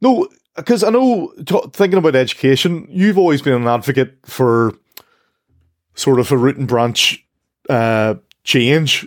no, 0.00 0.28
because 0.56 0.82
I 0.82 0.90
know 0.90 1.32
t- 1.44 1.60
thinking 1.72 1.98
about 1.98 2.16
education, 2.16 2.86
you've 2.90 3.18
always 3.18 3.42
been 3.42 3.54
an 3.54 3.68
advocate 3.68 4.18
for 4.24 4.74
sort 5.94 6.20
of 6.20 6.32
a 6.32 6.36
root 6.36 6.56
and 6.56 6.68
branch 6.68 7.24
uh, 7.68 8.14
change. 8.44 9.06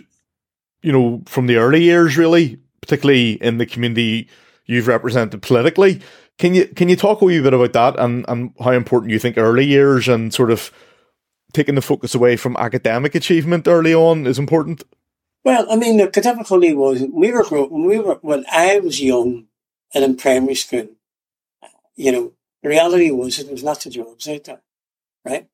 You 0.82 0.92
know, 0.92 1.22
from 1.26 1.46
the 1.46 1.56
early 1.56 1.82
years, 1.82 2.16
really, 2.16 2.58
particularly 2.80 3.32
in 3.32 3.58
the 3.58 3.66
community 3.66 4.28
you've 4.64 4.86
represented 4.86 5.42
politically. 5.42 6.00
Can 6.38 6.54
you 6.54 6.66
can 6.68 6.88
you 6.88 6.96
talk 6.96 7.20
a 7.20 7.24
wee 7.24 7.40
bit 7.40 7.52
about 7.52 7.72
that 7.74 8.02
and, 8.02 8.24
and 8.28 8.54
how 8.60 8.70
important 8.70 9.12
you 9.12 9.18
think 9.18 9.36
early 9.36 9.66
years 9.66 10.08
and 10.08 10.32
sort 10.32 10.50
of 10.50 10.70
taking 11.52 11.74
the 11.74 11.82
focus 11.82 12.14
away 12.14 12.36
from 12.36 12.56
academic 12.56 13.14
achievement 13.14 13.68
early 13.68 13.94
on 13.94 14.26
is 14.26 14.38
important? 14.38 14.84
Well, 15.44 15.66
I 15.70 15.76
mean, 15.76 15.96
the 15.96 16.08
difficulty 16.08 16.74
was 16.74 17.02
we 17.12 17.32
were 17.32 17.44
when 17.44 17.84
we 17.84 17.98
were 17.98 18.18
when 18.22 18.44
I 18.50 18.78
was 18.80 19.00
young 19.02 19.46
and 19.94 20.04
in 20.04 20.16
primary 20.16 20.54
school. 20.54 20.88
You 21.96 22.12
know, 22.12 22.32
the 22.62 22.68
reality 22.68 23.10
was 23.10 23.36
that 23.36 23.44
there 23.44 23.52
was 23.52 23.62
lots 23.62 23.86
of 23.86 23.92
jobs 23.92 24.28
out 24.28 24.44
there, 24.44 24.62
right? 25.24 25.48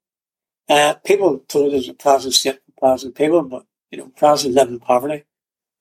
Uh, 0.69 0.95
people 1.05 1.41
told 1.49 1.75
us 1.75 1.87
that 1.87 1.99
Protestants 1.99 2.43
get 2.43 2.61
Protestant 2.79 3.15
people, 3.15 3.43
but 3.43 3.67
you 3.91 3.99
know, 3.99 4.13
Protestants 4.17 4.57
live 4.57 4.69
in 4.69 4.81
poverty. 4.81 5.25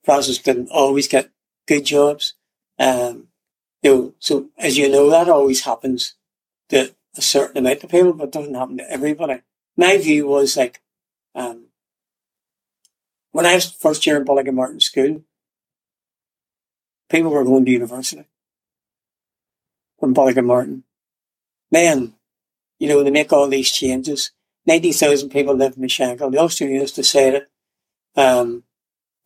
Protestants 0.03 0.41
didn't 0.41 0.69
always 0.71 1.07
get 1.07 1.31
good 1.67 1.85
jobs. 1.85 2.35
Um, 2.79 3.29
you 3.81 3.93
know, 3.93 4.15
so 4.19 4.49
as 4.57 4.77
you 4.77 4.89
know, 4.89 5.09
that 5.09 5.29
always 5.29 5.61
happens 5.61 6.15
to 6.69 6.95
a 7.17 7.21
certain 7.21 7.57
amount 7.57 7.83
of 7.83 7.89
people, 7.89 8.13
but 8.13 8.31
doesn't 8.31 8.55
happen 8.55 8.77
to 8.77 8.91
everybody. 8.91 9.41
My 9.77 9.97
view 9.97 10.27
was 10.27 10.57
like, 10.57 10.81
um, 11.35 11.67
when 13.36 13.45
I 13.45 13.55
was 13.55 13.69
first 13.69 14.07
year 14.07 14.15
in 14.15 14.23
Bullock 14.23 14.47
and 14.47 14.55
Martin 14.55 14.79
School, 14.79 15.21
people 17.09 17.31
were 17.31 17.43
going 17.43 17.65
to 17.65 17.71
university 17.71 18.23
from 19.99 20.13
Bullock 20.13 20.38
and 20.38 20.47
Martin. 20.47 20.86
Then, 21.69 22.13
you 22.79 22.88
know, 22.88 23.03
they 23.03 23.11
make 23.11 23.33
all 23.33 23.49
these 23.49 23.73
changes. 23.73 24.31
90,000 24.67 25.27
people 25.31 25.53
live 25.53 25.75
in 25.75 25.81
the 25.81 25.89
Shankill. 25.89 26.31
The 26.31 26.39
Ulster 26.39 26.65
used 26.65 26.95
to 26.95 27.03
say 27.03 27.29
that 27.31 27.49
um, 28.15 28.63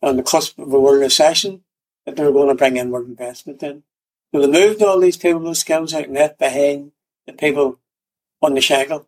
on 0.02 0.16
the 0.16 0.24
cusp 0.24 0.58
of 0.58 0.72
a 0.72 0.80
world 0.80 1.02
recession, 1.02 1.62
that 2.04 2.16
they 2.16 2.24
were 2.24 2.32
going 2.32 2.48
to 2.48 2.56
bring 2.56 2.78
inward 2.78 3.06
investment 3.06 3.62
in. 3.62 3.84
So 4.34 4.40
they 4.40 4.48
moved 4.48 4.82
all 4.82 4.98
these 4.98 5.18
people 5.18 5.38
with 5.38 5.56
skills 5.56 5.94
out 5.94 6.06
and 6.06 6.14
left 6.14 6.36
behind 6.36 6.90
the 7.28 7.32
people 7.32 7.78
on 8.42 8.54
the 8.54 8.60
Shankill. 8.60 9.06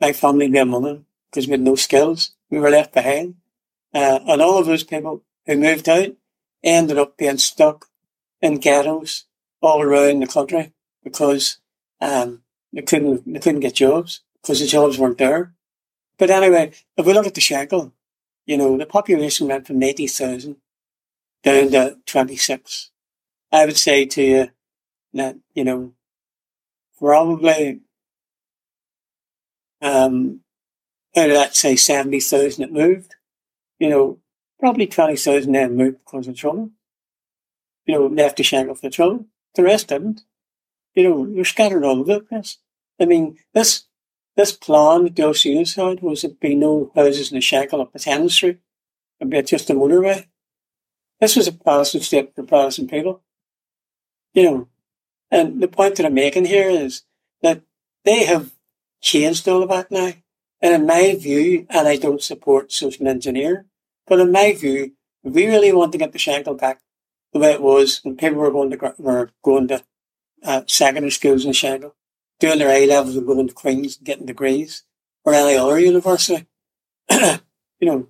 My 0.00 0.12
family, 0.12 0.56
and 0.56 0.70
mother, 0.70 1.00
because 1.28 1.48
we 1.48 1.50
had 1.50 1.62
no 1.62 1.74
skills. 1.74 2.30
We 2.48 2.60
were 2.60 2.70
left 2.70 2.94
behind. 2.94 3.34
Uh, 3.92 4.20
and 4.26 4.40
all 4.40 4.58
of 4.58 4.66
those 4.66 4.84
people 4.84 5.24
who 5.46 5.56
moved 5.56 5.88
out 5.88 6.10
ended 6.62 6.98
up 6.98 7.16
being 7.16 7.38
stuck 7.38 7.86
in 8.40 8.58
ghettos 8.58 9.24
all 9.60 9.82
around 9.82 10.20
the 10.20 10.26
country 10.26 10.72
because 11.02 11.58
um, 12.00 12.42
they 12.72 12.82
couldn't 12.82 13.30
they 13.32 13.40
couldn't 13.40 13.60
get 13.60 13.74
jobs 13.74 14.22
because 14.42 14.60
the 14.60 14.66
jobs 14.66 14.98
weren't 14.98 15.18
there. 15.18 15.54
But 16.18 16.30
anyway, 16.30 16.72
if 16.96 17.06
we 17.06 17.12
look 17.12 17.26
at 17.26 17.34
the 17.34 17.40
Shankill, 17.40 17.92
you 18.46 18.56
know, 18.56 18.76
the 18.76 18.86
population 18.86 19.48
went 19.48 19.66
from 19.66 19.82
eighty 19.82 20.06
thousand 20.06 20.56
down 21.42 21.70
to 21.70 21.98
twenty 22.06 22.36
six. 22.36 22.90
I 23.52 23.66
would 23.66 23.76
say 23.76 24.06
to 24.06 24.22
you 24.22 24.48
that, 25.14 25.36
you 25.54 25.64
know, 25.64 25.92
probably 26.98 27.80
um 29.82 30.40
out 31.16 31.30
of 31.30 31.34
that 31.34 31.56
say 31.56 31.76
seventy 31.76 32.20
thousand 32.20 32.62
that 32.62 32.72
moved, 32.72 33.14
you 33.80 33.88
know, 33.88 34.18
probably 34.60 34.86
20,000 34.86 35.50
then 35.50 35.76
moved 35.76 35.98
because 36.04 36.28
of 36.28 36.36
trouble. 36.36 36.70
You 37.86 37.94
know, 37.94 38.06
left 38.06 38.36
the 38.36 38.44
Shankill 38.44 38.76
for 38.76 38.82
the 38.82 38.90
trouble. 38.90 39.26
The 39.56 39.64
rest 39.64 39.88
didn't. 39.88 40.22
You 40.94 41.04
know, 41.04 41.26
you're 41.26 41.44
scattered 41.44 41.82
all 41.82 42.00
over 42.00 42.14
the 42.14 42.20
place. 42.20 42.58
I 43.00 43.06
mean, 43.06 43.38
this 43.54 43.84
this 44.36 44.52
plan 44.52 45.04
that 45.04 45.16
the 45.16 45.72
had 45.76 46.02
was 46.02 46.22
there'd 46.22 46.38
be 46.38 46.54
no 46.54 46.92
houses 46.94 47.32
in 47.32 47.36
the 47.36 47.40
Shankill 47.40 47.80
up 47.80 47.90
at 47.94 48.04
Henry 48.04 48.28
Street. 48.28 48.58
It'd 49.18 49.30
be 49.30 49.42
just 49.42 49.70
a 49.70 49.74
motorway. 49.74 50.26
This 51.20 51.36
was 51.36 51.48
a 51.48 51.52
Protestant 51.52 52.04
state 52.04 52.34
for 52.34 52.44
Protestant 52.44 52.90
people. 52.90 53.22
You 54.32 54.42
know, 54.44 54.68
and 55.30 55.60
the 55.60 55.68
point 55.68 55.96
that 55.96 56.06
I'm 56.06 56.14
making 56.14 56.46
here 56.46 56.70
is 56.70 57.02
that 57.42 57.62
they 58.04 58.24
have 58.24 58.52
changed 59.00 59.48
all 59.48 59.62
of 59.62 59.68
that 59.70 59.90
now. 59.90 60.12
And 60.62 60.74
in 60.74 60.86
my 60.86 61.14
view, 61.16 61.66
and 61.70 61.88
I 61.88 61.96
don't 61.96 62.22
support 62.22 62.72
social 62.72 63.08
engineering, 63.08 63.64
but 64.06 64.20
in 64.20 64.32
my 64.32 64.52
view, 64.52 64.92
if 65.24 65.34
we 65.34 65.46
really 65.46 65.72
want 65.72 65.92
to 65.92 65.98
get 65.98 66.12
the 66.12 66.18
Shankill 66.18 66.58
back 66.58 66.80
the 67.32 67.38
way 67.38 67.52
it 67.52 67.62
was 67.62 68.00
when 68.02 68.16
people 68.16 68.38
were 68.38 68.50
going 68.50 68.70
to 68.70 68.94
were 68.98 69.30
going 69.42 69.68
to 69.68 69.82
uh, 70.42 70.62
secondary 70.66 71.10
schools 71.10 71.44
in 71.44 71.52
Shankill, 71.52 71.92
doing 72.38 72.58
their 72.58 72.70
A 72.70 72.86
levels 72.86 73.16
and 73.16 73.26
going 73.26 73.46
to 73.46 73.54
Queen's 73.54 73.98
and 73.98 74.06
getting 74.06 74.26
degrees 74.26 74.84
or 75.24 75.34
any 75.34 75.56
other 75.56 75.78
university, 75.78 76.46
you 77.10 77.38
know, 77.82 78.08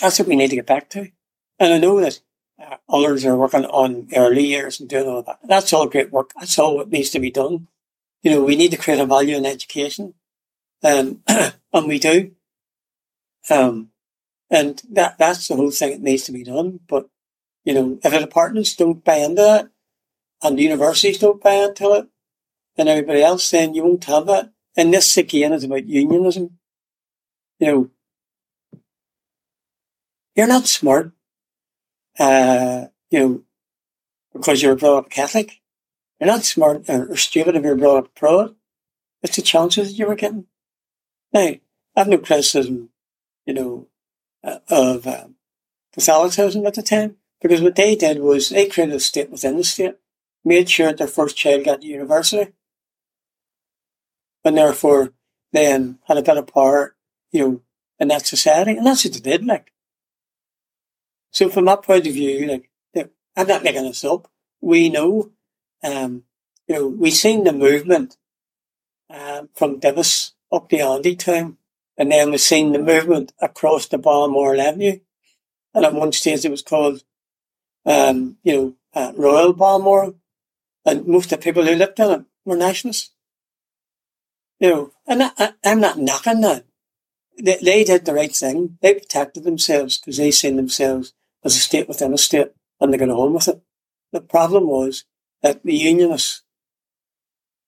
that's 0.00 0.18
what 0.18 0.28
we 0.28 0.36
need 0.36 0.50
to 0.50 0.56
get 0.56 0.66
back 0.66 0.88
to. 0.90 1.10
And 1.58 1.72
I 1.72 1.78
know 1.78 2.00
that 2.00 2.20
uh, 2.60 2.76
others 2.88 3.24
are 3.24 3.36
working 3.36 3.64
on 3.64 4.08
early 4.14 4.46
years 4.46 4.78
and 4.78 4.88
doing 4.88 5.08
all 5.08 5.22
that. 5.22 5.38
That's 5.44 5.72
all 5.72 5.86
great 5.86 6.12
work. 6.12 6.32
That's 6.38 6.58
all 6.58 6.76
what 6.76 6.90
needs 6.90 7.10
to 7.10 7.20
be 7.20 7.30
done. 7.30 7.68
You 8.22 8.30
know, 8.30 8.44
we 8.44 8.56
need 8.56 8.70
to 8.70 8.76
create 8.76 9.00
a 9.00 9.06
value 9.06 9.36
in 9.36 9.46
education. 9.46 10.14
Um, 10.82 11.22
and 11.28 11.88
we 11.88 11.98
do. 11.98 12.32
Um, 13.50 13.91
and 14.52 14.82
that, 14.90 15.16
that's 15.18 15.48
the 15.48 15.56
whole 15.56 15.70
thing 15.70 15.92
that 15.92 16.02
needs 16.02 16.24
to 16.24 16.32
be 16.32 16.44
done. 16.44 16.80
But, 16.86 17.08
you 17.64 17.72
know, 17.72 17.98
if 18.04 18.12
the 18.12 18.18
departments 18.18 18.76
don't 18.76 19.02
buy 19.02 19.16
into 19.16 19.40
that 19.40 19.70
and 20.42 20.58
the 20.58 20.62
universities 20.62 21.18
don't 21.18 21.42
buy 21.42 21.54
into 21.54 21.94
it 21.94 22.06
and 22.76 22.88
everybody 22.88 23.22
else, 23.22 23.50
then 23.50 23.74
you 23.74 23.82
won't 23.82 24.04
have 24.04 24.26
that. 24.26 24.52
And 24.76 24.92
this 24.92 25.16
again 25.16 25.54
is 25.54 25.64
about 25.64 25.86
unionism. 25.86 26.58
You 27.58 27.66
know, 27.66 27.90
you're 30.36 30.46
not 30.46 30.66
smart, 30.66 31.12
uh, 32.18 32.86
you 33.10 33.18
know, 33.18 33.42
because 34.34 34.62
you're 34.62 34.76
brought 34.76 34.98
up 34.98 35.10
Catholic. 35.10 35.60
You're 36.20 36.28
not 36.28 36.44
smart 36.44 36.84
or 36.88 37.16
stupid 37.16 37.56
if 37.56 37.64
you're 37.64 37.76
brought 37.76 38.04
up 38.04 38.10
abroad. 38.16 38.54
It's 39.22 39.36
the 39.36 39.42
chances 39.42 39.88
that 39.88 39.98
you 39.98 40.06
were 40.06 40.14
getting. 40.14 40.46
Now, 41.32 41.40
I 41.40 41.60
have 41.96 42.08
no 42.08 42.18
criticism, 42.18 42.90
you 43.46 43.54
know, 43.54 43.88
of 44.42 45.06
um, 45.06 45.36
Catholicism 45.92 46.66
at 46.66 46.74
the 46.74 46.82
time, 46.82 47.16
because 47.40 47.60
what 47.60 47.76
they 47.76 47.94
did 47.94 48.20
was 48.20 48.48
they 48.48 48.66
created 48.66 48.94
a 48.94 49.00
state 49.00 49.30
within 49.30 49.56
the 49.56 49.64
state, 49.64 49.96
made 50.44 50.68
sure 50.68 50.92
their 50.92 51.06
first 51.06 51.36
child 51.36 51.64
got 51.64 51.80
to 51.80 51.86
university, 51.86 52.52
and 54.44 54.56
therefore 54.56 55.12
then 55.52 55.98
had 56.06 56.18
a 56.18 56.22
better 56.22 56.42
power, 56.42 56.96
you 57.30 57.40
know, 57.40 57.60
in 57.98 58.08
that 58.08 58.26
society, 58.26 58.76
and 58.76 58.86
that's 58.86 59.04
what 59.04 59.14
they 59.14 59.20
did, 59.20 59.44
like. 59.44 59.72
So 61.30 61.48
from 61.48 61.66
that 61.66 61.82
point 61.82 62.06
of 62.06 62.14
view, 62.14 62.46
like, 62.46 62.68
I'm 63.36 63.46
not 63.46 63.64
making 63.64 63.84
this 63.84 64.04
up. 64.04 64.28
We 64.60 64.90
know, 64.90 65.30
um, 65.82 66.24
you 66.68 66.74
know, 66.74 66.86
we've 66.86 67.14
seen 67.14 67.44
the 67.44 67.52
movement 67.52 68.16
um, 69.08 69.48
from 69.54 69.80
Divis 69.80 70.32
up 70.52 70.68
the 70.68 70.80
Andy 70.80 71.16
town 71.16 71.56
and 72.02 72.10
then 72.10 72.32
we've 72.32 72.40
seen 72.40 72.72
the 72.72 72.80
movement 72.80 73.32
across 73.40 73.86
the 73.86 73.96
Balmoral 73.96 74.60
Avenue. 74.60 74.98
And 75.72 75.84
at 75.84 75.94
one 75.94 76.10
stage 76.10 76.44
it 76.44 76.50
was 76.50 76.60
called, 76.60 77.04
um, 77.86 78.38
you 78.42 78.56
know, 78.56 78.74
uh, 78.92 79.12
Royal 79.14 79.52
Balmoral. 79.52 80.16
And 80.84 81.06
most 81.06 81.30
of 81.30 81.38
the 81.38 81.44
people 81.44 81.62
who 81.62 81.76
lived 81.76 82.00
in 82.00 82.10
it 82.10 82.24
were 82.44 82.56
nationalists. 82.56 83.12
You 84.58 84.68
know, 84.68 84.92
and 85.06 85.22
I, 85.38 85.52
am 85.62 85.78
not 85.78 85.96
knocking 85.96 86.40
that. 86.40 86.64
They, 87.40 87.58
they 87.62 87.84
did 87.84 88.04
the 88.04 88.14
right 88.14 88.34
thing. 88.34 88.78
They 88.82 88.94
protected 88.94 89.44
themselves 89.44 89.98
because 89.98 90.16
they 90.16 90.32
seen 90.32 90.56
themselves 90.56 91.12
as 91.44 91.54
a 91.54 91.60
state 91.60 91.86
within 91.86 92.12
a 92.12 92.18
state 92.18 92.48
and 92.80 92.92
they 92.92 92.98
got 92.98 93.10
on 93.10 93.32
with 93.32 93.46
it. 93.46 93.62
The 94.10 94.22
problem 94.22 94.66
was 94.66 95.04
that 95.40 95.62
the 95.62 95.76
unionists, 95.76 96.42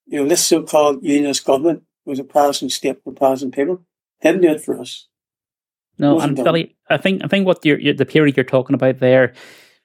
you 0.06 0.20
know, 0.20 0.28
this 0.28 0.44
so-called 0.44 1.04
unionist 1.04 1.44
government 1.44 1.84
was 2.04 2.18
a 2.18 2.24
Protestant 2.24 2.72
state 2.72 2.96
for 3.04 3.12
Protestant 3.12 3.54
people 3.54 3.86
didn't 4.22 4.42
do 4.42 4.50
it 4.50 4.60
for 4.60 4.80
us. 4.80 5.08
No, 5.98 6.18
and 6.20 6.36
Billy, 6.36 6.76
I 6.90 6.96
think 6.96 7.22
I 7.24 7.28
think 7.28 7.46
what 7.46 7.64
you're, 7.64 7.78
you're, 7.78 7.94
the 7.94 8.06
period 8.06 8.36
you're 8.36 8.44
talking 8.44 8.74
about 8.74 8.98
there 8.98 9.32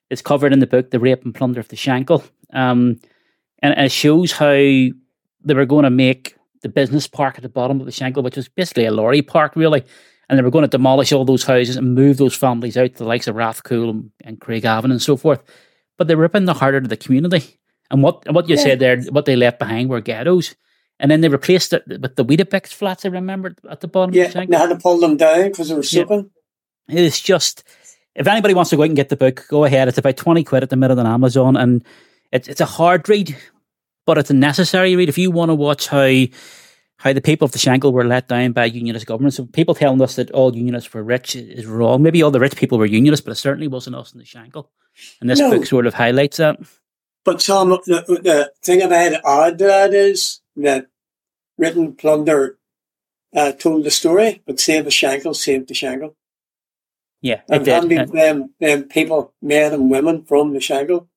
is 0.09 0.21
covered 0.21 0.53
in 0.53 0.59
the 0.59 0.67
book, 0.67 0.89
"The 0.89 0.99
Rape 0.99 1.23
and 1.23 1.36
Plunder 1.36 1.59
of 1.59 1.67
the 1.67 1.75
Shankill," 1.75 2.27
um, 2.51 2.99
and 3.59 3.77
it 3.77 3.91
shows 3.91 4.32
how 4.32 4.47
they 4.47 5.53
were 5.53 5.65
going 5.65 5.84
to 5.84 5.91
make 5.91 6.36
the 6.61 6.69
business 6.69 7.07
park 7.07 7.36
at 7.38 7.43
the 7.43 7.49
bottom 7.49 7.80
of 7.80 7.86
the 7.86 7.91
Shankill, 7.91 8.23
which 8.23 8.36
was 8.36 8.49
basically 8.49 8.86
a 8.86 8.91
lorry 8.91 9.21
park, 9.21 9.55
really, 9.55 9.84
and 10.27 10.38
they 10.38 10.43
were 10.43 10.51
going 10.51 10.63
to 10.63 10.67
demolish 10.67 11.11
all 11.11 11.25
those 11.25 11.43
houses 11.43 11.77
and 11.77 11.93
move 11.93 12.17
those 12.17 12.36
families 12.36 12.75
out 12.75 12.93
to 12.93 12.97
the 12.97 13.05
likes 13.05 13.27
of 13.27 13.36
Rathcoole 13.36 13.89
and, 13.89 14.11
and 14.23 14.39
Craigavon 14.39 14.86
and 14.86 15.01
so 15.01 15.15
forth. 15.15 15.43
But 15.97 16.07
they 16.07 16.15
were 16.15 16.23
ripping 16.23 16.45
the 16.45 16.53
heart 16.53 16.75
out 16.75 16.84
of 16.84 16.89
the 16.89 16.97
community, 16.97 17.59
and 17.91 18.01
what 18.01 18.32
what 18.34 18.49
you 18.49 18.55
yeah. 18.55 18.63
said 18.63 18.80
there, 18.80 19.01
what 19.03 19.25
they 19.25 19.36
left 19.36 19.59
behind 19.59 19.89
were 19.89 20.01
ghettos. 20.01 20.55
And 21.00 21.10
then 21.10 21.22
they 21.22 21.30
replaced 21.30 21.74
it 21.74 21.84
with 21.88 22.16
the 22.16 22.26
Weetabix 22.26 22.74
flats, 22.74 23.06
I 23.06 23.10
remember, 23.10 23.56
at 23.70 23.80
the 23.80 23.88
bottom 23.88 24.14
yeah, 24.14 24.26
of 24.26 24.34
the 24.34 24.45
they 24.47 24.58
had 24.58 24.70
to 24.70 24.76
pull 24.76 25.00
them 25.00 25.16
down 25.16 25.50
because 25.50 25.70
they 25.70 25.76
were 25.76 25.84
soaking. 25.84 26.30
Yeah. 26.88 27.02
It's 27.02 27.22
just, 27.22 27.64
if 28.16 28.28
anybody 28.28 28.54
wants 28.54 28.70
to 28.72 28.76
go 28.76 28.82
out 28.82 28.88
and 28.89 28.95
get 28.95 29.10
the 29.10 29.16
book, 29.16 29.45
go 29.47 29.64
ahead. 29.64 29.88
It's 29.88 29.97
about 29.97 30.18
20 30.18 30.43
quid 30.43 30.64
at 30.64 30.70
the 30.70 30.76
minute 30.76 31.00
on 31.00 31.08
Amazon. 31.08 31.56
And 31.56 31.86
it's, 32.32 32.47
it's 32.47 32.62
a 32.62 32.66
hard 32.66 33.08
read, 33.08 33.38
but 34.06 34.18
it's 34.18 34.30
a 34.30 34.34
necessary 34.34 34.95
read. 34.95 35.08
If 35.08 35.18
you 35.18 35.32
want 35.32 35.50
to 35.50 35.56
watch 35.56 35.88
how 35.88 36.26
how 37.00 37.14
the 37.14 37.22
people 37.22 37.45
of 37.45 37.54
the 37.54 37.60
Shankill 37.60 37.93
were 37.93 38.06
let 38.06 38.28
down 38.28 38.52
by 38.52 38.66
unionist 38.66 39.06
governments. 39.06 39.38
So 39.38 39.45
people 39.45 39.74
telling 39.74 40.02
us 40.02 40.18
that 40.18 40.32
all 40.32 40.54
unionists 40.54 40.93
were 40.93 41.02
rich 41.02 41.34
is 41.34 41.66
wrong. 41.66 42.04
Maybe 42.04 42.22
all 42.22 42.30
the 42.30 42.41
rich 42.41 42.58
people 42.58 42.78
were 42.78 42.86
unionists, 42.86 43.24
but 43.24 43.32
it 43.32 43.36
certainly 43.36 43.70
wasn't 43.70 43.95
us 43.95 44.12
in 44.12 44.20
the 44.20 44.26
Shankill. 44.26 44.68
And 45.22 45.30
this 45.30 45.39
no. 45.39 45.50
book 45.50 45.66
sort 45.66 45.88
of 45.88 45.93
highlights 45.93 46.38
that. 46.38 46.60
But 47.24 47.39
Tom, 47.39 47.70
the, 47.70 48.20
the 48.22 48.52
thing 48.62 48.82
about 48.82 49.14
it 49.14 49.22
odd 49.24 49.60
that 49.60 49.93
is 49.93 50.41
that 50.64 50.88
written 51.57 51.93
plunder 51.93 52.57
uh, 53.36 53.51
told 53.51 53.84
the 53.84 53.91
story, 53.91 54.41
but 54.45 54.60
Save 54.60 54.86
the 54.86 54.89
Shankill 54.89 55.36
save 55.36 55.68
the 55.68 55.74
Shankill. 55.74 56.16
Yeah, 57.22 57.41
and 57.49 57.66
did. 57.66 58.12
them, 58.12 58.53
them 58.60 58.84
people, 58.84 59.34
men 59.41 59.74
and 59.74 59.91
women 59.91 60.24
from 60.24 60.53
the 60.53 60.60
Shankill, 60.60 61.07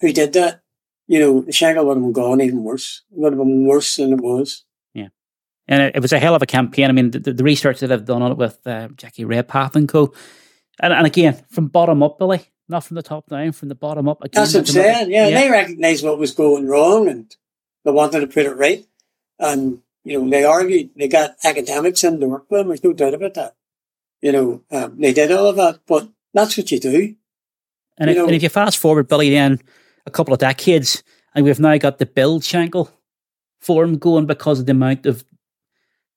who 0.00 0.12
did 0.12 0.32
that, 0.34 0.62
you 1.08 1.18
know, 1.18 1.40
the 1.40 1.52
Shankill 1.52 1.86
would 1.86 2.02
have 2.02 2.12
gone 2.12 2.40
even 2.40 2.62
worse. 2.62 3.02
It 3.10 3.18
would 3.18 3.32
have 3.32 3.38
been 3.38 3.66
worse 3.66 3.96
than 3.96 4.12
it 4.12 4.20
was. 4.20 4.64
Yeah. 4.94 5.08
And 5.66 5.82
it, 5.82 5.96
it 5.96 6.02
was 6.02 6.12
a 6.12 6.20
hell 6.20 6.36
of 6.36 6.42
a 6.42 6.46
campaign. 6.46 6.88
I 6.88 6.92
mean, 6.92 7.10
the, 7.10 7.18
the 7.18 7.44
research 7.44 7.80
that 7.80 7.90
I've 7.90 8.04
done 8.04 8.22
on 8.22 8.32
it 8.32 8.38
with 8.38 8.64
uh, 8.64 8.88
Jackie 8.96 9.24
Redpath 9.24 9.74
and 9.74 9.88
co. 9.88 10.12
And, 10.78 10.92
and 10.92 11.06
again, 11.06 11.42
from 11.50 11.66
bottom 11.66 12.02
up, 12.02 12.18
Billy, 12.18 12.46
not 12.68 12.84
from 12.84 12.94
the 12.94 13.02
top 13.02 13.28
down, 13.28 13.52
from 13.52 13.68
the 13.68 13.74
bottom 13.74 14.08
up. 14.08 14.22
Again, 14.22 14.42
That's 14.42 14.54
what 14.54 14.60
I'm 14.60 14.66
saying. 14.66 15.10
Yeah, 15.10 15.28
yeah, 15.28 15.40
they 15.40 15.50
recognised 15.50 16.04
what 16.04 16.18
was 16.18 16.32
going 16.32 16.68
wrong 16.68 17.08
and 17.08 17.34
they 17.86 17.92
wanted 17.92 18.20
to 18.20 18.26
put 18.26 18.46
it 18.46 18.56
right. 18.56 18.84
And, 19.38 19.80
you 20.02 20.18
know, 20.20 20.28
they 20.28 20.44
argued, 20.44 20.90
they 20.96 21.06
got 21.06 21.36
academics 21.44 22.02
in 22.02 22.18
to 22.18 22.26
work 22.26 22.50
with 22.50 22.60
them. 22.60 22.68
There's 22.68 22.82
no 22.82 22.92
doubt 22.92 23.14
about 23.14 23.34
that. 23.34 23.54
You 24.20 24.32
know, 24.32 24.62
um, 24.72 25.00
they 25.00 25.12
did 25.12 25.30
all 25.30 25.46
of 25.46 25.56
that, 25.56 25.80
but 25.86 26.08
that's 26.34 26.58
what 26.58 26.72
you 26.72 26.80
do. 26.80 27.14
And, 27.96 28.10
you 28.10 28.16
if, 28.16 28.26
and 28.26 28.34
if 28.34 28.42
you 28.42 28.48
fast 28.48 28.78
forward, 28.78 29.06
Billy, 29.06 29.30
then 29.30 29.60
a 30.04 30.10
couple 30.10 30.34
of 30.34 30.40
decades, 30.40 31.04
and 31.34 31.44
we've 31.44 31.60
now 31.60 31.76
got 31.78 31.98
the 31.98 32.06
Build 32.06 32.42
Shankill 32.42 32.90
form 33.60 33.98
going 33.98 34.26
because 34.26 34.58
of 34.58 34.66
the 34.66 34.72
amount 34.72 35.06
of 35.06 35.24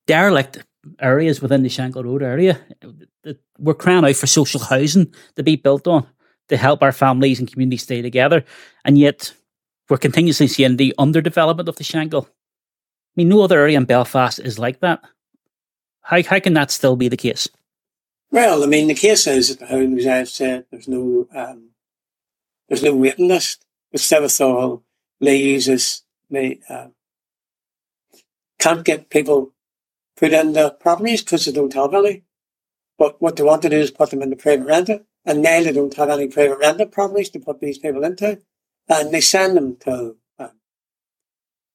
derelict 0.07 0.65
areas 0.99 1.39
within 1.39 1.61
the 1.61 1.69
Shankill 1.69 2.03
Road 2.03 2.23
area. 2.23 2.59
that 3.23 3.39
We're 3.59 3.75
crying 3.75 4.05
out 4.05 4.15
for 4.15 4.27
social 4.27 4.59
housing 4.59 5.13
to 5.35 5.43
be 5.43 5.55
built 5.55 5.87
on 5.87 6.07
to 6.47 6.57
help 6.57 6.81
our 6.81 6.91
families 6.91 7.39
and 7.39 7.51
communities 7.51 7.83
stay 7.83 8.01
together. 8.01 8.43
And 8.83 8.97
yet 8.97 9.33
we're 9.89 9.97
continuously 9.97 10.47
seeing 10.47 10.77
the 10.77 10.93
underdevelopment 10.99 11.67
of 11.67 11.75
the 11.75 11.83
Shankill. 11.83 12.25
I 12.25 12.29
mean, 13.15 13.29
no 13.29 13.41
other 13.41 13.59
area 13.59 13.77
in 13.77 13.85
Belfast 13.85 14.39
is 14.39 14.59
like 14.59 14.79
that. 14.81 15.01
How, 16.01 16.21
how 16.23 16.39
can 16.39 16.53
that 16.53 16.71
still 16.71 16.95
be 16.95 17.07
the 17.07 17.17
case? 17.17 17.49
Well, 18.31 18.63
I 18.63 18.67
mean, 18.67 18.87
the 18.87 18.93
case 18.93 19.25
is 19.27 19.57
as 19.61 20.07
I've 20.07 20.29
said, 20.29 20.65
there's 20.69 20.87
no 20.87 21.27
um, 21.33 21.71
there's 22.67 22.83
no 22.83 22.95
waiting 22.95 23.27
list. 23.27 23.65
They 25.21 25.35
use 25.35 26.03
they 26.29 26.59
uh, 26.69 26.87
can't 28.59 28.85
get 28.85 29.09
people 29.09 29.53
put 30.15 30.33
in 30.33 30.53
the 30.53 30.71
properties 30.71 31.23
because 31.23 31.45
they 31.45 31.51
don't 31.51 31.73
have 31.73 31.93
any. 31.93 32.23
But 32.99 33.19
what 33.21 33.35
they 33.35 33.43
want 33.43 33.63
to 33.63 33.69
do 33.69 33.77
is 33.77 33.89
put 33.89 34.11
them 34.11 34.21
in 34.21 34.29
the 34.29 34.35
private 34.35 34.65
rental. 34.65 34.99
And 35.25 35.41
now 35.41 35.63
they 35.63 35.71
don't 35.71 35.93
have 35.95 36.09
any 36.09 36.27
private 36.27 36.59
rental 36.59 36.85
properties 36.85 37.29
to 37.31 37.39
put 37.39 37.59
these 37.59 37.77
people 37.77 38.03
into. 38.03 38.39
And 38.89 39.13
they 39.13 39.21
send 39.21 39.55
them 39.55 39.77
to 39.81 40.15
uh, 40.39 40.47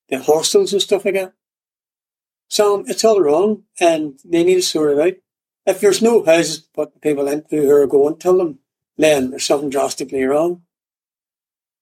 the 0.09 0.19
hostels 0.19 0.73
and 0.73 0.83
stuff 0.83 1.05
like 1.05 1.15
that. 1.15 1.33
So 2.49 2.85
it's 2.87 3.05
all 3.05 3.21
wrong 3.21 3.65
and 3.81 4.19
they 4.25 4.45
need 4.45 4.57
to 4.57 4.63
sort 4.63 4.93
it 4.93 5.01
out. 5.01 5.15
If 5.67 5.81
there's 5.81 6.03
no 6.03 6.25
houses 6.25 6.63
to 6.63 6.69
put 6.75 6.93
the 6.93 7.01
people 7.01 7.27
into 7.29 7.57
who 7.57 7.71
are 7.71 7.87
going 7.87 8.19
to 8.19 8.37
them, 8.37 8.59
then 8.99 9.31
there's 9.31 9.47
something 9.47 9.71
drastically 9.71 10.25
wrong. 10.25 10.63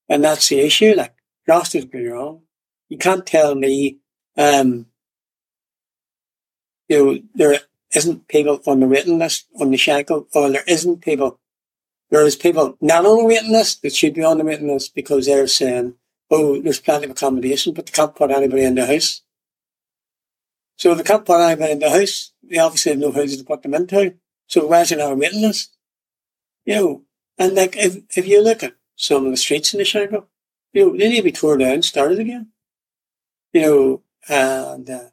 And 0.09 0.23
that's 0.23 0.49
the 0.49 0.61
issue, 0.61 0.95
like 0.95 1.15
drastically 1.47 2.07
wrong. 2.07 2.43
You 2.89 2.99
can't 2.99 3.27
tell 3.27 3.55
me, 3.55 3.99
um, 4.37 4.87
you 6.89 7.05
know, 7.05 7.19
there 7.35 7.59
isn't 7.95 8.29
people 8.29 8.61
on 8.67 8.81
the 8.81 8.87
waiting 8.87 9.19
list 9.19 9.47
on 9.61 9.71
the 9.71 9.77
Shankill 9.77 10.27
or 10.35 10.51
there 10.51 10.65
isn't 10.67 11.03
people. 11.03 11.39
There 12.13 12.27
is 12.27 12.37
people 12.37 12.77
not 12.83 13.07
on 13.07 13.17
the 13.17 13.25
waiting 13.25 13.53
list 13.53 13.81
that 13.81 13.95
should 13.95 14.13
be 14.13 14.23
on 14.23 14.37
the 14.37 14.45
waiting 14.45 14.69
list 14.69 14.95
because 14.95 15.25
they're 15.25 15.47
saying, 15.47 15.95
oh, 16.31 16.61
there's 16.61 16.79
plenty 16.79 17.07
of 17.07 17.13
accommodation, 17.13 17.73
but 17.73 17.87
they 17.87 17.93
can't 17.93 18.15
put 18.15 18.31
anybody 18.31 18.65
in 18.65 18.75
the 18.75 18.85
house. 18.85 19.23
So 20.77 20.95
they 20.95 21.05
can't 21.05 21.25
put 21.25 21.41
anybody 21.41 21.73
in 21.73 21.79
the 21.79 21.89
house. 21.89 22.35
They 22.43 22.59
obviously 22.59 22.93
have 22.93 23.01
no 23.01 23.13
houses 23.13 23.39
to 23.39 23.45
put 23.45 23.63
them 23.63 23.73
into. 23.73 24.17
So 24.47 24.67
where's 24.67 24.91
your 24.91 25.15
waiting 25.17 25.41
list? 25.41 25.75
You 26.67 26.75
know, 26.75 27.03
and 27.39 27.55
like 27.55 27.77
if, 27.79 28.03
if 28.15 28.29
you 28.29 28.45
look 28.45 28.63
at 28.63 28.77
some 28.95 29.25
of 29.25 29.31
the 29.31 29.39
streets 29.39 29.73
in 29.73 29.79
the 29.79 29.85
Shankill, 29.85 30.27
you 30.75 30.85
know, 30.85 30.93
they 30.97 31.09
need 31.09 31.17
to 31.17 31.23
be 31.23 31.33
torn 31.33 31.61
down, 31.61 31.81
started 31.81 32.19
again. 32.19 32.49
You 33.55 33.63
know, 33.63 34.03
and 34.29 34.91
uh, 34.91 35.05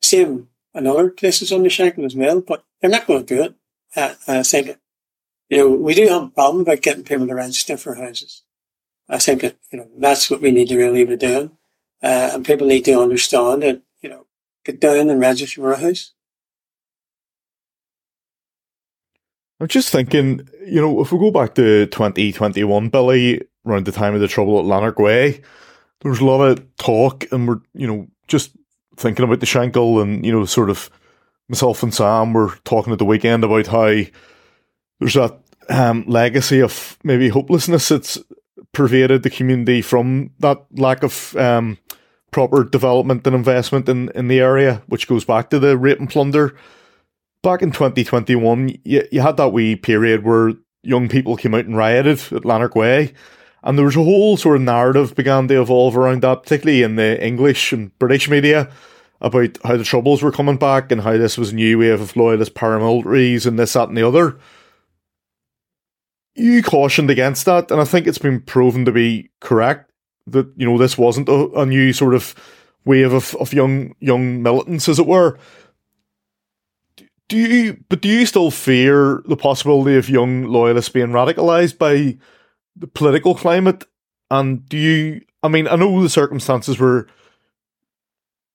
same 0.00 0.48
and 0.72 0.88
other 0.88 1.10
places 1.10 1.52
on 1.52 1.64
the 1.64 1.68
Shankill 1.68 2.06
as 2.06 2.16
well, 2.16 2.40
but 2.40 2.64
they're 2.80 2.88
not 2.88 3.06
going 3.06 3.26
to 3.26 3.36
do 3.36 3.42
it. 3.42 3.54
Uh, 3.94 4.14
I 4.26 4.42
think, 4.42 4.78
you 5.50 5.58
know, 5.58 5.68
we 5.68 5.94
do 5.94 6.06
have 6.06 6.22
a 6.22 6.28
problem 6.28 6.62
about 6.62 6.80
getting 6.80 7.02
people 7.02 7.26
to 7.26 7.34
rent 7.34 7.56
for 7.56 7.96
houses. 7.96 8.44
I 9.08 9.18
think 9.18 9.42
that, 9.42 9.56
you 9.72 9.78
know, 9.78 9.88
that's 9.98 10.30
what 10.30 10.40
we 10.40 10.52
need 10.52 10.68
to 10.68 10.78
really 10.78 11.04
be 11.04 11.16
doing. 11.16 11.50
Uh, 12.02 12.30
and 12.34 12.44
people 12.44 12.68
need 12.68 12.84
to 12.84 13.00
understand 13.00 13.62
that, 13.62 13.82
you 14.00 14.08
know, 14.08 14.26
get 14.64 14.80
down 14.80 15.10
and 15.10 15.20
register 15.20 15.60
for 15.60 15.72
a 15.72 15.76
house. 15.76 16.12
I'm 19.58 19.66
just 19.66 19.90
thinking, 19.90 20.48
you 20.64 20.80
know, 20.80 21.02
if 21.02 21.12
we 21.12 21.18
go 21.18 21.32
back 21.32 21.56
to 21.56 21.86
2021, 21.86 22.88
Billy, 22.88 23.42
around 23.66 23.84
the 23.84 23.92
time 23.92 24.14
of 24.14 24.20
the 24.20 24.28
trouble 24.28 24.58
at 24.58 24.64
Lanark 24.64 24.98
Way, 24.98 25.42
there 26.00 26.10
was 26.10 26.20
a 26.20 26.24
lot 26.24 26.42
of 26.42 26.76
talk, 26.76 27.30
and 27.32 27.46
we're, 27.46 27.60
you 27.74 27.86
know, 27.86 28.06
just 28.28 28.52
thinking 28.96 29.24
about 29.24 29.40
the 29.40 29.46
Shankill, 29.46 30.00
and, 30.00 30.24
you 30.24 30.32
know, 30.32 30.44
sort 30.46 30.70
of 30.70 30.88
myself 31.48 31.82
and 31.82 31.92
Sam 31.92 32.32
were 32.32 32.54
talking 32.64 32.92
at 32.92 33.00
the 33.00 33.04
weekend 33.04 33.42
about 33.44 33.66
how 33.66 34.00
there's 35.00 35.14
that 35.14 35.36
um, 35.68 36.04
legacy 36.06 36.60
of 36.60 36.98
maybe 37.02 37.28
hopelessness 37.28 37.88
that's 37.88 38.18
pervaded 38.72 39.22
the 39.22 39.30
community 39.30 39.82
from 39.82 40.30
that 40.38 40.64
lack 40.72 41.02
of 41.02 41.34
um, 41.36 41.78
proper 42.30 42.64
development 42.64 43.26
and 43.26 43.34
investment 43.34 43.88
in, 43.88 44.10
in 44.14 44.28
the 44.28 44.40
area, 44.40 44.82
which 44.86 45.08
goes 45.08 45.24
back 45.24 45.50
to 45.50 45.58
the 45.58 45.76
rape 45.76 45.98
and 45.98 46.10
plunder. 46.10 46.56
Back 47.42 47.62
in 47.62 47.72
2021, 47.72 48.76
you, 48.84 49.06
you 49.10 49.20
had 49.20 49.36
that 49.38 49.52
wee 49.52 49.74
period 49.74 50.24
where 50.24 50.52
young 50.82 51.08
people 51.08 51.36
came 51.36 51.54
out 51.54 51.64
and 51.64 51.76
rioted 51.76 52.20
at 52.32 52.44
Lanark 52.44 52.74
Way. 52.74 53.12
And 53.62 53.76
there 53.76 53.86
was 53.86 53.96
a 53.96 54.02
whole 54.02 54.36
sort 54.36 54.56
of 54.56 54.62
narrative 54.62 55.14
began 55.14 55.48
to 55.48 55.60
evolve 55.60 55.96
around 55.96 56.22
that, 56.22 56.42
particularly 56.42 56.82
in 56.82 56.96
the 56.96 57.22
English 57.24 57.72
and 57.72 57.96
British 57.98 58.28
media, 58.28 58.70
about 59.20 59.58
how 59.64 59.76
the 59.76 59.84
Troubles 59.84 60.22
were 60.22 60.32
coming 60.32 60.56
back 60.56 60.90
and 60.90 61.02
how 61.02 61.18
this 61.18 61.36
was 61.36 61.52
a 61.52 61.54
new 61.54 61.78
wave 61.78 62.00
of 62.00 62.16
loyalist 62.16 62.54
paramilitaries 62.54 63.46
and 63.46 63.58
this, 63.58 63.74
that, 63.74 63.88
and 63.88 63.98
the 63.98 64.06
other. 64.06 64.38
You 66.40 66.62
cautioned 66.62 67.10
against 67.10 67.44
that, 67.44 67.70
and 67.70 67.80
I 67.80 67.84
think 67.84 68.06
it's 68.06 68.16
been 68.16 68.40
proven 68.40 68.86
to 68.86 68.92
be 68.92 69.30
correct 69.40 69.90
that 70.26 70.50
you 70.56 70.64
know 70.66 70.78
this 70.78 70.96
wasn't 70.96 71.28
a, 71.28 71.50
a 71.52 71.66
new 71.66 71.92
sort 71.92 72.14
of 72.14 72.34
wave 72.86 73.12
of, 73.12 73.34
of 73.36 73.52
young 73.52 73.94
young 74.00 74.42
militants, 74.42 74.88
as 74.88 74.98
it 74.98 75.06
were. 75.06 75.38
Do 77.28 77.36
you, 77.36 77.84
but 77.90 78.00
do 78.00 78.08
you 78.08 78.24
still 78.24 78.50
fear 78.50 79.22
the 79.26 79.36
possibility 79.36 79.96
of 79.96 80.08
young 80.08 80.44
loyalists 80.44 80.88
being 80.88 81.08
radicalized 81.08 81.76
by 81.76 82.16
the 82.74 82.86
political 82.86 83.34
climate? 83.34 83.84
And 84.30 84.66
do 84.66 84.78
you, 84.78 85.20
I 85.42 85.48
mean, 85.48 85.68
I 85.68 85.76
know 85.76 86.02
the 86.02 86.08
circumstances 86.08 86.78
were 86.78 87.06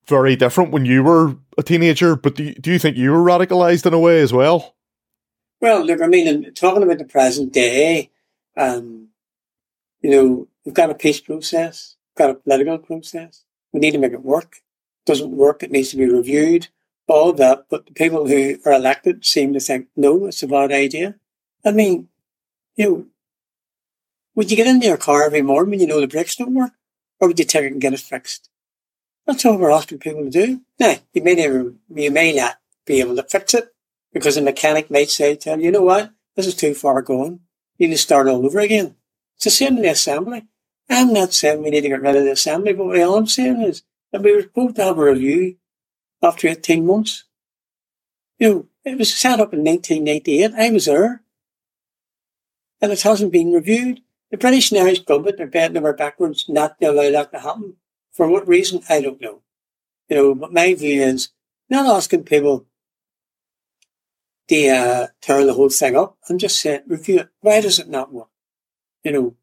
very 0.08 0.36
different 0.36 0.72
when 0.72 0.86
you 0.86 1.04
were 1.04 1.36
a 1.58 1.64
teenager, 1.64 2.16
but 2.16 2.36
do 2.36 2.46
you, 2.46 2.56
do 2.56 2.72
you 2.72 2.80
think 2.80 2.98
you 2.98 3.12
were 3.12 3.24
radicalized 3.24 3.86
in 3.86 3.94
a 3.94 4.00
way 4.00 4.20
as 4.22 4.34
well? 4.34 4.74
Well, 5.66 5.84
look, 5.84 5.99
I 5.99 6.05
mean, 6.05 6.53
talking 6.53 6.84
about 6.84 6.99
the 6.99 7.05
present 7.05 7.51
day, 7.51 8.11
um, 8.55 9.07
you 9.99 10.11
know, 10.11 10.47
we've 10.63 10.76
got 10.76 10.91
a 10.91 10.93
peace 10.93 11.20
process, 11.20 11.95
we've 12.11 12.24
got 12.24 12.30
a 12.30 12.36
political 12.36 12.78
process. 12.78 13.43
We 13.74 13.80
need 13.80 13.93
to 13.93 13.97
make 13.97 14.11
it 14.11 14.22
work. 14.22 14.57
It 14.57 15.07
doesn't 15.07 15.32
work, 15.32 15.63
it 15.63 15.72
needs 15.72 15.89
to 15.89 15.97
be 15.97 16.05
reviewed. 16.05 16.68
all 17.07 17.34
that, 17.34 17.66
but 17.68 17.88
the 17.88 17.93
people 17.93 18.28
who 18.28 18.59
are 18.63 18.74
elected 18.74 19.26
seem 19.26 19.53
to 19.53 19.59
think, 19.59 19.88
no, 19.95 20.28
it's 20.28 20.43
a 20.43 20.47
bad 20.47 20.72
idea. 20.72 21.16
I 21.66 21.72
mean, 21.72 22.09
you 22.76 22.86
know, 22.86 23.05
would 24.36 24.51
you 24.51 24.57
get 24.57 24.68
into 24.68 24.86
your 24.86 24.97
car 24.97 25.24
every 25.24 25.41
morning 25.41 25.72
when 25.72 25.80
you 25.80 25.88
know 25.88 25.99
the 25.99 26.07
brakes 26.07 26.36
don't 26.36 26.53
work? 26.53 26.74
Or 27.20 27.28
would 27.28 27.39
you 27.39 27.45
take 27.45 27.63
it 27.63 27.72
and 27.72 27.82
get 27.82 27.93
it 27.95 28.01
fixed? 28.01 28.51
That's 29.26 29.43
all 29.43 29.57
we're 29.57 29.72
asking 29.72 29.97
people 29.97 30.26
to 30.26 30.30
do. 30.30 30.61
Now, 30.80 30.97
you 31.13 31.24
may 31.24 31.34
never, 31.34 31.74
you 31.89 32.11
may 32.11 32.34
not 32.34 32.57
be 32.86 32.99
able 32.99 33.16
to 33.16 33.24
fix 33.24 33.55
it 33.55 33.74
because 34.16 34.38
a 34.38 34.41
mechanic 34.41 34.89
might 34.89 35.09
say 35.09 35.36
to 35.36 35.49
him, 35.49 35.59
you 35.59 35.70
know 35.70 35.82
what? 35.82 36.09
This 36.36 36.47
is 36.47 36.55
too 36.55 36.74
far 36.74 37.01
going. 37.01 37.41
You 37.78 37.89
need 37.89 37.95
to 37.95 37.99
start 37.99 38.30
all 38.30 38.45
over 38.45 38.61
again. 38.61 38.95
It's 39.36 39.43
the 39.43 39.51
same 39.51 39.76
in 39.76 39.82
the 39.84 39.89
assembly. 39.89 40.47
I'm 40.89 41.11
not 41.11 41.34
saying 41.34 41.61
we 41.61 41.70
need 41.70 41.82
to 41.82 41.89
get 41.89 42.01
rid 42.01 42.16
of 42.16 42.24
the 42.24 42.32
assembly, 42.32 42.72
but 42.72 42.86
what 42.86 42.97
I 42.97 43.01
am 43.01 43.28
saying 43.28 43.61
is 43.61 43.84
that 44.13 44.22
we 44.22 44.34
were 44.34 44.43
supposed 44.43 44.78
to 44.78 44.86
have 44.86 44.97
a 44.97 45.03
review 45.03 45.57
after 46.24 46.47
18 46.47 46.86
months. 46.86 47.26
You 48.39 48.49
know, 48.49 48.68
it 48.86 48.97
was 48.97 49.13
set 49.13 49.41
up 49.41 49.53
in 49.53 49.66
1998. 49.66 50.53
I 50.57 50.72
was 50.72 50.86
there. 50.86 51.22
And 52.82 52.93
it 52.93 53.01
hasn't 53.01 53.34
been 53.34 53.51
reviewed. 53.51 53.99
The 54.32 54.38
British 54.38 54.72
and 54.72 54.80
Irish 54.80 55.03
government 55.03 55.41
are 55.41 55.47
bending 55.47 55.84
over 55.84 55.91
backwards 55.91 56.45
not 56.47 56.80
to 56.80 56.89
allow 56.89 57.11
that 57.11 57.34
to 57.34 57.39
happen. 57.39 57.76
For 58.13 58.30
what 58.30 58.47
reason, 58.47 58.82
I 58.88 59.01
don't 59.01 59.20
know. 59.20 59.41
You 60.07 60.16
know, 60.16 60.36
but 60.36 60.53
my 60.53 60.74
view 60.74 61.01
is 61.01 61.30
not 61.70 61.93
asking 61.93 62.24
people 62.24 62.66
to 64.48 64.70
uh, 64.70 65.08
turn 65.22 65.48
the 65.48 65.54
whole 65.54 65.70
thing 65.70 65.96
up. 65.96 66.18
I'm 66.30 66.38
just 66.38 66.60
saying, 66.60 66.82
review 66.88 67.20
it. 67.20 67.30
Why 67.41 67.62
does 67.62 67.80
it 67.80 67.89
not 67.89 68.14
work? 68.14 68.30
You 69.04 69.12
know, 69.12 69.36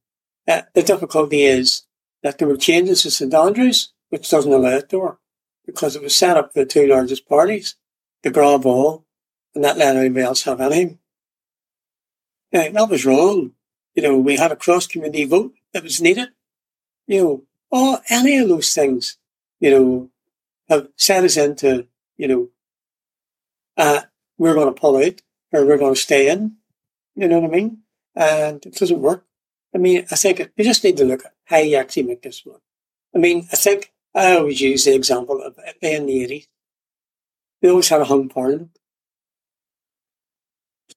uh, 0.48 0.62
the 0.74 0.82
difficulty 0.82 1.42
is 1.42 1.82
that 2.22 2.38
there 2.38 2.48
were 2.48 2.56
changes 2.56 3.02
to 3.02 3.10
St 3.10 3.34
Andrews, 3.34 3.92
which 4.10 4.30
doesn't 4.30 4.52
allow 4.52 4.76
it 4.76 4.88
to 4.90 4.98
work 4.98 5.18
because 5.66 5.96
it 5.96 6.02
was 6.02 6.14
set 6.14 6.36
up 6.36 6.52
for 6.52 6.60
the 6.60 6.66
two 6.66 6.86
largest 6.86 7.28
parties 7.28 7.76
the 8.22 8.30
grab 8.30 8.64
all 8.64 9.04
and 9.54 9.62
not 9.62 9.76
let 9.76 9.96
anybody 9.96 10.24
else 10.24 10.42
have 10.44 10.60
anything. 10.60 10.98
Now, 12.52 12.68
that 12.70 12.90
was 12.90 13.04
wrong. 13.04 13.52
You 13.94 14.02
know, 14.02 14.18
we 14.18 14.36
had 14.36 14.52
a 14.52 14.56
cross 14.56 14.86
community 14.86 15.24
vote 15.24 15.54
that 15.72 15.82
was 15.82 16.00
needed. 16.00 16.28
You 17.06 17.22
know, 17.22 17.42
all 17.70 18.00
any 18.08 18.38
of 18.38 18.48
those 18.48 18.72
things, 18.74 19.18
you 19.60 19.70
know, 19.70 20.10
have 20.68 20.88
set 20.96 21.24
us 21.24 21.36
into, 21.36 21.86
you 22.16 22.28
know, 22.28 22.48
uh, 23.76 24.02
we're 24.42 24.54
going 24.54 24.74
to 24.74 24.80
pull 24.80 24.96
out 24.96 25.22
or 25.52 25.64
we're 25.64 25.78
going 25.78 25.94
to 25.94 26.00
stay 26.00 26.28
in. 26.28 26.56
You 27.14 27.28
know 27.28 27.38
what 27.38 27.52
I 27.52 27.56
mean? 27.56 27.78
And 28.16 28.66
it 28.66 28.74
doesn't 28.74 29.00
work. 29.00 29.24
I 29.72 29.78
mean, 29.78 30.04
I 30.10 30.16
think 30.16 30.50
you 30.56 30.64
just 30.64 30.82
need 30.82 30.96
to 30.96 31.04
look 31.04 31.24
at 31.24 31.34
how 31.44 31.58
you 31.58 31.76
actually 31.76 32.02
make 32.02 32.22
this 32.22 32.44
work. 32.44 32.60
I 33.14 33.18
mean, 33.18 33.46
I 33.52 33.56
think 33.56 33.92
I 34.16 34.34
always 34.36 34.60
use 34.60 34.84
the 34.84 34.96
example 34.96 35.40
of 35.40 35.56
in 35.80 36.06
the 36.06 36.26
80s. 36.26 36.48
They 37.60 37.68
always 37.68 37.88
had 37.88 38.00
a 38.00 38.06
hung 38.06 38.28
parliament. 38.28 38.76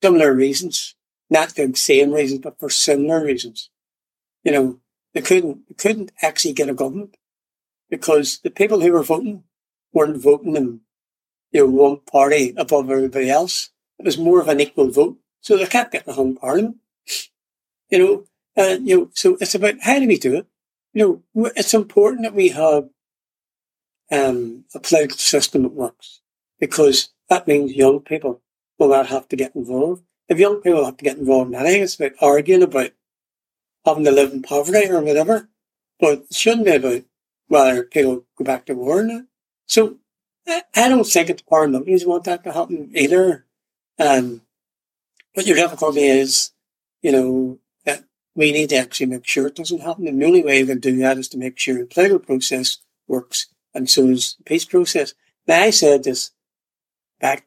Similar 0.01 0.33
reasons. 0.33 0.95
Not 1.29 1.49
the 1.49 1.71
same 1.75 2.13
reasons, 2.13 2.41
but 2.41 2.59
for 2.59 2.71
similar 2.71 3.23
reasons. 3.23 3.69
You 4.43 4.53
know, 4.53 4.79
they 5.13 5.21
couldn't, 5.21 5.67
they 5.67 5.75
couldn't 5.75 6.11
actually 6.23 6.53
get 6.53 6.69
a 6.69 6.73
government 6.73 7.15
because 7.91 8.39
the 8.39 8.49
people 8.49 8.81
who 8.81 8.91
were 8.91 9.03
voting 9.03 9.43
weren't 9.93 10.17
voting 10.17 10.55
in, 10.55 10.81
you 11.51 11.61
know, 11.61 11.67
one 11.67 11.99
party 12.11 12.53
above 12.57 12.89
everybody 12.89 13.29
else. 13.29 13.69
It 13.99 14.05
was 14.05 14.17
more 14.17 14.41
of 14.41 14.47
an 14.47 14.59
equal 14.59 14.91
vote. 14.91 15.17
So 15.41 15.57
they 15.57 15.65
kept 15.65 15.91
getting 15.91 16.09
a 16.09 16.15
hung 16.15 16.35
parliament. 16.35 16.77
You 17.89 17.99
know, 17.99 18.23
and, 18.55 18.87
you 18.87 18.97
know, 18.97 19.09
so 19.13 19.37
it's 19.39 19.55
about 19.55 19.75
how 19.81 19.99
do 19.99 20.07
we 20.07 20.17
do 20.17 20.35
it? 20.35 20.47
You 20.93 21.23
know, 21.35 21.51
it's 21.55 21.73
important 21.73 22.23
that 22.23 22.33
we 22.33 22.49
have 22.49 22.89
um, 24.11 24.65
a 24.73 24.79
political 24.79 25.17
system 25.17 25.63
that 25.63 25.73
works 25.73 26.21
because 26.59 27.09
that 27.29 27.47
means 27.47 27.73
young 27.73 27.99
people 27.99 28.41
will 28.79 28.89
not 28.89 29.07
have 29.07 29.27
to 29.29 29.35
get 29.35 29.55
involved. 29.55 30.03
If 30.27 30.39
young 30.39 30.61
people 30.61 30.85
have 30.85 30.97
to 30.97 31.03
get 31.03 31.17
involved 31.17 31.53
in 31.53 31.59
anything, 31.59 31.83
it's 31.83 31.95
about 31.95 32.13
arguing 32.21 32.63
about 32.63 32.91
having 33.85 34.05
to 34.05 34.11
live 34.11 34.33
in 34.33 34.41
poverty 34.41 34.89
or 34.89 35.01
whatever, 35.01 35.49
but 35.99 36.25
it 36.29 36.33
shouldn't 36.33 36.65
be 36.65 36.75
about 36.75 37.03
whether 37.47 37.83
people 37.83 38.25
go 38.37 38.43
back 38.43 38.65
to 38.65 38.73
war 38.73 38.99
or 38.99 39.03
not. 39.03 39.23
So 39.67 39.97
I, 40.47 40.89
don't 40.89 41.05
think 41.05 41.29
it's 41.29 41.41
parliamentarians 41.41 42.05
want 42.05 42.25
that 42.25 42.43
to 42.43 42.51
happen 42.51 42.91
either. 42.93 43.45
Um, 43.97 44.41
but 45.33 45.47
your 45.47 45.55
difficulty 45.55 46.05
is, 46.05 46.51
you 47.01 47.11
know, 47.11 47.59
that 47.85 48.03
we 48.35 48.51
need 48.51 48.69
to 48.69 48.77
actually 48.77 49.07
make 49.07 49.25
sure 49.25 49.47
it 49.47 49.55
doesn't 49.55 49.81
happen. 49.81 50.07
And 50.07 50.21
the 50.21 50.25
only 50.25 50.43
way 50.43 50.61
we 50.61 50.67
can 50.67 50.79
do 50.79 50.97
that 50.97 51.17
is 51.17 51.27
to 51.29 51.37
make 51.37 51.57
sure 51.57 51.77
the 51.77 51.85
political 51.85 52.19
process 52.19 52.77
works 53.07 53.47
and 53.75 53.89
so 53.89 54.07
is 54.07 54.35
the 54.37 54.43
peace 54.45 54.65
process. 54.65 55.13
Now, 55.47 55.61
I 55.61 55.69
said 55.69 56.03
this 56.03 56.31
back 57.19 57.45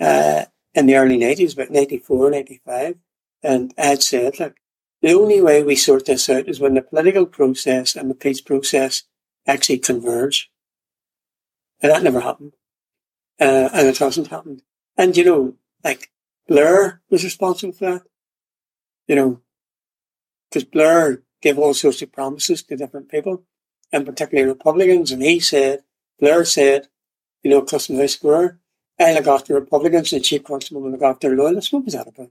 uh, 0.00 0.46
in 0.74 0.86
the 0.86 0.96
early 0.96 1.18
90s, 1.18 1.54
about 1.54 1.70
94, 1.70 2.30
95, 2.30 2.96
and 3.42 3.74
I 3.78 3.86
had 3.86 4.02
said, 4.02 4.40
look, 4.40 4.56
the 5.02 5.12
only 5.12 5.40
way 5.42 5.62
we 5.62 5.76
sort 5.76 6.06
this 6.06 6.28
out 6.30 6.48
is 6.48 6.58
when 6.58 6.74
the 6.74 6.82
political 6.82 7.26
process 7.26 7.94
and 7.94 8.10
the 8.10 8.14
peace 8.14 8.40
process 8.40 9.02
actually 9.46 9.78
converge. 9.78 10.50
And 11.84 11.92
that 11.92 12.02
never 12.02 12.20
happened. 12.20 12.54
Uh, 13.38 13.68
and 13.74 13.86
it 13.86 13.98
hasn't 13.98 14.28
happened. 14.28 14.62
And, 14.96 15.14
you 15.18 15.22
know, 15.22 15.56
like, 15.84 16.10
Blair 16.48 17.02
was 17.10 17.22
responsible 17.22 17.74
for 17.74 17.84
that. 17.84 18.02
You 19.06 19.16
know, 19.16 19.40
because 20.48 20.64
Blair 20.64 21.22
gave 21.42 21.58
all 21.58 21.74
sorts 21.74 22.00
of 22.00 22.10
promises 22.10 22.62
to 22.62 22.76
different 22.76 23.10
people 23.10 23.44
and 23.92 24.06
particularly 24.06 24.48
Republicans. 24.48 25.12
And 25.12 25.22
he 25.22 25.40
said, 25.40 25.84
Blair 26.18 26.46
said, 26.46 26.88
you 27.42 27.50
know, 27.50 27.60
Custom 27.60 27.98
House 27.98 28.12
Square, 28.12 28.58
I 28.98 29.12
look 29.12 29.26
after 29.26 29.52
Republicans 29.52 30.10
and 30.14 30.24
Chief 30.24 30.42
Constable 30.42 30.80
will 30.80 30.92
look 30.92 31.02
after 31.02 31.36
loyalists. 31.36 31.70
What 31.70 31.84
was 31.84 31.92
that 31.92 32.08
about? 32.08 32.30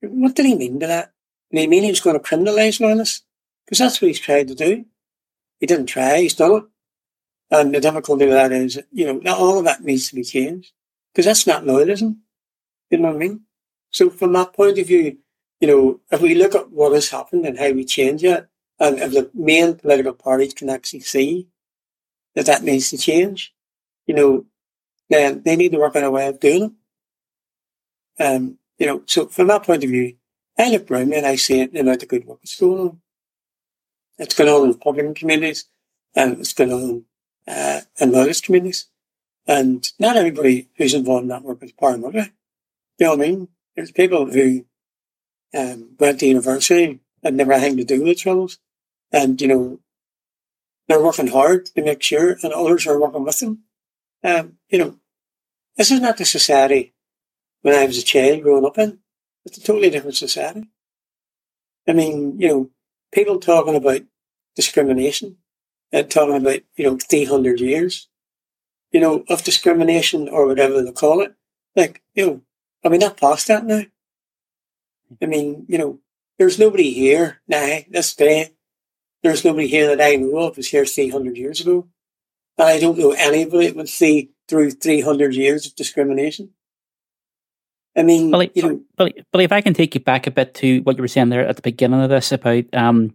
What 0.00 0.36
did 0.36 0.46
he 0.46 0.54
mean 0.54 0.78
by 0.78 0.86
that? 0.86 1.12
Did 1.50 1.62
he 1.62 1.66
mean 1.66 1.82
he 1.82 1.90
was 1.90 2.00
going 2.00 2.16
to 2.16 2.22
criminalise 2.24 2.78
loyalists? 2.78 3.24
Because 3.64 3.78
that's 3.78 4.00
what 4.00 4.06
he's 4.06 4.20
tried 4.20 4.46
to 4.46 4.54
do. 4.54 4.84
He 5.58 5.66
didn't 5.66 5.86
try, 5.86 6.20
he's 6.20 6.34
done 6.34 6.52
it. 6.52 6.64
And 7.52 7.74
the 7.74 7.80
difficulty 7.80 8.24
with 8.24 8.34
that 8.34 8.50
is, 8.50 8.80
you 8.90 9.04
know, 9.04 9.20
not 9.22 9.38
all 9.38 9.58
of 9.58 9.66
that 9.66 9.84
needs 9.84 10.08
to 10.08 10.14
be 10.14 10.24
changed. 10.24 10.72
Because 11.12 11.26
that's 11.26 11.46
not 11.46 11.64
loyalism. 11.64 12.16
You 12.90 12.98
know 12.98 13.08
what 13.08 13.16
I 13.16 13.18
mean? 13.18 13.42
So 13.90 14.08
from 14.08 14.32
that 14.32 14.54
point 14.54 14.78
of 14.78 14.86
view, 14.86 15.18
you 15.60 15.68
know, 15.68 16.00
if 16.10 16.22
we 16.22 16.34
look 16.34 16.54
at 16.54 16.70
what 16.72 16.92
has 16.92 17.10
happened 17.10 17.44
and 17.44 17.58
how 17.58 17.70
we 17.70 17.84
change 17.84 18.24
it, 18.24 18.48
and 18.80 18.98
if 18.98 19.12
the 19.12 19.30
main 19.34 19.74
political 19.74 20.14
parties 20.14 20.54
can 20.54 20.70
actually 20.70 21.00
see 21.00 21.46
that 22.34 22.46
that 22.46 22.62
needs 22.62 22.88
to 22.88 22.96
change, 22.96 23.54
you 24.06 24.14
know, 24.14 24.46
then 25.10 25.42
they 25.44 25.54
need 25.54 25.72
to 25.72 25.78
work 25.78 25.94
on 25.94 26.04
a 26.04 26.10
way 26.10 26.26
of 26.28 26.40
doing 26.40 26.74
it. 28.18 28.24
Um, 28.24 28.58
you 28.78 28.86
know, 28.86 29.02
so 29.04 29.26
from 29.26 29.48
that 29.48 29.64
point 29.64 29.84
of 29.84 29.90
view, 29.90 30.16
I 30.58 30.70
look 30.70 30.90
around 30.90 31.12
and 31.12 31.26
I 31.26 31.36
see 31.36 31.60
it, 31.60 31.74
the 31.74 31.80
amount 31.80 32.02
of 32.02 32.08
good 32.08 32.24
work 32.24 32.40
that's 32.40 32.58
going 32.58 32.80
on. 32.80 33.00
It's 34.18 34.34
going 34.34 34.48
on 34.48 34.68
in 34.68 34.74
public 34.78 35.14
communities 35.16 35.66
and 36.14 36.38
it's 36.38 36.54
going 36.54 36.72
on 36.72 37.04
uh, 37.46 37.80
in 38.00 38.12
communities. 38.42 38.88
And 39.46 39.90
not 39.98 40.16
everybody 40.16 40.68
who's 40.76 40.94
involved 40.94 41.24
in 41.24 41.28
that 41.28 41.42
work 41.42 41.62
is 41.62 41.72
paramilitary. 41.72 42.32
You 42.98 43.06
know 43.06 43.16
what 43.16 43.20
I 43.20 43.28
mean? 43.28 43.48
There's 43.74 43.90
people 43.90 44.26
who 44.26 44.64
um, 45.56 45.96
went 45.98 46.20
to 46.20 46.26
university 46.26 47.00
and 47.22 47.36
never 47.36 47.52
had 47.52 47.62
anything 47.62 47.78
to 47.78 47.96
do 47.98 48.04
with 48.04 48.18
troubles. 48.18 48.58
And, 49.10 49.40
you 49.40 49.48
know, 49.48 49.80
they're 50.88 51.02
working 51.02 51.28
hard 51.28 51.66
to 51.66 51.82
make 51.82 52.02
sure 52.02 52.36
and 52.42 52.52
others 52.52 52.86
are 52.86 53.00
working 53.00 53.24
with 53.24 53.38
them. 53.40 53.64
Um, 54.24 54.58
you 54.68 54.78
know, 54.78 54.96
this 55.76 55.90
is 55.90 56.00
not 56.00 56.18
the 56.18 56.24
society 56.24 56.94
when 57.62 57.74
I 57.74 57.86
was 57.86 57.98
a 57.98 58.02
child 58.02 58.42
growing 58.42 58.64
up 58.64 58.78
in. 58.78 58.98
It's 59.44 59.58
a 59.58 59.62
totally 59.62 59.90
different 59.90 60.16
society. 60.16 60.68
I 61.88 61.92
mean, 61.92 62.38
you 62.38 62.48
know, 62.48 62.70
people 63.12 63.40
talking 63.40 63.74
about 63.74 64.02
discrimination 64.54 65.38
and 65.92 66.10
talking 66.10 66.36
about, 66.36 66.60
you 66.76 66.84
know, 66.84 66.98
300 66.98 67.60
years, 67.60 68.08
you 68.90 69.00
know, 69.00 69.24
of 69.28 69.44
discrimination 69.44 70.28
or 70.28 70.46
whatever 70.46 70.82
they 70.82 70.92
call 70.92 71.20
it. 71.20 71.34
Like, 71.76 72.02
you 72.14 72.26
know, 72.26 72.40
are 72.84 72.90
we 72.90 72.98
not 72.98 73.16
past 73.16 73.48
that 73.48 73.64
now? 73.64 73.82
I 75.20 75.26
mean, 75.26 75.66
you 75.68 75.78
know, 75.78 76.00
there's 76.38 76.58
nobody 76.58 76.92
here 76.92 77.40
now, 77.46 77.80
this 77.88 78.14
day. 78.14 78.50
There's 79.22 79.44
nobody 79.44 79.68
here 79.68 79.94
that 79.94 80.04
I 80.04 80.16
know 80.16 80.38
of 80.38 80.56
was 80.56 80.68
here 80.68 80.84
300 80.84 81.36
years 81.36 81.60
ago. 81.60 81.88
And 82.58 82.68
I 82.68 82.80
don't 82.80 82.98
know 82.98 83.12
anybody 83.12 83.68
that 83.68 83.76
would 83.76 83.88
see 83.88 84.30
through 84.48 84.72
300 84.72 85.34
years 85.34 85.66
of 85.66 85.76
discrimination. 85.76 86.50
I 87.96 88.02
mean, 88.02 88.30
Billy, 88.30 88.50
you 88.54 88.62
know, 88.62 88.80
Billy, 88.96 89.24
Billy, 89.32 89.44
if 89.44 89.52
I 89.52 89.60
can 89.60 89.74
take 89.74 89.94
you 89.94 90.00
back 90.00 90.26
a 90.26 90.30
bit 90.30 90.54
to 90.54 90.80
what 90.80 90.96
you 90.96 91.02
were 91.02 91.08
saying 91.08 91.28
there 91.28 91.46
at 91.46 91.56
the 91.56 91.62
beginning 91.62 92.00
of 92.00 92.08
this 92.10 92.32
about 92.32 92.64
um, 92.72 93.14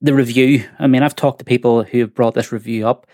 the 0.00 0.14
review. 0.14 0.68
I 0.78 0.86
mean, 0.86 1.02
I've 1.02 1.16
talked 1.16 1.38
to 1.40 1.44
people 1.44 1.82
who 1.82 2.00
have 2.00 2.14
brought 2.14 2.34
this 2.34 2.52
review 2.52 2.86
up, 2.86 3.06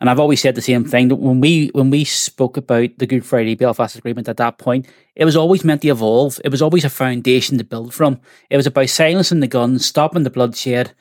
and 0.00 0.08
I've 0.08 0.20
always 0.20 0.40
said 0.40 0.54
the 0.54 0.62
same 0.62 0.84
thing 0.84 1.08
that 1.08 1.16
when 1.16 1.40
we 1.40 1.68
when 1.68 1.90
we 1.90 2.04
spoke 2.04 2.56
about 2.56 2.90
the 2.98 3.06
Good 3.06 3.24
Friday 3.24 3.54
Belfast 3.54 3.96
Agreement 3.96 4.28
at 4.28 4.38
that 4.38 4.58
point, 4.58 4.86
it 5.14 5.24
was 5.24 5.36
always 5.36 5.64
meant 5.64 5.82
to 5.82 5.88
evolve. 5.88 6.40
It 6.44 6.50
was 6.50 6.62
always 6.62 6.84
a 6.84 6.90
foundation 6.90 7.58
to 7.58 7.64
build 7.64 7.92
from. 7.92 8.20
It 8.48 8.56
was 8.56 8.66
about 8.66 8.88
silencing 8.88 9.40
the 9.40 9.46
guns, 9.46 9.84
stopping 9.84 10.22
the 10.22 10.30
bloodshed, 10.30 10.92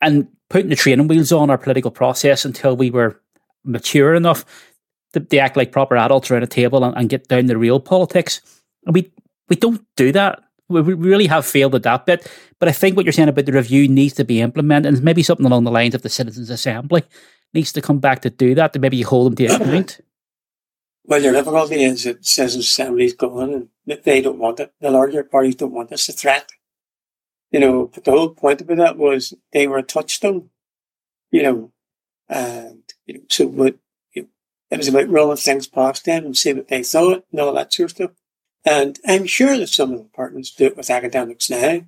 and 0.00 0.28
putting 0.48 0.70
the 0.70 0.76
training 0.76 1.08
wheels 1.08 1.32
on 1.32 1.50
our 1.50 1.58
political 1.58 1.90
process 1.90 2.44
until 2.44 2.76
we 2.76 2.90
were 2.90 3.20
mature 3.64 4.14
enough 4.14 4.44
to, 5.12 5.20
they 5.20 5.38
act 5.38 5.56
like 5.56 5.72
proper 5.72 5.96
adults 5.96 6.30
around 6.30 6.42
a 6.42 6.46
table 6.46 6.84
and, 6.84 6.96
and 6.96 7.08
get 7.08 7.28
down 7.28 7.46
the 7.46 7.58
real 7.58 7.80
politics. 7.80 8.40
And 8.86 8.94
we 8.94 9.12
we 9.48 9.56
don't 9.56 9.84
do 9.96 10.12
that. 10.12 10.42
We, 10.72 10.94
really 10.94 11.26
have 11.26 11.46
failed 11.46 11.74
at 11.74 11.82
that 11.84 12.06
bit. 12.06 12.30
But 12.58 12.68
I 12.68 12.72
think 12.72 12.96
what 12.96 13.04
you're 13.04 13.12
saying 13.12 13.28
about 13.28 13.46
the 13.46 13.52
review 13.52 13.88
needs 13.88 14.14
to 14.14 14.24
be 14.24 14.40
implemented, 14.40 14.94
and 14.94 15.02
maybe 15.02 15.22
something 15.22 15.46
along 15.46 15.64
the 15.64 15.70
lines 15.70 15.94
of 15.94 16.02
the 16.02 16.08
Citizens 16.08 16.50
Assembly 16.50 17.04
needs 17.54 17.72
to 17.72 17.82
come 17.82 17.98
back 17.98 18.22
to 18.22 18.30
do 18.30 18.54
that. 18.54 18.72
To 18.72 18.78
maybe 18.78 19.02
hold 19.02 19.26
them 19.26 19.36
to 19.36 19.54
account. 19.54 20.00
Well, 21.04 21.20
your 21.20 21.32
difficulty 21.32 21.82
is 21.82 22.04
that 22.04 22.24
Citizens 22.24 22.66
Assembly's 22.66 23.14
gone 23.14 23.52
and 23.52 23.68
they 24.04 24.20
don't 24.20 24.38
want 24.38 24.60
it. 24.60 24.72
The 24.80 24.90
larger 24.90 25.24
parties 25.24 25.56
don't 25.56 25.72
want 25.72 25.90
it. 25.90 25.94
It's 25.94 26.08
a 26.08 26.12
threat. 26.12 26.48
You 27.50 27.60
know, 27.60 27.90
but 27.92 28.04
the 28.04 28.12
whole 28.12 28.30
point 28.30 28.60
about 28.60 28.76
that 28.76 28.96
was 28.96 29.34
they 29.52 29.66
were 29.66 29.78
a 29.78 29.82
touchstone. 29.82 30.50
You 31.30 31.42
know, 31.42 31.72
and 32.28 32.82
you 33.06 33.14
know, 33.14 33.20
so 33.28 33.46
what 33.46 33.76
you 34.14 34.22
know, 34.22 34.28
it 34.70 34.76
was 34.76 34.88
about 34.88 35.08
rolling 35.08 35.36
things 35.36 35.66
past 35.66 36.04
them 36.04 36.24
and 36.24 36.36
see 36.36 36.52
what 36.52 36.68
they 36.68 36.82
thought 36.82 37.24
and 37.30 37.40
all 37.40 37.52
that 37.54 37.72
sort 37.72 37.90
of 37.90 37.96
stuff. 37.96 38.10
And 38.64 38.98
I'm 39.06 39.26
sure 39.26 39.56
that 39.58 39.68
some 39.68 39.92
of 39.92 39.98
the 39.98 40.04
departments 40.04 40.54
do 40.54 40.66
it 40.66 40.76
with 40.76 40.90
academics 40.90 41.50
now. 41.50 41.82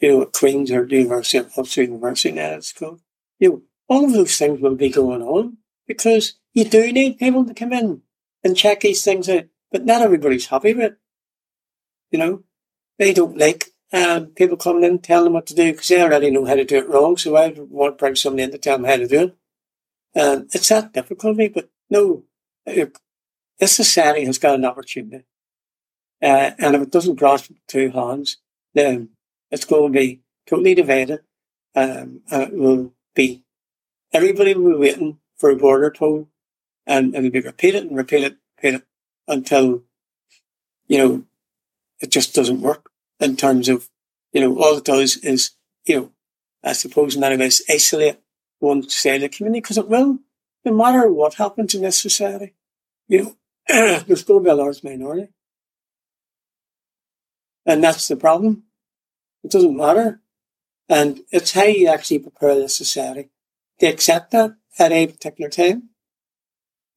You 0.00 0.08
know, 0.08 0.22
at 0.22 0.32
Queen's 0.32 0.70
or 0.70 0.86
the 0.86 0.96
University 0.96 1.38
of 1.38 1.52
Ulster 1.56 1.82
University 1.82 2.32
now 2.32 2.54
it's 2.54 2.72
called. 2.72 3.00
You 3.38 3.48
know, 3.48 3.62
all 3.88 4.06
of 4.06 4.12
those 4.12 4.36
things 4.36 4.60
will 4.60 4.76
be 4.76 4.88
going 4.88 5.22
on 5.22 5.58
because 5.86 6.34
you 6.54 6.64
do 6.64 6.90
need 6.92 7.18
people 7.18 7.44
to 7.44 7.52
come 7.52 7.72
in 7.72 8.02
and 8.42 8.56
check 8.56 8.80
these 8.80 9.04
things 9.04 9.28
out. 9.28 9.44
But 9.70 9.84
not 9.84 10.02
everybody's 10.02 10.46
happy 10.46 10.72
with 10.72 10.92
it. 10.92 10.98
You 12.10 12.18
know, 12.18 12.42
they 12.98 13.12
don't 13.12 13.36
like 13.36 13.70
um, 13.92 14.26
people 14.28 14.56
coming 14.56 14.84
in 14.84 14.90
and 14.90 15.04
telling 15.04 15.24
them 15.24 15.32
what 15.34 15.46
to 15.46 15.54
do 15.54 15.72
because 15.72 15.88
they 15.88 16.00
already 16.00 16.30
know 16.30 16.44
how 16.44 16.54
to 16.54 16.64
do 16.64 16.78
it 16.78 16.88
wrong. 16.88 17.16
So 17.16 17.36
I 17.36 17.54
want 17.56 17.98
to 17.98 18.02
bring 18.02 18.16
somebody 18.16 18.44
in 18.44 18.50
to 18.52 18.58
tell 18.58 18.78
them 18.78 18.86
how 18.86 18.96
to 18.96 19.06
do 19.06 19.22
it. 19.24 19.36
And 20.14 20.50
it's 20.52 20.68
that 20.68 20.92
difficulty, 20.92 21.48
but 21.48 21.70
no, 21.88 22.24
this 22.66 23.76
society 23.76 24.24
has 24.24 24.38
got 24.38 24.56
an 24.56 24.64
opportunity. 24.64 25.24
Uh, 26.22 26.52
and 26.58 26.74
if 26.76 26.82
it 26.82 26.90
doesn't 26.90 27.18
grasp 27.18 27.50
two 27.66 27.90
hands, 27.90 28.38
then 28.74 29.10
it's 29.50 29.64
going 29.64 29.92
to 29.92 29.98
be 29.98 30.20
totally 30.46 30.74
divided. 30.74 31.20
Um, 31.74 32.22
and 32.30 32.42
it 32.42 32.52
will 32.52 32.92
be, 33.14 33.44
everybody 34.12 34.54
will 34.54 34.72
be 34.72 34.78
waiting 34.78 35.18
for 35.36 35.50
a 35.50 35.56
border 35.56 35.90
toll 35.90 36.28
and 36.86 37.14
it'll 37.14 37.30
be 37.30 37.40
repeated 37.40 37.84
and 37.84 37.96
repeated, 37.96 38.36
repeated 38.56 38.82
until, 39.28 39.82
you 40.88 40.98
know, 40.98 41.24
it 42.00 42.10
just 42.10 42.34
doesn't 42.34 42.60
work 42.60 42.90
in 43.20 43.36
terms 43.36 43.68
of, 43.68 43.88
you 44.32 44.40
know, 44.40 44.58
all 44.58 44.78
it 44.78 44.84
does 44.84 45.16
is, 45.18 45.52
you 45.84 45.96
know, 45.96 46.12
I 46.62 46.72
suppose 46.72 47.16
none 47.16 47.32
of 47.32 47.40
us 47.40 47.62
isolate 47.70 48.18
one 48.58 48.88
side 48.88 49.16
of 49.16 49.20
the 49.22 49.28
community 49.28 49.60
because 49.60 49.78
it 49.78 49.88
will, 49.88 50.18
no 50.64 50.74
matter 50.74 51.10
what 51.10 51.34
happens 51.34 51.74
in 51.74 51.82
this 51.82 51.98
society, 51.98 52.54
you 53.08 53.22
know, 53.22 53.36
there's 54.06 54.24
going 54.24 54.40
to 54.40 54.44
be 54.44 54.50
a 54.50 54.54
large 54.54 54.82
minority. 54.84 55.28
And 57.66 57.82
that's 57.82 58.08
the 58.08 58.16
problem. 58.16 58.64
It 59.44 59.50
doesn't 59.50 59.76
matter. 59.76 60.20
And 60.88 61.20
it's 61.30 61.52
how 61.52 61.64
you 61.64 61.88
actually 61.88 62.18
prepare 62.18 62.54
the 62.56 62.68
society 62.68 63.30
to 63.78 63.86
accept 63.86 64.32
that 64.32 64.56
at 64.78 64.92
a 64.92 65.06
particular 65.06 65.50
time. 65.50 65.90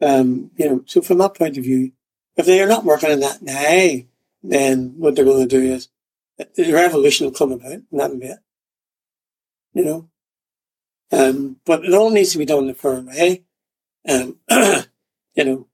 Um, 0.01 0.51
you 0.57 0.67
know, 0.67 0.83
so 0.85 1.01
from 1.01 1.19
that 1.19 1.35
point 1.35 1.57
of 1.57 1.63
view, 1.63 1.91
if 2.35 2.45
they 2.45 2.61
are 2.61 2.67
not 2.67 2.83
working 2.83 3.11
on 3.11 3.19
that 3.19 3.41
now, 3.41 4.03
then 4.41 4.95
what 4.97 5.15
they're 5.15 5.25
going 5.25 5.47
to 5.47 5.59
do 5.59 5.61
is 5.61 5.89
the 6.37 6.73
revolution 6.73 7.25
will 7.25 7.33
come 7.33 7.51
about 7.51 7.71
and 7.71 7.85
that'll 7.91 8.17
be 8.17 8.25
it. 8.25 8.39
You 9.73 9.85
know? 9.85 10.09
Um, 11.11 11.57
but 11.65 11.85
it 11.85 11.93
all 11.93 12.09
needs 12.09 12.31
to 12.31 12.39
be 12.39 12.45
done 12.45 12.63
in 12.63 12.69
a 12.71 12.73
firm 12.73 13.05
way. 13.05 13.43
Um, 14.07 14.39
you 14.49 15.45
know, 15.45 15.67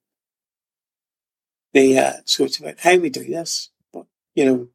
the, 1.74 1.98
uh, 1.98 2.14
so 2.26 2.44
it's 2.44 2.60
about 2.60 2.80
how 2.80 2.98
we 2.98 3.10
do 3.10 3.24
this. 3.24 3.70
But, 3.94 4.06
you 4.36 4.46
know, 4.46 4.68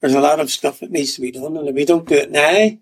there's 0.00 0.14
a 0.14 0.20
lot 0.20 0.40
of 0.40 0.50
stuff 0.50 0.80
that 0.80 0.90
needs 0.90 1.14
to 1.14 1.20
be 1.20 1.30
done. 1.30 1.56
And 1.56 1.68
if 1.68 1.74
we 1.74 1.84
don't 1.84 2.08
do 2.08 2.14
it 2.14 2.30
now, 2.30 2.78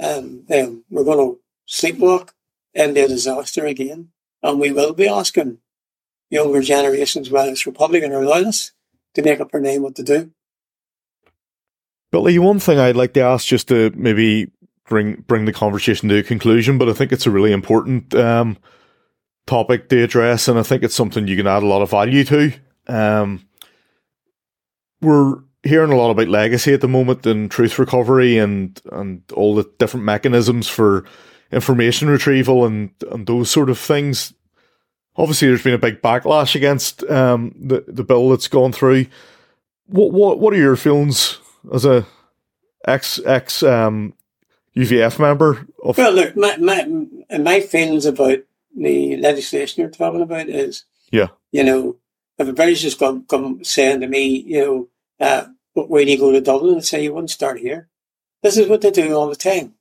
um, 0.00 0.44
then 0.48 0.84
we're 0.90 1.04
going 1.04 1.18
to 1.18 1.40
sleepwalk 1.68 2.30
into 2.74 3.04
a 3.04 3.08
disaster 3.08 3.66
again. 3.66 4.08
And 4.42 4.60
we 4.60 4.72
will 4.72 4.92
be 4.92 5.08
asking 5.08 5.58
younger 6.30 6.62
generations, 6.62 7.30
whether 7.30 7.50
it's 7.50 7.66
Republican 7.66 8.12
or 8.12 8.24
Loyalist, 8.24 8.72
to 9.14 9.22
make 9.22 9.40
up 9.40 9.52
their 9.52 9.60
name 9.60 9.82
what 9.82 9.94
to 9.96 10.02
do. 10.02 10.32
Billy, 12.10 12.38
one 12.38 12.58
thing 12.58 12.78
I'd 12.78 12.96
like 12.96 13.14
to 13.14 13.20
ask 13.20 13.46
just 13.46 13.68
to 13.68 13.90
maybe 13.94 14.50
bring 14.86 15.24
bring 15.26 15.46
the 15.46 15.52
conversation 15.52 16.08
to 16.08 16.18
a 16.18 16.22
conclusion, 16.22 16.76
but 16.76 16.88
I 16.88 16.92
think 16.92 17.12
it's 17.12 17.26
a 17.26 17.30
really 17.30 17.52
important 17.52 18.14
um, 18.14 18.58
topic 19.46 19.88
to 19.88 20.02
address, 20.02 20.48
and 20.48 20.58
I 20.58 20.62
think 20.62 20.82
it's 20.82 20.94
something 20.94 21.26
you 21.26 21.36
can 21.36 21.46
add 21.46 21.62
a 21.62 21.66
lot 21.66 21.82
of 21.82 21.90
value 21.90 22.24
to. 22.24 22.52
Um, 22.86 23.46
we're 25.00 25.38
hearing 25.62 25.92
a 25.92 25.96
lot 25.96 26.10
about 26.10 26.28
legacy 26.28 26.72
at 26.72 26.80
the 26.80 26.88
moment 26.88 27.24
and 27.26 27.50
truth 27.50 27.78
recovery 27.78 28.38
and 28.38 28.80
and 28.90 29.22
all 29.32 29.54
the 29.54 29.70
different 29.78 30.04
mechanisms 30.04 30.68
for 30.68 31.04
information 31.50 32.08
retrieval 32.08 32.64
and 32.64 32.90
and 33.10 33.26
those 33.26 33.50
sort 33.50 33.70
of 33.70 33.78
things. 33.78 34.32
Obviously, 35.16 35.48
there's 35.48 35.62
been 35.62 35.74
a 35.74 35.78
big 35.78 36.00
backlash 36.00 36.54
against 36.54 37.04
um, 37.04 37.54
the 37.58 37.84
the 37.86 38.04
bill 38.04 38.30
that's 38.30 38.48
gone 38.48 38.72
through. 38.72 39.06
What 39.86 40.12
what 40.12 40.40
what 40.40 40.54
are 40.54 40.58
your 40.58 40.76
feelings 40.76 41.38
as 41.72 41.84
a 41.84 42.06
ex 42.86 43.20
ex 43.24 43.62
um, 43.62 44.14
UVF 44.76 45.18
member? 45.18 45.66
Of- 45.82 45.98
well, 45.98 46.12
look, 46.12 46.36
my 46.36 46.56
my 46.56 46.88
my 47.38 47.60
feelings 47.60 48.06
about 48.06 48.38
the 48.74 49.18
legislation 49.18 49.82
you're 49.82 49.90
talking 49.90 50.22
about 50.22 50.48
is 50.48 50.86
yeah, 51.10 51.28
you 51.52 51.62
know, 51.62 51.96
if 52.38 52.48
a 52.48 52.52
British 52.52 52.82
just 52.82 52.98
come 52.98 53.24
come 53.26 53.62
saying 53.62 54.00
to 54.00 54.08
me, 54.08 54.26
you 54.26 54.60
know, 54.60 54.88
uh, 55.22 55.46
do 55.74 55.86
you 55.88 56.18
go 56.18 56.32
to 56.32 56.40
Dublin 56.40 56.74
and 56.74 56.84
say 56.84 57.04
you 57.04 57.14
wouldn't 57.14 57.30
start 57.30 57.60
here? 57.60 57.88
This 58.42 58.56
is 58.56 58.68
what 58.68 58.80
they 58.80 58.90
do 58.90 59.14
all 59.14 59.28
the 59.28 59.36
time. 59.36 59.74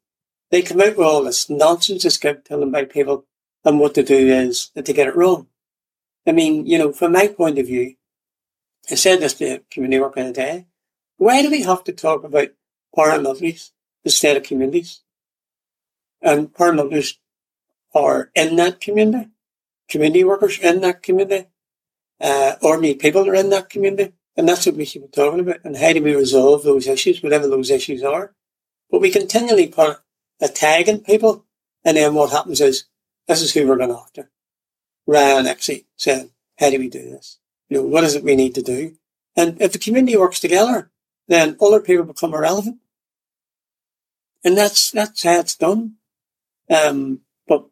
They 0.51 0.61
come 0.61 0.79
out 0.81 0.97
with 0.97 1.07
all 1.07 1.23
this 1.23 1.49
nonsense 1.49 2.03
that's 2.03 2.19
telling 2.45 2.71
by 2.71 2.85
people, 2.85 3.25
and 3.65 3.79
what 3.79 3.95
to 3.95 4.03
do 4.03 4.15
is 4.15 4.69
that 4.75 4.85
they 4.85 4.93
get 4.93 5.07
it 5.07 5.15
wrong. 5.15 5.47
I 6.27 6.31
mean, 6.31 6.67
you 6.67 6.77
know, 6.77 6.91
from 6.91 7.13
my 7.13 7.27
point 7.27 7.57
of 7.57 7.65
view, 7.65 7.95
I 8.89 8.95
said 8.95 9.21
this 9.21 9.33
to 9.35 9.63
community 9.71 9.99
work 9.99 10.17
in 10.17 10.27
a 10.27 10.33
day. 10.33 10.67
Why 11.17 11.41
do 11.41 11.49
we 11.49 11.63
have 11.63 11.83
to 11.85 11.91
talk 11.91 12.23
about 12.23 12.49
paramilitaries 12.95 13.71
instead 14.03 14.37
of 14.37 14.43
communities? 14.43 15.01
And 16.21 16.53
paramilitaries 16.53 17.15
are 17.95 18.29
in 18.35 18.57
that 18.57 18.79
community. 18.79 19.29
Community 19.89 20.23
workers 20.23 20.59
in 20.59 20.81
that 20.81 21.01
community. 21.01 21.47
Uh, 22.19 22.55
ordinary 22.61 22.93
people 22.93 23.27
are 23.27 23.35
in 23.35 23.49
that 23.49 23.69
community. 23.69 24.13
And 24.37 24.47
that's 24.47 24.65
what 24.65 24.75
we 24.75 24.85
should 24.85 25.01
be 25.01 25.07
talking 25.09 25.41
about. 25.41 25.63
And 25.63 25.75
how 25.75 25.93
do 25.93 26.01
we 26.01 26.15
resolve 26.15 26.63
those 26.63 26.87
issues, 26.87 27.21
whatever 27.21 27.47
those 27.47 27.69
issues 27.69 28.03
are? 28.03 28.33
But 28.89 29.01
we 29.01 29.11
continually 29.11 29.67
put 29.67 29.99
a 30.39 30.47
tag 30.47 30.87
in 30.87 30.99
people. 30.99 31.45
And 31.83 31.97
then 31.97 32.13
what 32.13 32.31
happens 32.31 32.61
is, 32.61 32.85
this 33.27 33.41
is 33.41 33.53
who 33.53 33.67
we're 33.67 33.77
going 33.77 33.91
after. 33.91 34.31
Ryan 35.05 35.47
actually 35.47 35.85
saying, 35.97 36.31
how 36.59 36.69
do 36.69 36.79
we 36.79 36.89
do 36.89 37.01
this? 37.01 37.39
You 37.69 37.77
know, 37.77 37.83
what 37.83 38.03
is 38.03 38.15
it 38.15 38.23
we 38.23 38.35
need 38.35 38.55
to 38.55 38.61
do? 38.61 38.95
And 39.35 39.61
if 39.61 39.73
the 39.73 39.79
community 39.79 40.17
works 40.17 40.39
together, 40.39 40.91
then 41.27 41.57
other 41.61 41.79
people 41.79 42.05
become 42.05 42.33
irrelevant. 42.33 42.77
And 44.43 44.57
that's, 44.57 44.91
that's 44.91 45.23
how 45.23 45.39
it's 45.39 45.55
done. 45.55 45.95
Um, 46.69 47.21
but 47.47 47.65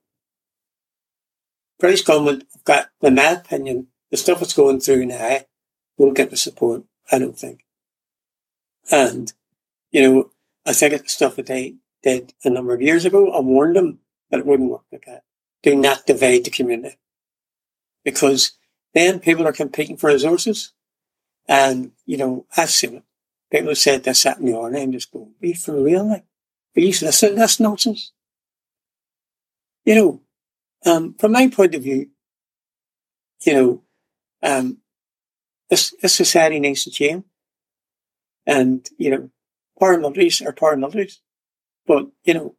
British 1.80 2.04
government 2.04 2.46
have 2.54 2.64
got, 2.64 2.90
in 3.02 3.16
my 3.16 3.32
opinion, 3.32 3.88
the 4.12 4.18
stuff 4.18 4.40
that's 4.40 4.54
going 4.54 4.80
through 4.80 5.06
now 5.06 5.40
won't 6.00 6.18
get 6.18 6.32
the 6.32 6.38
support, 6.38 6.84
I 7.12 7.20
don't 7.20 7.38
think. 7.38 7.66
And, 8.90 9.32
you 9.92 10.02
know, 10.02 10.32
I 10.66 10.74
think 10.74 10.94
it's 10.94 11.04
the 11.04 11.10
stuff 11.10 11.36
that 11.36 11.46
they 11.46 11.76
did 12.02 12.34
a 12.44 12.50
number 12.50 12.74
of 12.74 12.82
years 12.82 13.06
ago. 13.06 13.32
I 13.32 13.42
warned 13.42 13.76
them 13.76 14.00
that 14.32 14.40
it 14.40 14.46
wouldn't 14.46 14.72
work 14.72 14.86
like 14.92 15.06
that. 15.06 15.24
Do 15.62 15.76
not 15.76 16.08
divide 16.08 16.46
the 16.46 16.52
community. 16.52 16.98
Because 18.04 18.54
then 18.94 19.20
people 19.20 19.46
are 19.46 19.52
competing 19.52 19.98
for 19.98 20.08
resources. 20.08 20.74
And, 21.48 21.92
you 22.06 22.18
know, 22.18 22.46
I've 22.56 22.70
seen 22.70 22.96
it. 22.96 23.04
People 23.52 23.70
have 23.70 23.78
said 23.78 24.04
this, 24.04 24.24
that, 24.24 24.38
and 24.38 24.48
the 24.48 24.58
other, 24.58 24.78
and 24.78 24.94
just 24.94 25.12
going, 25.12 25.34
be 25.42 25.54
for 25.54 25.82
real, 25.82 26.08
like, 26.08 26.24
please 26.74 27.02
listen, 27.02 27.36
that's 27.36 27.60
nonsense. 27.60 28.14
You 29.86 29.96
know, 29.96 30.22
um, 30.86 31.16
from 31.16 31.32
my 31.32 31.48
point 31.48 31.76
of 31.76 31.84
view, 31.84 32.10
you 33.44 33.54
know, 33.54 33.84
um, 34.44 34.78
this, 35.70 35.94
this 36.02 36.16
society 36.16 36.60
needs 36.60 36.84
to 36.84 36.92
change. 36.92 37.24
And, 38.46 38.88
you 38.98 39.12
know, 39.12 39.30
paramilitaries 39.80 40.46
are 40.46 40.54
paramilitaries. 40.54 41.20
But, 41.86 42.08
you 42.24 42.34
know, 42.34 42.56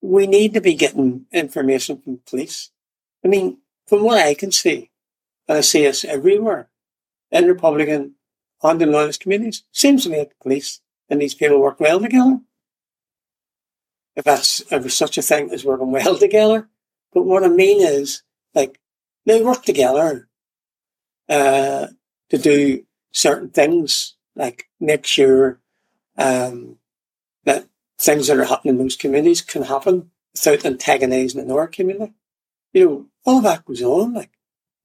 we 0.00 0.26
need 0.26 0.54
to 0.54 0.60
be 0.60 0.74
getting 0.74 1.26
information 1.32 2.00
from 2.00 2.20
police. 2.26 2.70
I 3.24 3.28
mean, 3.28 3.58
from 3.86 4.02
what 4.02 4.18
I 4.18 4.34
can 4.34 4.52
see, 4.52 4.90
and 5.48 5.58
I 5.58 5.60
see 5.62 5.82
this 5.82 6.04
everywhere, 6.04 6.70
in 7.30 7.46
Republican 7.46 8.14
and 8.62 8.82
in 8.82 8.92
loyalist 8.92 9.20
communities, 9.20 9.64
seems 9.72 10.04
to 10.04 10.10
me 10.10 10.18
that 10.18 10.30
the 10.30 10.34
police 10.42 10.80
and 11.08 11.20
these 11.20 11.34
people 11.34 11.60
work 11.60 11.80
well 11.80 12.00
together. 12.00 12.40
If 14.16 14.24
that's 14.24 14.62
ever 14.70 14.88
such 14.88 15.18
a 15.18 15.22
thing 15.22 15.50
as 15.50 15.64
working 15.64 15.90
well 15.90 16.16
together. 16.18 16.68
But 17.12 17.22
what 17.22 17.44
I 17.44 17.48
mean 17.48 17.80
is, 17.80 18.22
like, 18.54 18.80
they 19.26 19.42
work 19.42 19.64
together 19.64 20.28
uh, 21.30 21.86
to 22.28 22.38
do 22.38 22.84
certain 23.12 23.48
things, 23.50 24.16
like 24.34 24.68
make 24.80 25.06
sure 25.06 25.60
um, 26.18 26.76
that 27.44 27.68
things 27.98 28.26
that 28.26 28.36
are 28.36 28.44
happening 28.44 28.74
in 28.74 28.82
those 28.82 28.96
communities 28.96 29.40
can 29.40 29.62
happen 29.62 30.10
without 30.34 30.64
antagonising 30.64 31.40
another 31.40 31.68
community. 31.68 32.12
You 32.72 32.84
know, 32.84 33.06
all 33.24 33.40
that 33.42 33.64
goes 33.64 33.82
on. 33.82 34.14
Like, 34.14 34.32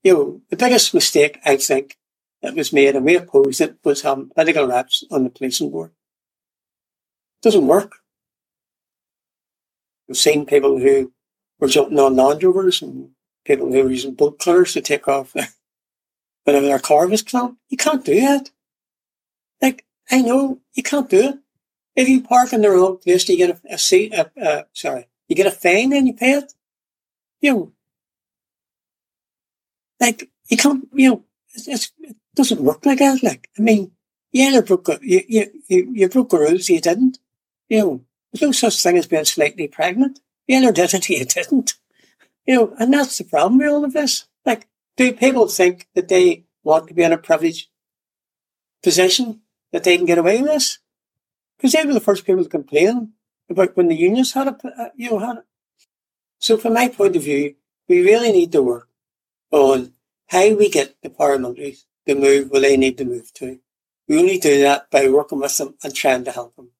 you 0.04 0.14
know, 0.14 0.41
the 0.50 0.56
biggest 0.56 0.93
mistake 0.93 1.39
I 1.43 1.58
think 1.58 1.98
that 2.41 2.56
was 2.56 2.72
made, 2.72 2.96
and 2.96 3.06
we 3.06 3.16
opposed 3.16 3.62
it, 3.62 3.78
was 3.84 4.04
having 4.04 4.30
political 4.30 4.68
reps 4.68 5.04
on 5.10 5.24
the 5.24 5.30
policing 5.30 5.72
board. 5.72 5.91
It 7.41 7.43
doesn't 7.43 7.68
work. 7.68 7.93
We've 10.08 10.18
seen 10.18 10.46
people 10.46 10.78
who 10.80 11.12
were 11.60 11.68
jumping 11.68 12.00
on 12.00 12.16
Land 12.16 12.43
Rovers 12.43 12.82
and 12.82 13.10
people 13.46 13.72
who 13.72 13.84
were 13.84 13.89
using 13.89 14.14
bolt 14.14 14.38
cutters 14.39 14.74
to 14.74 14.82
take 14.82 15.08
off 15.08 15.34
whenever 16.46 16.66
their 16.66 16.80
car 16.80 17.08
was 17.08 17.22
clamped. 17.22 17.60
You 17.70 17.78
can't 17.78 18.06
do 18.06 18.22
that. 18.22 18.50
Like, 19.62 19.86
I 20.10 20.22
know 20.22 20.62
you 20.74 20.84
can't 20.84 21.10
do 21.10 21.30
it. 21.30 21.36
If 21.96 22.08
you 22.08 22.22
park 22.22 22.54
in 22.54 22.62
the 22.62 22.70
wrong 22.70 22.98
place, 22.98 23.28
you 23.28 23.38
get 23.38 23.50
a, 23.50 23.74
a 23.74 23.78
seat, 23.78 24.14
a, 24.14 24.66
sorry, 24.74 25.08
you 25.28 25.36
get 25.36 25.48
a 25.48 25.52
fine 25.52 25.93
and 25.93 26.08
you 26.08 26.14
pay 26.14 26.34
it. 26.34 26.54
You 27.41 27.54
know, 27.54 27.72
like, 30.00 30.30
you 30.50 30.58
can't, 30.58 30.88
you 30.93 31.10
know, 31.10 31.24
it's, 31.54 31.68
it's, 31.68 31.91
it 32.00 32.16
doesn't 32.36 32.62
work 32.62 32.86
like 32.86 33.00
that. 33.00 33.24
Like, 33.24 33.50
I 33.58 33.62
mean, 33.62 33.91
yeah, 34.32 34.50
you 34.50 34.62
broke, 34.62 34.89
you, 35.02 35.22
you, 35.28 35.52
you, 35.68 35.91
you 35.93 36.10
broke 36.10 36.30
the 36.30 36.39
rules, 36.39 36.70
you 36.70 36.82
didn't. 36.82 37.20
You 37.70 37.80
know, 37.80 38.06
there's 38.32 38.41
no 38.41 38.52
such 38.52 38.84
thing 38.84 38.98
as 38.98 39.08
being 39.08 39.26
slightly 39.26 39.68
pregnant. 39.68 40.20
You 40.48 40.58
either 40.58 40.72
did 40.72 40.93
it 40.93 41.10
or 41.10 41.14
you 41.14 41.26
didn't. 41.26 41.76
You 42.46 42.56
know, 42.56 42.76
and 42.78 42.93
that's 42.93 43.18
the 43.18 43.24
problem 43.24 43.58
with 43.58 43.70
all 43.70 43.86
of 43.86 43.93
this. 43.93 44.26
Like, 44.46 44.68
do 44.98 45.14
people 45.14 45.48
think 45.48 45.88
that 45.93 46.08
they 46.08 46.46
want 46.64 46.88
to 46.88 46.93
be 46.93 47.04
in 47.04 47.12
a 47.12 47.18
privileged 47.18 47.70
position 48.82 49.41
that 49.72 49.84
they 49.84 49.98
can 49.98 50.06
get 50.06 50.18
away 50.18 50.41
with 50.41 50.52
this? 50.52 50.80
Because 51.58 51.74
they 51.74 51.86
were 51.86 51.93
the 51.93 52.00
first 52.00 52.26
people 52.26 52.43
to 52.43 52.50
complain 52.50 53.14
about 53.50 53.76
when 53.76 53.88
the 53.88 53.96
unions 53.96 54.34
had 54.34 54.48
it, 54.48 54.56
uh, 54.78 54.89
you 54.96 55.12
know, 55.12 55.20
had 55.20 55.38
it. 55.38 55.46
So 56.39 56.58
from 56.58 56.74
my 56.74 56.89
point 56.89 57.16
of 57.16 57.24
view, 57.24 57.56
we 57.88 58.02
really 58.02 58.32
need 58.32 58.52
to 58.52 58.62
work 58.62 58.89
on 59.52 59.93
how 60.28 60.54
we 60.56 60.70
get 60.70 60.96
the 61.02 61.10
paramilitaries 61.10 61.86
to 62.08 62.16
move 62.16 62.50
where 62.50 62.62
they 62.62 62.78
need 62.78 62.98
to 62.98 63.06
move 63.06 63.34
to. 63.34 63.60
We 64.08 64.20
only 64.20 64.38
do 64.38 64.62
that 64.62 64.89
by 64.91 65.08
working 65.10 65.39
with 65.39 65.58
them 65.58 65.76
and 65.84 65.93
trying 65.93 66.24
to 66.26 66.32
help 66.32 66.56
them. 66.56 66.72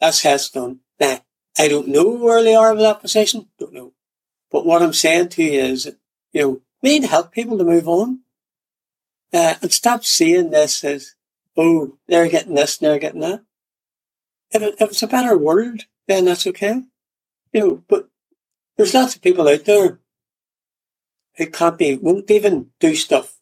That's 0.00 0.22
how 0.22 0.34
it's 0.34 0.50
done. 0.50 0.80
Now, 0.98 1.20
I 1.58 1.68
don't 1.68 1.88
know 1.88 2.08
where 2.08 2.42
they 2.42 2.54
are 2.54 2.72
with 2.72 2.82
that 2.82 3.00
position. 3.00 3.48
Don't 3.58 3.74
know. 3.74 3.92
But 4.50 4.64
what 4.64 4.82
I'm 4.82 4.92
saying 4.92 5.28
to 5.30 5.42
you 5.42 5.60
is, 5.60 5.92
you 6.32 6.42
know, 6.42 6.60
we 6.82 6.90
need 6.90 7.02
to 7.02 7.08
help 7.08 7.32
people 7.32 7.58
to 7.58 7.64
move 7.64 7.88
on. 7.88 8.20
Uh, 9.32 9.54
and 9.62 9.72
stop 9.72 10.04
seeing 10.04 10.50
this 10.50 10.82
as, 10.82 11.14
oh, 11.56 11.96
they're 12.08 12.28
getting 12.28 12.54
this, 12.54 12.76
they're 12.76 12.98
getting 12.98 13.20
that. 13.20 13.42
If, 14.50 14.62
it, 14.62 14.74
if 14.80 14.90
it's 14.90 15.02
a 15.02 15.06
better 15.06 15.38
world, 15.38 15.82
then 16.08 16.24
that's 16.24 16.46
okay. 16.48 16.82
You 17.52 17.60
know, 17.60 17.82
but 17.88 18.08
there's 18.76 18.94
lots 18.94 19.14
of 19.14 19.22
people 19.22 19.48
out 19.48 19.64
there 19.64 20.00
who 21.36 21.46
can't 21.46 21.78
be, 21.78 21.96
won't 21.96 22.30
even 22.30 22.70
do 22.80 22.94
stuff 22.96 23.38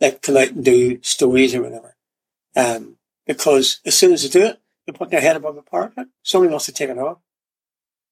like 0.00 0.22
come 0.22 0.36
out 0.36 0.50
and 0.50 0.64
do 0.64 1.00
stories 1.02 1.54
or 1.54 1.62
whatever. 1.62 1.96
Um, 2.56 2.96
because 3.26 3.80
as 3.84 3.96
soon 3.96 4.12
as 4.12 4.22
they 4.22 4.28
do 4.28 4.46
it, 4.46 4.60
they 4.86 4.92
put 4.92 5.10
their 5.10 5.20
head 5.20 5.36
above 5.36 5.56
the 5.56 5.62
parapet. 5.62 6.06
Somebody 6.22 6.50
wants 6.50 6.66
to 6.66 6.72
take 6.72 6.88
it 6.88 6.98
off. 6.98 7.18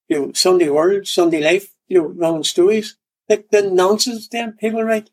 You 0.08 0.18
know, 0.18 0.32
Sunday 0.34 0.68
World, 0.68 1.06
Sunday 1.06 1.42
Life, 1.42 1.74
you 1.88 1.98
know, 1.98 2.06
running 2.06 2.44
stories. 2.44 2.96
Like 3.28 3.50
the 3.50 3.62
nonsense 3.62 4.28
them 4.28 4.52
people 4.52 4.82
write. 4.82 5.10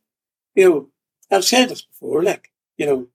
You 0.55 0.69
know, 0.69 0.89
I've 1.31 1.43
said 1.43 1.69
this 1.69 1.81
before, 1.81 2.23
like, 2.23 2.51
you 2.77 2.85
know, 2.85 3.07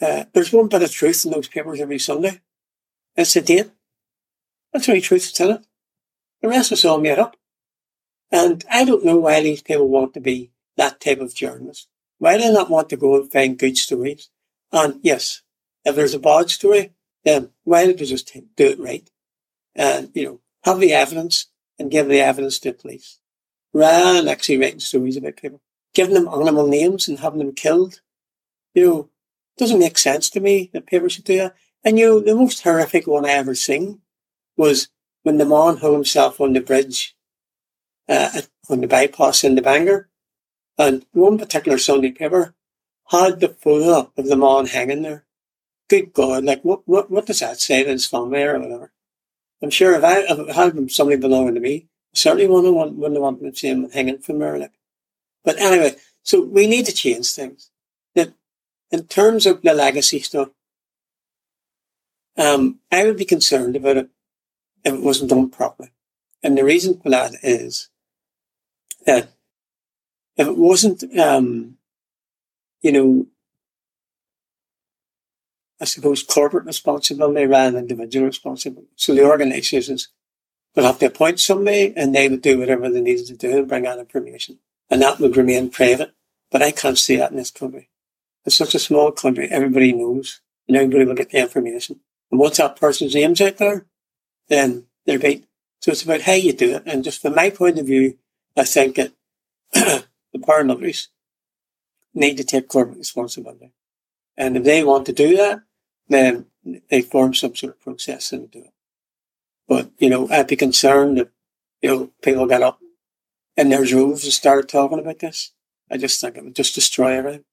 uh, 0.00 0.24
there's 0.32 0.52
one 0.52 0.68
bit 0.68 0.82
of 0.82 0.90
truth 0.90 1.24
in 1.24 1.32
those 1.32 1.48
papers 1.48 1.80
every 1.80 1.98
Sunday. 1.98 2.40
It's 3.16 3.36
a 3.36 3.42
date. 3.42 3.70
That's 4.72 4.86
the 4.86 4.92
only 4.92 5.00
truth 5.00 5.24
that's 5.24 5.40
in 5.40 5.56
it. 5.56 5.66
The 6.42 6.48
rest 6.48 6.72
is 6.72 6.84
all 6.84 7.00
made 7.00 7.18
up. 7.18 7.36
And 8.30 8.64
I 8.70 8.84
don't 8.84 9.04
know 9.04 9.16
why 9.16 9.42
these 9.42 9.62
people 9.62 9.88
want 9.88 10.14
to 10.14 10.20
be 10.20 10.50
that 10.76 11.00
type 11.00 11.20
of 11.20 11.34
journalist. 11.34 11.88
Why 12.18 12.36
do 12.36 12.42
they 12.42 12.52
not 12.52 12.70
want 12.70 12.88
to 12.90 12.96
go 12.96 13.16
and 13.16 13.30
find 13.30 13.58
good 13.58 13.78
stories? 13.78 14.30
And 14.72 15.00
yes, 15.02 15.42
if 15.84 15.94
there's 15.96 16.14
a 16.14 16.18
bad 16.18 16.50
story, 16.50 16.92
then 17.24 17.50
why 17.64 17.86
don't 17.86 17.98
they 17.98 18.04
just 18.04 18.32
do 18.34 18.66
it 18.66 18.78
right? 18.78 19.08
And, 19.74 20.10
you 20.14 20.24
know, 20.24 20.40
have 20.64 20.80
the 20.80 20.92
evidence 20.92 21.46
and 21.78 21.90
give 21.90 22.08
the 22.08 22.20
evidence 22.20 22.58
to 22.60 22.72
the 22.72 22.78
police. 22.78 23.20
Rather 23.76 24.14
than 24.14 24.28
actually 24.28 24.56
writing 24.56 24.80
stories 24.80 25.18
about 25.18 25.36
people. 25.36 25.60
Giving 25.92 26.14
them 26.14 26.28
animal 26.28 26.66
names 26.66 27.08
and 27.08 27.18
having 27.18 27.40
them 27.40 27.52
killed. 27.52 28.00
You 28.72 28.86
know, 28.86 29.00
it 29.00 29.58
doesn't 29.58 29.78
make 29.78 29.98
sense 29.98 30.30
to 30.30 30.40
me 30.40 30.70
that 30.72 30.86
people 30.86 31.08
should 31.08 31.24
do 31.24 31.36
that. 31.36 31.54
And 31.84 31.98
you 31.98 32.06
know, 32.06 32.20
the 32.20 32.34
most 32.34 32.62
horrific 32.62 33.06
one 33.06 33.26
I 33.26 33.32
ever 33.32 33.54
seen 33.54 34.00
was 34.56 34.88
when 35.24 35.36
the 35.36 35.44
man 35.44 35.76
hung 35.76 35.92
himself 35.92 36.40
on 36.40 36.54
the 36.54 36.62
bridge, 36.62 37.14
uh, 38.08 38.40
on 38.70 38.80
the 38.80 38.86
bypass 38.86 39.44
in 39.44 39.56
the 39.56 39.62
Bangor. 39.62 40.08
And 40.78 41.04
one 41.12 41.36
particular 41.36 41.76
Sunday 41.76 42.12
paper 42.12 42.54
had 43.10 43.40
the 43.40 43.48
photo 43.48 44.10
of 44.16 44.26
the 44.26 44.36
man 44.38 44.66
hanging 44.68 45.02
there. 45.02 45.26
Good 45.90 46.14
God, 46.14 46.44
like 46.44 46.62
what, 46.62 46.88
what, 46.88 47.10
what 47.10 47.26
does 47.26 47.40
that 47.40 47.60
say 47.60 47.84
to 47.84 47.90
his 47.90 48.06
family 48.06 48.42
or 48.42 48.58
whatever? 48.58 48.90
I'm 49.62 49.68
sure 49.68 49.92
if 49.92 50.02
I, 50.02 50.20
if 50.20 50.56
had 50.56 50.90
somebody 50.90 51.20
belonging 51.20 51.56
to 51.56 51.60
me, 51.60 51.88
certainly 52.16 52.46
wouldn't 52.46 52.74
want, 52.74 52.94
wouldn't 52.94 53.20
want 53.20 53.40
to 53.40 53.54
see 53.54 53.68
him 53.68 53.90
hanging 53.90 54.18
from. 54.18 54.38
Like. 54.38 54.72
But 55.44 55.58
anyway, 55.58 55.96
so 56.22 56.42
we 56.42 56.66
need 56.66 56.86
to 56.86 56.92
change 56.92 57.32
things. 57.32 57.70
That 58.14 58.32
in 58.90 59.04
terms 59.04 59.46
of 59.46 59.62
the 59.62 59.74
legacy 59.74 60.20
stuff, 60.20 60.48
um, 62.36 62.80
I 62.90 63.04
would 63.04 63.16
be 63.16 63.24
concerned 63.24 63.76
about 63.76 63.96
it 63.96 64.08
if 64.84 64.94
it 64.94 65.02
wasn't 65.02 65.30
done 65.30 65.50
properly. 65.50 65.90
And 66.42 66.56
the 66.56 66.64
reason 66.64 67.00
for 67.00 67.10
that 67.10 67.32
is 67.42 67.88
that 69.06 69.30
if 70.36 70.46
it 70.46 70.56
wasn't, 70.56 71.02
um, 71.18 71.78
you 72.82 72.92
know, 72.92 73.26
I 75.80 75.84
suppose 75.84 76.22
corporate 76.22 76.64
responsibility 76.64 77.46
rather 77.46 77.72
than 77.72 77.82
individual 77.82 78.26
responsibility. 78.26 78.88
So 78.96 79.14
the 79.14 79.24
organizations 79.24 80.08
would 80.76 80.84
have 80.84 80.98
to 80.98 81.06
appoint 81.06 81.40
somebody 81.40 81.92
and 81.96 82.14
they 82.14 82.28
would 82.28 82.42
do 82.42 82.58
whatever 82.58 82.88
they 82.88 83.00
needed 83.00 83.26
to 83.26 83.36
do 83.36 83.58
and 83.58 83.68
bring 83.68 83.86
out 83.86 83.98
information. 83.98 84.58
And 84.90 85.02
that 85.02 85.18
would 85.18 85.36
remain 85.36 85.70
private. 85.70 86.14
But 86.50 86.62
I 86.62 86.70
can't 86.70 86.98
see 86.98 87.16
that 87.16 87.30
in 87.32 87.36
this 87.38 87.50
country. 87.50 87.88
It's 88.44 88.56
such 88.56 88.74
a 88.74 88.78
small 88.78 89.10
country, 89.10 89.48
everybody 89.50 89.92
knows 89.92 90.40
and 90.68 90.76
everybody 90.76 91.04
will 91.04 91.14
get 91.14 91.30
the 91.30 91.40
information. 91.40 92.00
And 92.30 92.38
once 92.38 92.58
that 92.58 92.76
person's 92.76 93.14
name's 93.14 93.40
out 93.40 93.56
there, 93.56 93.86
then 94.48 94.86
they're 95.06 95.18
beat. 95.18 95.46
So 95.80 95.92
it's 95.92 96.02
about 96.02 96.22
how 96.22 96.32
you 96.32 96.52
do 96.52 96.76
it. 96.76 96.82
And 96.86 97.02
just 97.02 97.22
from 97.22 97.34
my 97.34 97.50
point 97.50 97.78
of 97.78 97.86
view, 97.86 98.18
I 98.56 98.64
think 98.64 98.96
that 98.96 99.12
the 99.72 100.04
paramilitaries 100.38 101.08
need 102.14 102.36
to 102.36 102.44
take 102.44 102.68
corporate 102.68 102.98
responsibility. 102.98 103.72
And 104.36 104.56
if 104.56 104.64
they 104.64 104.84
want 104.84 105.06
to 105.06 105.12
do 105.12 105.36
that, 105.36 105.60
then 106.08 106.46
they 106.90 107.02
form 107.02 107.34
some 107.34 107.54
sort 107.54 107.74
of 107.74 107.80
process 107.80 108.32
and 108.32 108.50
do 108.50 108.60
it. 108.60 108.72
But, 109.68 109.90
you 109.98 110.08
know, 110.08 110.28
I'd 110.28 110.46
be 110.46 110.56
concerned 110.56 111.18
that, 111.18 111.30
you 111.82 111.90
know, 111.90 112.10
people 112.22 112.46
get 112.46 112.62
up 112.62 112.80
in 113.56 113.68
their 113.68 113.84
droves 113.84 114.24
and 114.24 114.32
start 114.32 114.68
talking 114.68 114.98
about 114.98 115.18
this. 115.18 115.52
I 115.90 115.96
just 115.96 116.20
think 116.20 116.36
it 116.36 116.44
would 116.44 116.54
just 116.54 116.74
destroy 116.74 117.16
everything. 117.16 117.44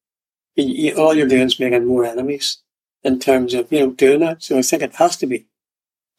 You, 0.56 0.64
you, 0.64 0.96
all 0.96 1.14
you're 1.14 1.28
doing 1.28 1.46
is 1.46 1.58
making 1.58 1.86
more 1.86 2.04
enemies 2.04 2.58
in 3.02 3.18
terms 3.18 3.54
of, 3.54 3.70
you 3.72 3.80
know, 3.80 3.90
doing 3.90 4.20
that. 4.20 4.42
So 4.42 4.58
I 4.58 4.62
think 4.62 4.82
it 4.82 4.94
has 4.96 5.16
to 5.18 5.26
be 5.26 5.46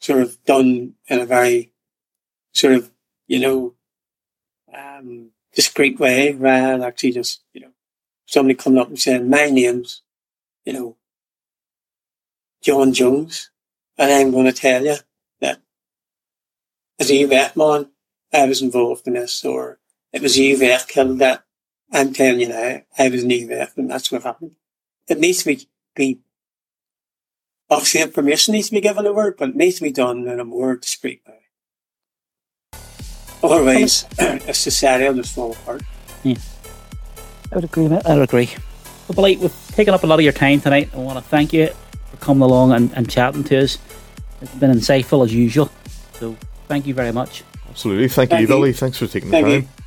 sort 0.00 0.20
of 0.20 0.42
done 0.44 0.94
in 1.08 1.20
a 1.20 1.26
very 1.26 1.72
sort 2.52 2.74
of, 2.74 2.90
you 3.26 3.40
know, 3.40 3.74
um, 4.76 5.30
discreet 5.54 5.98
way 5.98 6.32
rather 6.32 6.72
than 6.72 6.82
actually 6.82 7.12
just, 7.12 7.42
you 7.54 7.62
know, 7.62 7.70
somebody 8.26 8.54
coming 8.54 8.78
up 8.78 8.88
and 8.88 8.98
saying, 8.98 9.28
my 9.28 9.48
name's, 9.48 10.02
you 10.64 10.72
know, 10.72 10.96
John 12.62 12.92
Jones. 12.92 13.50
And 13.98 14.12
I'm 14.12 14.30
going 14.30 14.44
to 14.44 14.52
tell 14.52 14.84
you 14.84 14.96
as 16.98 17.10
a 17.10 17.14
UVF 17.14 17.56
man, 17.56 17.90
I 18.32 18.46
was 18.46 18.62
involved 18.62 19.06
in 19.06 19.14
this 19.14 19.44
or 19.44 19.78
it 20.12 20.22
was 20.22 20.38
you 20.38 20.56
that 20.58 20.88
killed 20.88 21.18
that. 21.18 21.44
I'm 21.92 22.12
telling 22.12 22.40
you 22.40 22.48
now, 22.48 22.82
I 22.98 23.08
was 23.08 23.22
in 23.22 23.30
UVF 23.30 23.76
and 23.76 23.90
that's 23.90 24.10
what 24.10 24.22
happened. 24.22 24.56
It 25.08 25.18
needs 25.18 25.38
to 25.38 25.46
be, 25.46 25.68
be 25.94 26.18
obviously 27.70 28.02
information 28.02 28.52
needs 28.52 28.68
to 28.68 28.74
be 28.74 28.80
given 28.80 29.06
over, 29.06 29.30
but 29.32 29.50
it 29.50 29.56
needs 29.56 29.76
to 29.76 29.82
be 29.82 29.92
done 29.92 30.26
in 30.26 30.40
a 30.40 30.44
more 30.44 30.76
discreet 30.76 31.22
way. 31.26 31.34
Otherwise, 33.42 34.06
a 34.18 34.54
society 34.54 35.04
will 35.04 35.14
just 35.14 35.34
fall 35.34 35.52
apart. 35.52 35.82
Yeah. 36.24 36.34
Hmm. 36.34 36.40
I 37.52 37.54
would 37.54 37.64
agree, 37.64 37.88
mate. 37.88 38.02
I 38.04 38.14
would 38.14 38.24
agree. 38.24 38.50
But 39.06 39.14
Billy, 39.14 39.36
we've 39.36 39.68
taken 39.68 39.94
up 39.94 40.02
a 40.02 40.06
lot 40.06 40.18
of 40.18 40.24
your 40.24 40.32
time 40.32 40.60
tonight. 40.60 40.90
I 40.92 40.96
want 40.96 41.16
to 41.16 41.24
thank 41.24 41.52
you 41.52 41.68
for 42.10 42.16
coming 42.16 42.42
along 42.42 42.72
and, 42.72 42.92
and 42.94 43.08
chatting 43.08 43.44
to 43.44 43.62
us. 43.62 43.78
It's 44.40 44.54
been 44.56 44.72
insightful 44.72 45.24
as 45.24 45.32
usual. 45.32 45.70
So 46.14 46.36
thank 46.68 46.86
you 46.86 46.94
very 46.94 47.12
much. 47.12 47.44
Absolutely. 47.70 48.08
Thank, 48.08 48.30
thank 48.30 48.40
you, 48.42 48.46
Billy. 48.46 48.72
Thanks 48.72 48.98
for 48.98 49.06
taking 49.06 49.30
the 49.30 49.32
thank 49.32 49.46
time. 49.46 49.62
You. 49.62 49.85